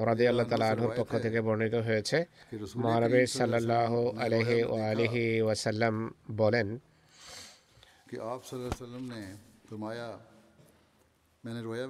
রাজি 0.07 0.25
আল্লাহ 0.31 0.45
তালা 0.51 0.67
আনহুর 0.71 0.93
পক্ষ 0.99 1.11
থেকে 1.25 1.39
বর্ণিত 1.47 1.75
হয়েছে 1.87 2.17
মহানবী 2.83 3.21
সাল্লাহ 3.39 3.91
আলহি 4.25 4.59
ও 4.71 4.75
আলহি 4.91 5.25
ওয়াসাল্লাম 5.45 5.95
বলেন 6.41 6.67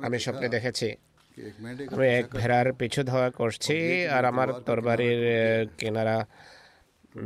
আমি 0.06 0.18
স্বপ্নে 0.26 0.48
দেখেছি। 0.56 0.90
আমি 1.94 2.08
এক 2.20 2.28
ভেড়ার 2.40 2.68
পিছু 2.80 3.02
ধোয়া 3.12 3.30
করছি 3.40 3.78
আর 4.16 4.24
আমার 4.32 4.50
তরবারির 4.68 5.24
কেনারা 5.80 6.18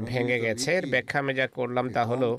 ভেঙে 0.06 0.40
গেছে 0.40 0.76
এর 0.76 0.86
ব্যাখ্যা 0.88 1.20
আমি 1.20 1.34
যা 1.34 1.48
করলাম 1.48 1.90
তা 1.90 2.06
হলো 2.06 2.38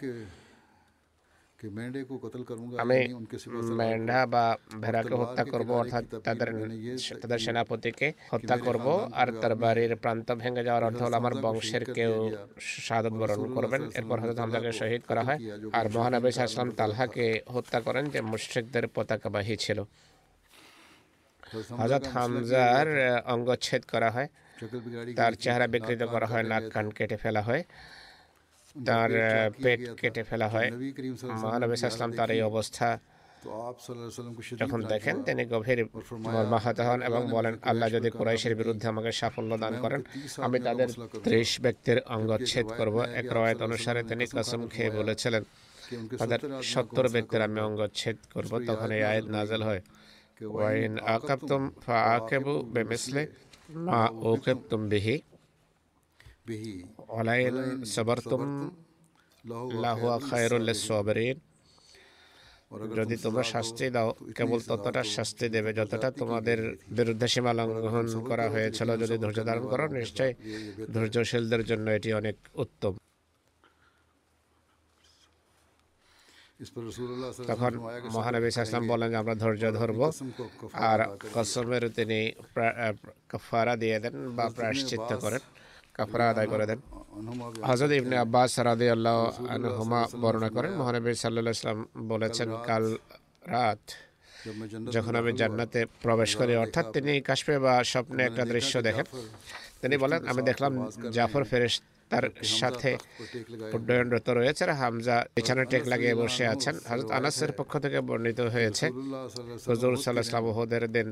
আমি 2.79 3.15
মেন্ডা 3.53 4.27
বা 4.27 4.57
ভেড়াকে 4.81 5.15
হত্যা 5.15 5.45
করব 5.45 5.71
অর্থাৎ 5.71 6.05
তাদের 6.25 6.49
তাদের 7.23 7.39
সেনাপতিকে 7.39 8.13
হত্যা 8.31 8.57
করব 8.57 9.09
আর 9.13 9.33
তার 9.41 9.55
বাড়ির 9.55 9.97
প্রান্ত 9.97 10.33
ভেঙে 10.33 10.65
যাওয়ার 10.65 10.85
অর্থ 10.85 11.03
হলো 11.03 11.17
আমার 11.17 11.35
বংশের 11.35 11.93
কেউ 11.93 12.31
শাহাদত 12.61 13.13
বরণ 13.13 13.55
করবেন। 13.55 13.91
এরপর 13.95 14.21
হয়তো 14.21 14.43
হামদাকে 14.43 14.73
শহীদ 14.73 15.03
করা 15.09 15.23
হয়। 15.23 15.39
আর 15.73 15.91
মহানবী 15.95 16.31
সাহসালাম 16.31 16.71
তালহাকে 16.71 17.43
হত্যা 17.49 17.81
করেন 17.81 18.11
যে 18.11 18.21
মুশ্রিকদের 18.21 18.89
পতাকা 18.89 19.05
পতাকাবাহী 19.05 19.57
ছিল। 19.57 19.85
হজরত 21.79 22.07
হামজার 22.07 22.87
অঙ্গচ্ছেদ 23.25 23.83
করা 23.93 24.11
হয়। 24.11 24.29
তার 25.17 25.33
চেহারা 25.33 25.67
বিকৃত 25.67 26.03
করা 26.03 26.27
হয় 26.27 26.43
নাক 26.43 26.65
কান 26.75 26.91
কেটে 26.91 27.17
ফেলা 27.17 27.43
হয়। 27.43 27.63
তার 28.87 29.11
পেট 29.63 29.81
কেটে 30.01 30.23
ফেলা 30.23 30.49
হয়। 30.49 30.69
মহানবী 31.43 31.77
সাল্লাম 31.77 32.13
তার 32.13 32.31
এই 32.31 32.43
অবস্থা। 32.43 32.99
যখন 34.59 34.81
দেখেন 34.83 35.17
তিনি 35.23 35.43
গভীর 35.45 35.81
মর্মাহত 36.11 36.81
হন 36.81 37.03
এবং 37.03 37.23
বলেন 37.31 37.55
আল্লাহ 37.63 37.89
যদি 37.89 38.11
কুরাইশের 38.11 38.55
বিরুদ্ধে 38.57 38.87
আমাকে 38.89 39.13
সাফল্য 39.13 39.53
দান 39.59 39.75
করেন 39.81 40.01
আমি 40.37 40.59
তাদের 40.61 40.89
ত্রিশ 41.25 41.51
ব্যক্তির 41.61 41.99
অঙ্গচ্ছেদ 42.17 42.67
করব। 42.79 42.97
এক 43.21 43.27
রয়েত 43.33 43.63
অনুসারে 43.63 44.03
তিনি 44.03 44.25
কাসম 44.27 44.61
খেয়ে 44.69 44.91
বলেছিলেন 44.91 45.43
তাদের 46.19 46.41
সত্তর 46.63 47.09
ব্যক্তির 47.09 47.43
আমি 47.43 47.61
অঙ্গচ্ছেদ 47.61 48.17
করব। 48.35 48.53
তখন 48.67 48.89
এই 48.93 49.03
আয়াত 49.03 49.25
নাজেল 49.25 49.63
হয়। 49.63 49.83
ওয়াইন 50.55 50.93
আকাবতুম 51.15 51.63
ফা 51.85 51.97
আকেবু 52.17 52.55
বেমিসলে 52.75 53.23
মা 53.79 54.03
বিহি 56.45 56.75
ওলাইন 57.11 57.57
সবরতুম 57.87 58.43
লাহুয়া 59.83 60.17
খায়রুল্লাহ 60.29 60.77
সবরিন 60.83 61.37
যদি 62.99 63.15
তোমরা 63.25 63.45
শাস্তি 63.55 63.85
দাও 63.91 64.09
কেবল 64.37 64.59
ততটা 64.69 65.03
শাস্তি 65.17 65.47
দেবে 65.55 65.71
যতটা 65.79 66.09
তোমাদের 66.21 66.59
বিরুদ্ধে 66.97 67.27
সীমা 67.33 67.53
লঙ্ঘন 67.53 68.07
করা 68.31 68.47
হয়েছিল 68.55 68.89
যদি 69.03 69.17
ধৈর্য 69.19 69.41
ধারণ 69.49 69.65
করো 69.73 69.85
নিশ্চয়ই 69.99 70.35
ধৈর্যশীলদের 70.95 71.63
জন্য 71.71 71.87
এটি 71.91 72.11
অনেক 72.13 72.37
উত্তম 72.57 72.93
তখন 77.51 77.73
মহানবী 78.17 78.49
আসলাম 78.63 78.85
বলেন 78.93 79.09
যে 79.13 79.17
আমরা 79.23 79.35
ধৈর্য 79.43 79.65
ধরব। 79.79 80.01
আর 80.91 81.01
কসমের 81.35 81.85
তিনি 81.99 82.19
কাফারা 83.31 83.75
দিয়ে 83.83 83.97
দেন 84.03 84.15
বা 84.37 84.45
প্রায়শ্চিত্ত 84.57 85.11
করেন 85.25 85.43
কাফরা 85.97 86.25
আদায় 86.33 86.49
করে 86.53 86.65
দেন। 86.71 86.79
হজরত 87.69 87.93
ইবনে 88.01 88.17
আব্বাস 88.25 88.53
রাদি 88.69 88.87
আল্লাহ 88.97 89.17
আনহুমা 89.55 90.01
বর্ণনা 90.23 90.49
করেন, 90.57 90.73
মহানবী 90.81 91.09
সাল্লাহ 91.25 91.53
ইসলাম 91.59 91.79
বলেছেন, 92.13 92.49
কাল 92.69 92.85
রাত 93.55 93.83
যখন 94.95 95.15
আমি 95.21 95.31
জান্নাতে 95.41 95.81
প্রবেশ 96.05 96.31
করি, 96.41 96.53
অর্থাৎ 96.65 96.87
তিনি 96.97 97.13
কাশ্মীর 97.29 97.59
বা 97.67 97.75
স্বপ্নে 97.93 98.23
একটা 98.29 98.43
দৃশ্য 98.53 98.75
দেখেন। 98.87 99.07
তিনি 99.81 99.95
বলেন, 100.03 100.21
আমি 100.31 100.41
দেখলাম 100.51 100.73
জাফর 101.17 101.45
ফেরেশ 101.51 101.75
তার 102.11 102.25
সাথে 102.61 102.91
উড্ডয়নরত 103.77 104.29
রয়েছে 104.39 104.63
আর 104.67 104.73
হামজা 104.81 105.17
বিছানা 105.37 105.65
টেক 105.71 105.83
লাগিয়ে 105.93 106.15
বসে 106.23 106.45
আছেন। 106.55 106.75
হজরত 106.91 107.11
আনাসের 107.19 107.53
পক্ষ 107.59 107.73
থেকে 107.85 107.99
বর্ণিত 108.09 108.41
হয়েছে 108.55 108.87
হজুর 109.69 109.95
সাল্লাহ 110.05 110.25
ইসলাম 110.27 110.45
দিন 110.97 111.09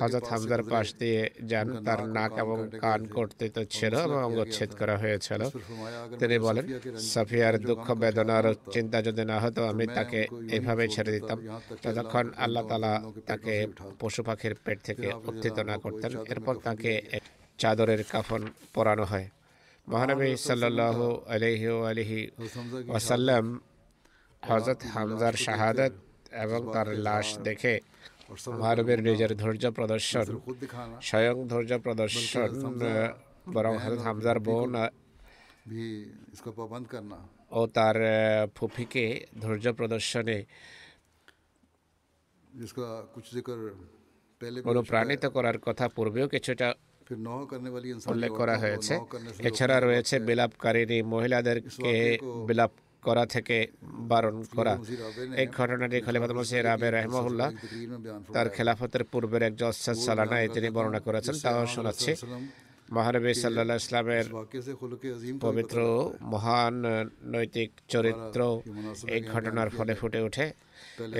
হজরত 0.00 0.24
হামজার 0.32 0.62
পাশ 0.72 0.86
দিয়ে 1.00 1.20
যান 1.50 1.68
তার 1.86 2.00
নাক 2.16 2.32
এবং 2.44 2.58
কান 2.82 3.00
কর্তৃত 3.16 3.56
ছিল 3.74 3.94
এবং 4.06 4.18
অঙ্গচ্ছেদ 4.28 4.70
করা 4.80 4.96
হয়েছিল। 5.02 5.40
তিনি 6.20 6.36
বলেন 6.46 6.64
সাফিয়ার 7.12 7.54
দুঃখ 7.68 7.86
বেদনার 8.02 8.46
চিন্তা 8.74 8.98
যদি 9.08 9.22
না 9.32 9.36
হতো 9.44 9.60
আমি 9.72 9.84
তাকে 9.96 10.20
এভাবে 10.56 10.84
ছেড়ে 10.94 11.12
দিতাম। 11.16 11.38
ততক্ষণ 11.82 12.26
আল্লাহ 12.44 12.62
তালা 12.70 12.92
তাকে 13.30 13.54
পশু 14.00 14.20
পাখির 14.28 14.54
পেট 14.64 14.78
থেকে 14.88 15.06
উত্থিত 15.30 15.56
না 15.70 15.76
করতেন। 15.84 16.12
এরপর 16.32 16.54
তাকে 16.66 16.92
চাদরের 17.60 18.00
কাফন 18.12 18.42
পরানো 18.74 19.04
হয় 19.12 19.26
মহানবী 19.90 20.30
সাল্লাহ 20.42 20.98
আলহি 21.28 21.68
আলহি 21.84 22.20
ওসাল্লাম 22.88 23.44
হজরত 24.42 24.80
হামজার 24.92 25.34
শাহাদত 25.46 25.94
এবং 26.44 26.60
তার 26.74 26.88
লাশ 27.06 27.28
দেখে 27.46 27.74
মহানবীর 28.54 29.00
নিজের 29.08 29.32
ধৈর্য 29.42 29.64
প্রদর্শন 29.78 30.26
স্বয়ং 31.08 31.36
ধৈর্য 31.52 31.72
প্রদর্শন 31.78 32.50
বরং 33.54 33.72
হজরত 33.82 34.00
হামজার 34.06 34.38
বোন 34.46 34.74
ও 37.50 37.60
তার 37.74 37.96
ফুফিকে 38.56 39.06
ধৈর্য 39.40 39.66
প্রদর্শনে 39.72 40.38
অনুপ্রাণিত 44.64 45.24
করার 45.26 45.56
কথা 45.66 45.84
পূর্বেও 45.88 46.26
কিছুটা 46.28 46.68
উল্লেখ 48.06 48.30
করা 48.40 48.56
হয়েছে 48.58 48.94
এছাড়া 49.48 49.76
রয়েছে 49.78 50.14
বিলাপকারিণী 50.28 50.98
মহিলাদেরকে 51.12 51.94
বিলাপ 52.48 52.72
করা 53.02 53.24
থেকে 53.26 53.56
বারণ 54.10 54.36
করা 54.56 54.74
এই 55.40 55.46
ঘটনাটি 55.58 55.96
খলিফাত 56.00 56.32
মসিহ 56.38 56.58
রাবে 56.60 56.88
রহমহুল্লাহ 56.90 57.48
তার 58.34 58.46
খেলাফতের 58.48 59.04
পূর্বের 59.12 59.42
এক 59.42 59.54
জসাদ 59.60 59.98
সালানায় 60.06 60.48
তিনি 60.48 60.68
বর্ণনা 60.76 61.00
করেছেন 61.06 61.34
তাও 61.44 61.64
শোনাচ্ছি 61.74 62.12
মহানবী 62.88 63.30
সাল্লাহ 63.34 63.76
ইসলামের 63.76 64.26
পবিত্র 65.42 65.78
মহান 66.32 66.74
নৈতিক 67.32 67.70
চরিত্র 67.88 68.40
এই 69.14 69.20
ঘটনার 69.32 69.68
ফলে 69.70 69.92
ফুটে 70.00 70.20
ওঠে 70.22 70.46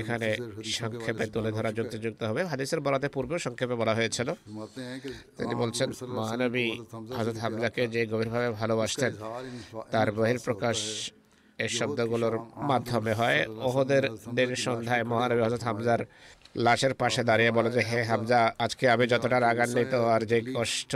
এখানে 0.01 0.29
সংক্ষেপে 0.79 1.25
তুলে 1.35 1.51
ধরা 1.57 1.71
যুক্তিযুক্ত 1.79 2.21
হবে। 2.29 2.41
হাদিসের 2.51 2.81
বরাতে 2.85 3.09
পূর্বে 3.15 3.37
সংক্ষেপে 3.47 3.75
বলা 3.81 3.95
হয়েছিল। 3.99 4.29
তিনি 5.39 5.55
বলছেন 5.63 5.89
মহানবী 6.19 6.67
হজরত 7.17 7.37
হামলাকে 7.45 7.83
যে 7.95 8.01
গভীরভাবে 8.13 8.49
ভালোবাসতেন 8.61 9.13
তার 9.91 10.09
বহির 10.19 10.39
প্রকাশ 10.47 10.79
এই 11.65 11.71
শব্দগুলোর 11.79 12.37
মাধ্যমে 12.71 13.13
হয়। 13.21 13.39
ওহদের 13.67 14.05
দিন 14.39 14.51
সন্ধ্যায় 14.65 15.05
মহানবী 15.11 15.41
হজরত 15.47 15.63
হামজার 15.69 16.01
লাশের 16.67 16.95
পাশে 16.95 17.23
দাঁড়িয়ে 17.25 17.53
বলে 17.57 17.71
যে 17.77 17.83
হে 17.91 18.01
হামজা 18.11 18.41
আজকে 18.65 18.85
আমি 18.95 19.05
যতটা 19.13 19.39
রাগান্বিত 19.41 19.95
আর 20.15 20.23
যে 20.31 20.39
কষ্ট 20.57 20.93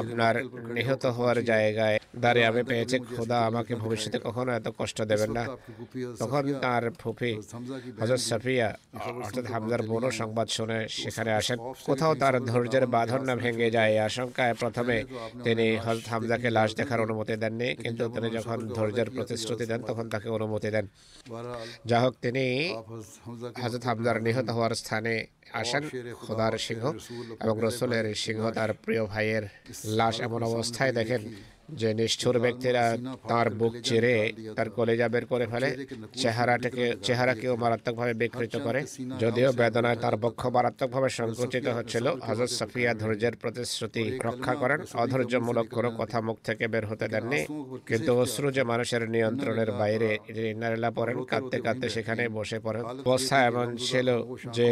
আপনার 0.00 0.34
নিহত 0.76 1.04
হওয়ার 1.16 1.38
জায়গায় 1.50 1.96
দাঁড়িয়ে 2.24 2.46
আমি 2.50 2.62
পেয়েছি। 2.70 2.96
খোদা 3.14 3.38
আমাকে 3.48 3.72
ভবিষ্যতে 3.82 4.18
কখনো 4.26 4.50
এত 4.58 4.66
কষ্ট 4.78 4.98
দেবেন 5.10 5.30
না। 5.38 5.44
তখন 6.20 6.42
তার 6.64 6.82
ফুফি 7.00 7.32
হজরত 8.00 8.22
সাফিয়া, 8.30 8.68
অর্থাৎ 9.26 9.46
হামজার 9.54 9.82
বোনও 9.90 10.10
সংবাদ 10.20 10.48
শুনে 10.56 10.78
সেখানে 11.00 11.30
আসেন। 11.40 11.58
কোথাও 11.88 12.12
তার 12.22 12.34
ধৈর্যের 12.50 12.84
বাঁধন 12.94 13.20
না 13.28 13.34
ভেঙে 13.42 13.68
যায়। 13.76 13.92
আশঙ্কায় 14.08 14.54
প্রথমে 14.62 14.96
তিনি 15.46 15.66
হজরত 15.84 16.06
হামজাকে 16.12 16.48
লাশ 16.56 16.70
দেখার 16.78 17.00
অনুমতি 17.06 17.34
দেননি, 17.42 17.68
কিন্তু 17.82 18.04
তিনি 18.14 18.28
যখন 18.36 18.58
ধৈর্যের 18.76 19.08
প্রতিশ্রুতি 19.16 19.64
দেন, 19.70 19.80
তখন 19.88 20.06
তাকে 20.12 20.28
অনুমতি 20.36 20.68
দেন। 20.74 20.84
যা 21.90 21.98
হোক, 22.02 22.14
তিনি 22.24 22.44
হজরত 23.62 23.82
হামজার 23.88 24.16
নিহত 24.26 24.48
হওয়ার 24.56 24.74
স্থানে 24.82 25.14
আসেন, 25.62 25.82
খোদার 26.24 26.54
সিংহ 26.66 26.84
এবং 27.44 27.54
রসুলের 27.66 28.06
সিংহ 28.24 28.42
তার 28.56 28.70
প্রিয় 28.84 29.02
ভাইয়ের 29.12 29.44
লাশ 29.98 30.16
এমন 30.26 30.40
অবস্থায় 30.50 30.92
দেখেন 30.92 31.22
যে 31.80 31.88
নিষ্ঠুর 31.94 32.36
ব্যক্তিরা 32.44 32.84
তার 33.30 33.46
বুক 33.50 33.74
চিরে 33.86 34.16
তার 34.56 34.68
কলেজা 34.70 35.06
বের 35.08 35.24
করে 35.26 35.46
ফেলে, 35.52 35.70
চেহারাটাকে 36.22 36.84
চেহারাকেও 37.06 37.54
মারাত্মকভাবে 37.56 38.14
বিকৃত 38.14 38.54
করে। 38.66 38.80
যদিও 39.22 39.50
বেদনায় 39.60 39.98
তার 40.04 40.16
বক্ষ 40.24 40.46
মারাত্মকভাবে 40.46 41.08
সংকুচিত 41.18 41.66
হচ্ছিল 41.76 42.06
হজরত 42.26 42.50
সাফিয়া 42.58 42.92
ধৈর্যের 42.94 43.34
প্রতিশ্রুতি 43.42 44.04
রক্ষা 44.28 44.54
করেন, 44.54 44.80
অধৈর্যমূলক 45.02 45.66
কোনো 45.76 45.90
কথা 46.00 46.18
মুখ 46.26 46.36
থেকে 46.44 46.64
বের 46.72 46.84
হতে 46.86 47.06
দেননি। 47.08 47.40
কিন্তু 47.88 48.10
অশ্রু 48.22 48.48
যে 48.56 48.62
মানুষের 48.62 49.02
নিয়ন্ত্রণের 49.10 49.70
বাইরে 49.80 50.10
নারেলা 50.60 50.90
পড়েন, 50.90 51.24
কাঁদতে 51.30 51.56
কাঁদতে 51.60 51.88
সেখানে 51.88 52.22
বসে 52.28 52.58
পড়েন। 52.60 52.84
অবস্থা 52.84 53.36
এমন 53.46 53.76
ছিল 53.88 54.08
যে 54.56 54.68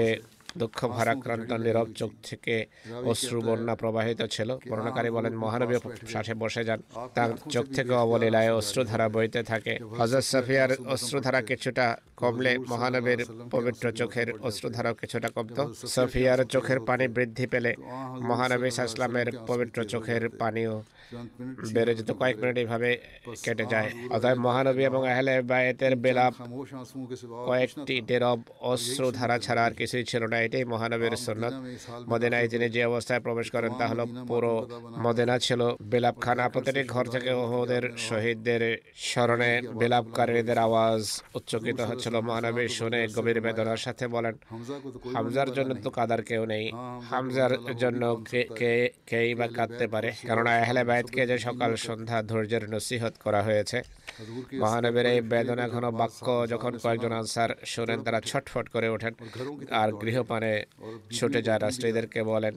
দুঃখ 0.57 0.79
ভারাক্রান্ত 0.97 1.53
নীরব 1.53 1.89
চোখ 2.01 2.11
থেকে 2.25 2.67
অশ্রু 3.11 3.41
বন্যা 3.43 3.75
প্রবাহিত 3.75 4.21
ছিল। 4.35 4.51
বর্ণাকারী 4.71 5.11
বলেন 5.11 5.35
মহানবী 5.35 5.75
সাথে 6.09 6.35
বসে 6.35 6.65
যান। 6.65 6.81
তার 7.15 7.31
চোখ 7.51 7.65
থেকে 7.77 7.93
অবলীলায় 7.93 8.51
অশ্রুধারা 8.55 9.09
বইতে 9.09 9.43
থাকে। 9.43 9.79
হজরত 9.99 10.25
সাফিয়ার 10.33 10.71
অশ্রুধারা 10.95 11.43
কিছুটা 11.43 11.97
কমলে 12.17 12.59
মহানবীর 12.59 13.21
পবিত্র 13.51 13.93
চোখের 13.93 14.29
অশ্রুধারাও 14.43 14.95
কিছুটা 14.95 15.29
কমত। 15.29 15.59
সাফিয়ার 15.95 16.41
চোখের 16.45 16.81
পানি 16.81 17.09
বৃদ্ধি 17.09 17.47
পেলে 17.47 17.73
মহানবী 18.31 18.69
ইসলামের 18.69 19.29
পবিত্র 19.47 19.85
চোখের 19.85 20.29
পানিও 20.29 20.83
বেড়ে 21.75 21.93
যেত 21.99 22.11
কয়েক 22.21 22.37
মিনিট 22.41 22.57
এইভাবে 22.63 22.91
কেটে 23.45 23.65
যায়। 23.73 23.89
অতএব 24.15 24.39
মহানবী 24.47 24.83
এবং 24.91 25.03
আহলে 25.13 25.35
বায়েতের 25.51 25.95
কয়েকটি 27.49 27.97
অশ্রু 28.73 29.07
ধারা 29.19 29.37
ছাড়া 29.45 29.63
আর 29.69 29.73
কিছুই 29.81 30.05
ছিল 30.11 30.23
না। 30.33 30.37
এটাই 30.47 30.65
মহানবীর 30.73 31.15
সন্ন্যত 31.27 31.55
মদিনায় 32.11 32.47
যিনি 32.53 32.67
যে 32.77 32.83
অবস্থায় 32.91 33.21
প্রবেশ 33.27 33.47
করেন, 33.55 33.73
তা 33.81 33.85
হলো 33.91 34.05
পুরো 34.31 34.53
মদিনা 35.07 35.37
ছিল 35.47 35.61
প্রতিটি 36.55 36.83
ঘর 36.95 37.05
থেকে 37.15 37.31
ওহদের 37.43 37.85
শহীদদের 38.09 38.63
স্মরণে 39.09 39.53
বেলাপকারীদের 39.81 40.59
আওয়াজ 40.67 41.03
উচ্চকিত 41.39 41.79
হচ্ছিল। 41.89 42.15
মহানবী 42.29 42.65
শুনে 42.79 43.01
গভীর 43.17 43.39
বেদনার 43.45 43.81
সাথে 43.87 44.05
বলেন, 44.15 44.35
হামজার 45.15 45.49
জন্য 45.57 45.71
তো 45.85 45.91
কাদার 45.99 46.21
কেউ 46.31 46.43
নেই। 46.53 46.65
হামজার 47.11 47.53
জন্য 47.83 48.03
কে 48.59 48.73
কেই 49.11 49.31
বা 49.39 49.47
কাঁদতে 49.57 49.87
পারে? 49.95 50.11
কারণ 50.29 50.47
আহলে 50.55 50.83
বায় 50.89 51.00
হেদায়তকে 51.01 51.23
যে 51.31 51.37
সকাল 51.47 51.71
সন্ধ্যা 51.87 52.19
ধৈর্যের 52.31 52.65
নসিহত 52.75 53.15
করা 53.25 53.41
হয়েছে, 53.49 53.79
মহানবের 54.63 55.07
এই 55.13 55.21
বেদনা 55.33 55.67
ঘন 55.75 55.85
বাক্য 56.01 56.27
যখন 56.53 56.73
কয়েকজন 56.83 57.13
আনসার 57.21 57.51
শোনেন, 57.73 57.99
তারা 58.07 58.21
ছটফট 58.31 58.67
করে 58.75 58.89
ওঠেন 58.95 59.15
আর 59.81 59.89
গৃহপানে 60.03 60.53
ছুটে 61.17 61.41
যায়। 61.47 61.61
রাষ্ট্রীয়দেরকে 61.67 62.21
বলেন 62.33 62.55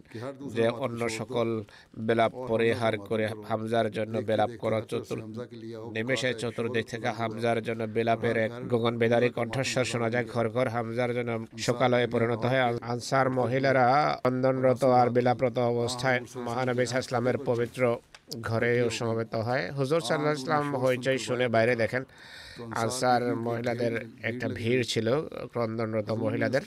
যে, 0.55 0.65
অন্য 0.85 1.01
সকল 1.19 1.47
বেলাপ 2.07 2.31
পরিহার 2.51 2.93
করে 3.09 3.25
হামজার 3.49 3.87
জন্য 3.97 4.15
বেলাপ 4.29 4.51
করা। 4.63 4.79
চতুর 4.91 5.19
নিমেষে 5.95 6.29
চতুর্দিক 6.41 6.85
থেকে 6.91 7.09
হামজার 7.19 7.57
জন্য 7.67 7.81
বেলাপের 7.95 8.37
এক 8.45 8.51
গগন 8.71 8.93
বেদারি 9.01 9.29
কণ্ঠস্বর 9.37 9.85
শোনা 9.91 10.09
যায়। 10.13 10.25
ঘর 10.33 10.45
ঘর 10.55 10.67
হামজার 10.75 11.11
জন্য 11.17 11.31
সকালয়ে 11.67 12.07
পরিণত 12.13 12.43
হয়। 12.51 12.63
আনসার 12.93 13.27
মহিলারা 13.39 13.85
অন্দনরত 14.29 14.83
আর 15.01 15.07
বেলাপ্রত 15.15 15.57
অবস্থায় 15.73 16.19
মহানবী 16.47 16.83
ইসলামের 17.03 17.37
পবিত্র 17.49 17.81
ঘরে 18.29 18.71
সমবেত 18.89 19.33
হয়। 19.47 19.63
হুজুর 19.77 20.01
সাল্লাহ 20.01 20.33
ইসলাম 20.33 20.65
হইচই 20.83 21.19
শুনে 21.27 21.45
বাইরে 21.55 21.73
দেখেন। 21.75 22.03
আনসার 22.81 23.23
মহিলাদের 23.35 23.93
একটা 24.29 24.47
ভিড় 24.59 24.83
ছিল 24.83 25.07
ক্রন্দনরত 25.53 26.09
মহিলাদের। 26.23 26.63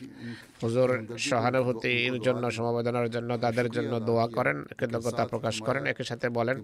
হুজুর 0.62 1.06
সহানুভূতির 1.18 2.20
জন্য 2.20 2.50
সমবেদনার 2.50 3.10
জন্য 3.10 3.38
তাদের 3.38 3.70
জন্য 3.70 4.00
দোয়া 4.00 4.28
করেন 4.28 4.64
কৃতজ্ঞতা 4.78 5.26
প্রকাশ 5.26 5.62
করেন 5.62 5.86
একই 5.86 6.04
সাথে 6.04 6.28
বলেন 6.28 6.56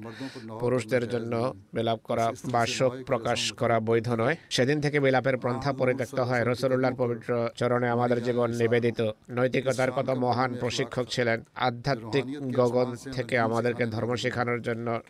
পুরুষদের 0.61 1.09
জন্য 1.09 1.55
বিলাপ 1.75 2.01
করা 2.05 2.33
বা 2.51 2.67
শোক 2.67 2.93
প্রকাশ 3.07 3.53
করা 3.53 3.81
বৈধ 3.81 4.09
নয়। 4.13 4.37
সেদিন 4.51 4.81
থেকে 4.81 5.01
বিলাপের 5.01 5.37
পন্থা 5.39 5.73
পরিত্যক্ত 5.73 6.21
হয়। 6.21 6.43
রসুল্লাহর 6.45 6.95
পবিত্র 6.95 7.49
চরণে 7.57 7.89
আমাদের 7.89 8.23
জীবন 8.23 8.51
নিবেদিত। 8.51 9.11
নৈতিকতার 9.31 9.93
কত 9.93 10.11
মহান 10.11 10.57
প্রশিক্ষক 10.61 11.07
ছিলেন। 11.11 11.45
আধ্যাত্মিক 11.55 12.27
গগন 12.53 12.95
থেকে 13.13 13.39
আমাদেরকে 13.39 13.87
ধর্ম 13.87 14.17
শেখানোর 14.17 14.63
জন্য 14.63 15.01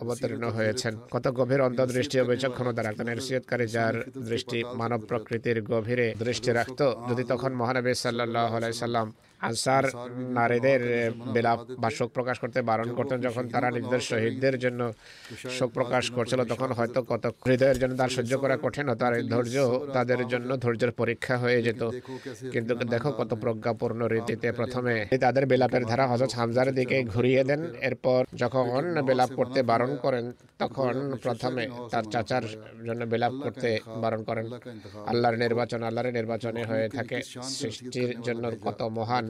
অবতীর্ণ 0.00 0.44
হয়েছেন। 0.50 0.96
কত 1.10 1.28
গভীর 1.28 1.60
অন্তর্দৃষ্টি 1.60 2.20
ও 2.20 2.24
বিচক্ষণতা 2.24 2.82
রাখতেন 2.82 3.08
এরশিয়তকারী 3.08 3.66
যার 3.66 3.94
দৃষ্টি 4.18 4.64
মানব 4.74 5.00
প্রকৃতির 5.00 5.62
গভীরে 5.62 6.14
দৃষ্টি 6.18 6.50
রাখত 6.52 6.80
যদি 7.10 7.24
তখন 7.24 7.52
মহানবী 7.52 7.94
সাল্লাহ 8.12 8.52
সাল্লাম 8.84 9.06
আনসার 9.42 9.84
নারীদের 10.30 10.80
বিলাপ 11.34 11.58
বা 11.78 11.88
শোক 11.90 12.10
প্রকাশ 12.10 12.36
করতে 12.38 12.58
বারণ 12.62 12.88
করতেন 12.94 13.20
যখন 13.20 13.48
তারা 13.48 13.70
নিজেদের 13.70 14.00
শহীদদের 14.00 14.58
জন্য 14.58 14.92
শোক 15.58 15.70
প্রকাশ 15.70 16.04
করছিল 16.10 16.44
তখন 16.44 16.70
হয়তো 16.72 17.00
কত 17.02 17.24
হৃদয়ের 17.46 17.78
জন্য 17.78 17.96
তার 17.96 18.08
সহ্য 18.08 18.32
করা 18.38 18.56
কঠিন 18.56 18.86
হতো 18.88 19.02
আর 19.06 19.14
ধৈর্য 19.32 19.56
তাদের 19.92 20.20
জন্য 20.28 20.50
ধৈর্যের 20.56 20.92
পরীক্ষা 20.92 21.36
হয়ে 21.38 21.62
যেত। 21.62 21.82
কিন্তু 22.52 22.72
দেখো 22.84 23.10
কত 23.12 23.30
প্রজ্ঞাপূর্ণ 23.34 24.00
রীতিতে 24.06 24.52
প্রথমে 24.52 24.94
তাদের 25.20 25.44
বিলাপের 25.46 25.84
ধারা 25.84 26.04
হজরত 26.06 26.32
হামজার 26.34 26.68
দিকে 26.74 26.96
ঘুরিয়ে 27.04 27.42
দেন 27.44 27.60
এরপর 27.80 28.24
যখন 28.34 28.82
বিলাপ 29.02 29.30
করতে 29.36 29.62
বারণ 29.62 29.96
করেন 29.96 30.24
তখন 30.58 30.94
প্রথমে 31.22 31.64
তার 31.90 32.04
চাচার 32.04 32.44
জন্য 32.84 33.02
বিলাপ 33.06 33.34
করতে 33.42 33.68
বারণ 34.02 34.22
করেন। 34.22 34.46
আল্লাহর 35.06 35.36
নির্বাচন 35.36 35.82
আল্লাহর 35.82 36.12
নির্বাচনে 36.12 36.62
হয়ে 36.64 36.88
থাকে 36.88 37.16
সৃষ্টির 37.58 38.10
জন্য 38.22 38.44
কত 38.64 38.82
মহান 38.82 39.24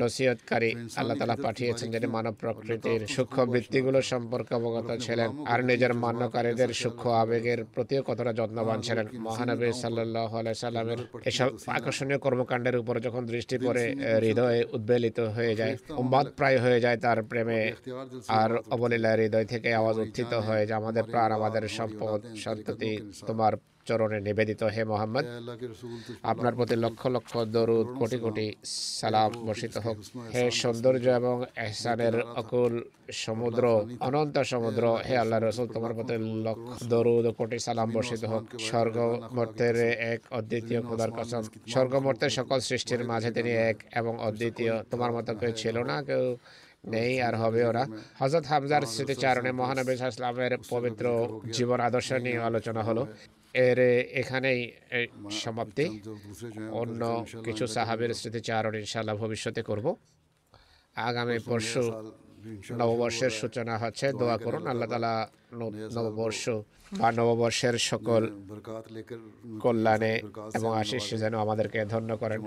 নসিহতকারী 0.00 0.70
আল্লাহ 1.00 1.16
তালা 1.20 1.36
পাঠিয়েছেন 1.46 1.88
যিনি 1.94 2.06
মানব 2.16 2.34
প্রকৃতির 2.42 3.00
সূক্ষ্ম 3.16 3.40
বৃত্তিগুলো 3.52 3.98
সম্পর্কে 4.12 4.52
অবগত 4.60 4.88
ছিলেন 5.04 5.28
আর 5.52 5.60
নিজের 5.70 5.92
মান্যকারীদের 6.04 6.70
সূক্ষ্ম 6.82 7.08
আবেগের 7.22 7.60
প্রতিও 7.74 8.02
কতটা 8.08 8.32
যত্নবান 8.38 8.78
ছিলেন। 8.86 9.06
মহানবী 9.26 9.68
সাল্লাহ 9.82 10.32
সাল্লামের 10.64 11.00
এসব 11.30 11.48
আকর্ষণীয় 11.76 12.20
কর্মকাণ্ডের 12.24 12.76
উপর 12.82 12.94
যখন 13.06 13.22
দৃষ্টি 13.32 13.56
পড়ে 13.66 13.84
হৃদয়ে 14.24 14.60
উদ্বেলিত 14.76 15.18
হয়ে 15.36 15.54
যায় 15.60 15.74
উম্মাদ 16.02 16.26
প্রায় 16.38 16.58
হয়ে 16.64 16.78
যায় 16.84 16.98
তার 17.04 17.18
প্রেমে। 17.30 17.60
আর 18.40 18.50
অবলীলা 18.74 19.10
হৃদয় 19.20 19.46
থেকে 19.52 19.68
আওয়াজ 19.80 19.96
উত্থিত 20.04 20.32
হয় 20.46 20.64
যে 20.68 20.74
আমাদের 20.80 21.04
প্রাণ 21.12 21.30
আমাদের 21.38 21.64
সম্পদ 21.78 22.18
সন্ততি 22.44 22.92
তোমার 23.28 23.52
চরণে 23.88 24.18
নিবেদিত 24.26 24.62
হে 24.74 24.82
মোহাম্মদ। 24.92 25.24
আপনার 26.32 26.54
প্রতি 26.58 26.76
লক্ষ 26.84 27.02
লক্ষ 27.16 27.32
দরুদ 27.56 27.86
কোটি 28.00 28.18
কোটি 28.24 28.46
সালাম 29.00 29.30
বর্ষিত 29.46 29.74
হোক। 29.84 29.96
হে 30.34 30.42
সৌন্দর্য 30.60 31.06
এবং 31.20 31.36
এহসানের 31.64 32.14
অকুল 32.40 32.74
সমুদ্র 33.24 33.64
অনন্ত 34.08 34.36
সমুদ্র 34.52 34.84
হে 35.06 35.14
আল্লাহ 35.22 35.38
রসুল 35.38 35.66
তোমার 35.74 35.92
প্রতি 35.98 36.14
লক্ষ 36.46 36.66
দরুদ 36.92 37.26
কোটি 37.38 37.56
সালাম 37.66 37.88
বর্ষিত 37.96 38.22
হোক। 38.32 38.44
স্বর্গ 38.68 38.96
মর্তের 39.36 39.76
এক 40.12 40.20
অদ্বিতীয় 40.38 40.80
খোদার 40.88 41.10
কসম। 41.16 41.42
স্বর্গ 41.72 41.92
মর্তের 42.06 42.32
সকল 42.38 42.58
সৃষ্টির 42.68 43.02
মাঝে 43.10 43.30
তিনি 43.36 43.52
এক 43.70 43.76
এবং 44.00 44.12
অদ্বিতীয়। 44.28 44.74
তোমার 44.90 45.10
মতো 45.16 45.32
কেউ 45.40 45.52
ছিল 45.60 45.76
না 45.90 45.96
কেউ 46.08 46.24
নেই 46.94 47.12
আর 47.26 47.34
হবে 47.42 47.60
ওরা 47.70 47.84
হজরত 48.20 48.44
হামজার 48.52 48.82
স্মৃতিচারণে 48.94 49.50
মহানবী 49.60 49.92
ইসলামের 49.94 50.52
পবিত্র 50.72 51.04
জীবন 51.56 51.78
আদর্শ 51.88 52.08
নিয়ে 52.24 52.38
আলোচনা 52.48 52.82
হলো 52.88 53.02
এর 53.66 53.78
এখানেই 54.20 54.60
সমাপ্তি। 55.42 55.86
অন্য 56.80 57.02
কিছু 57.46 57.64
সাহাবের 57.76 58.10
স্মৃতিচারণ 58.18 58.74
ইনশাল্লাহ 58.82 59.16
ভবিষ্যতে 59.24 59.62
করব। 59.62 59.86
আগামী 60.96 61.36
পরশু 61.48 61.82
নববর্ষের 62.80 63.32
সূচনা 63.40 63.74
হচ্ছে 63.82 64.06
দোয়া 64.20 64.36
করুন। 64.44 64.62
আল্লাহ 64.72 64.88
তালা 64.92 65.14
নববর্ষ 65.96 66.44
বা 67.00 67.08
নববর্ষের 67.18 67.76
সকল 67.90 68.22
কল্যাণে 69.64 70.14
এবং 70.56 70.70
আশিস 70.82 71.06
যেন 71.22 71.34
আমাদেরকে 71.44 71.78
ধন্য 71.92 72.10
করেন। 72.22 72.40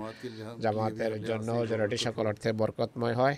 জামাতের 0.62 1.14
জন্য 1.30 1.48
যেন 1.70 1.80
এটি 1.86 1.98
সকল 2.06 2.24
অর্থে 2.30 2.50
বরকতময় 2.60 3.16
হয়। 3.20 3.36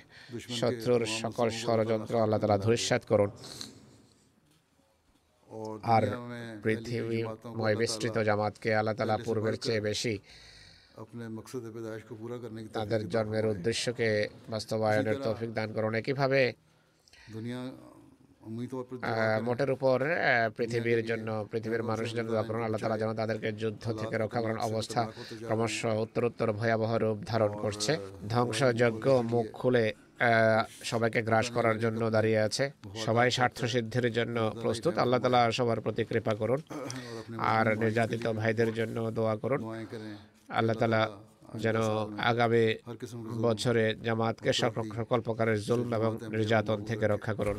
শত্রুর 0.58 1.02
সকল 1.22 1.48
ষড়যন্ত্র 1.62 2.14
আল্লাহ 2.24 2.38
তালা 2.40 2.58
ধূসাত 2.66 3.02
করুন। 3.10 3.30
আর 5.94 6.04
পৃথিবীময় 6.64 7.76
বিস্তৃত 7.82 8.16
জামাতকে 8.28 8.70
আল্লাহ 8.80 8.94
তালা 8.98 9.16
পূর্বের 9.26 9.56
চেয়ে 9.64 9.82
বেশি 9.88 10.14
তাদের 12.76 13.00
জন্মের 13.14 13.44
উদ্দেশ্যকে 13.52 14.08
বাস্তবায়নের 14.52 15.18
তৌফিক 15.24 15.50
দান 15.58 15.68
করুন। 15.76 15.92
একইভাবে 16.00 16.40
মোটের 19.46 19.70
উপর 19.76 19.98
পৃথিবীর 20.56 21.00
জন্য 21.10 21.28
পৃথিবীর 21.50 21.86
মানুষের 21.90 22.16
জন্য 22.18 22.28
দোয়া 22.32 22.46
করুন। 22.48 22.62
আল্লাহ 22.66 22.80
তালা 22.82 22.98
যেন 23.02 23.12
তাদেরকে 23.20 23.48
যুদ্ধ 23.62 23.84
থেকে 24.00 24.14
রক্ষা 24.22 24.40
করার 24.44 24.60
অবস্থা 24.68 25.00
ক্রমশ 25.48 25.76
উত্তরোত্তর 26.04 26.48
ভয়াবহ 26.60 26.90
রূপ 27.02 27.18
ধারণ 27.30 27.52
করছে। 27.62 27.92
ধ্বংসযজ্ঞ 28.34 29.06
মুখ 29.32 29.46
খুলে 29.60 29.86
সবাইকে 30.90 31.20
গ্রাস 31.28 31.46
করার 31.56 31.76
জন্য 31.84 32.00
দাঁড়িয়ে 32.16 32.40
আছে। 32.48 32.64
সবাই 33.06 33.28
স্বার্থ 33.36 33.58
সিদ্ধির 33.72 34.06
জন্য 34.18 34.36
প্রস্তুত। 34.62 34.94
আল্লাহ 35.02 35.18
তালা 35.24 35.40
সবার 35.58 35.82
প্রতি 35.84 36.02
কৃপা 36.10 36.32
করুন 36.40 36.60
আর 37.54 37.66
নির্যাতিত 37.82 38.24
ভাইদের 38.40 38.70
জন্য 38.78 38.96
দোয়া 39.16 39.34
করুন। 39.42 39.60
আল্লাহ 40.58 40.76
তালা 40.80 41.02
যেন 41.64 41.76
আগামী 42.30 42.64
বছরে 43.46 43.84
জামাতকে 44.06 44.50
সকল 44.98 45.18
প্রকারের 45.26 45.58
জুল 45.66 45.80
এবং 45.98 46.12
নির্যাতন 46.34 46.78
থেকে 46.88 47.04
রক্ষা 47.14 47.32
করুন। 47.38 47.58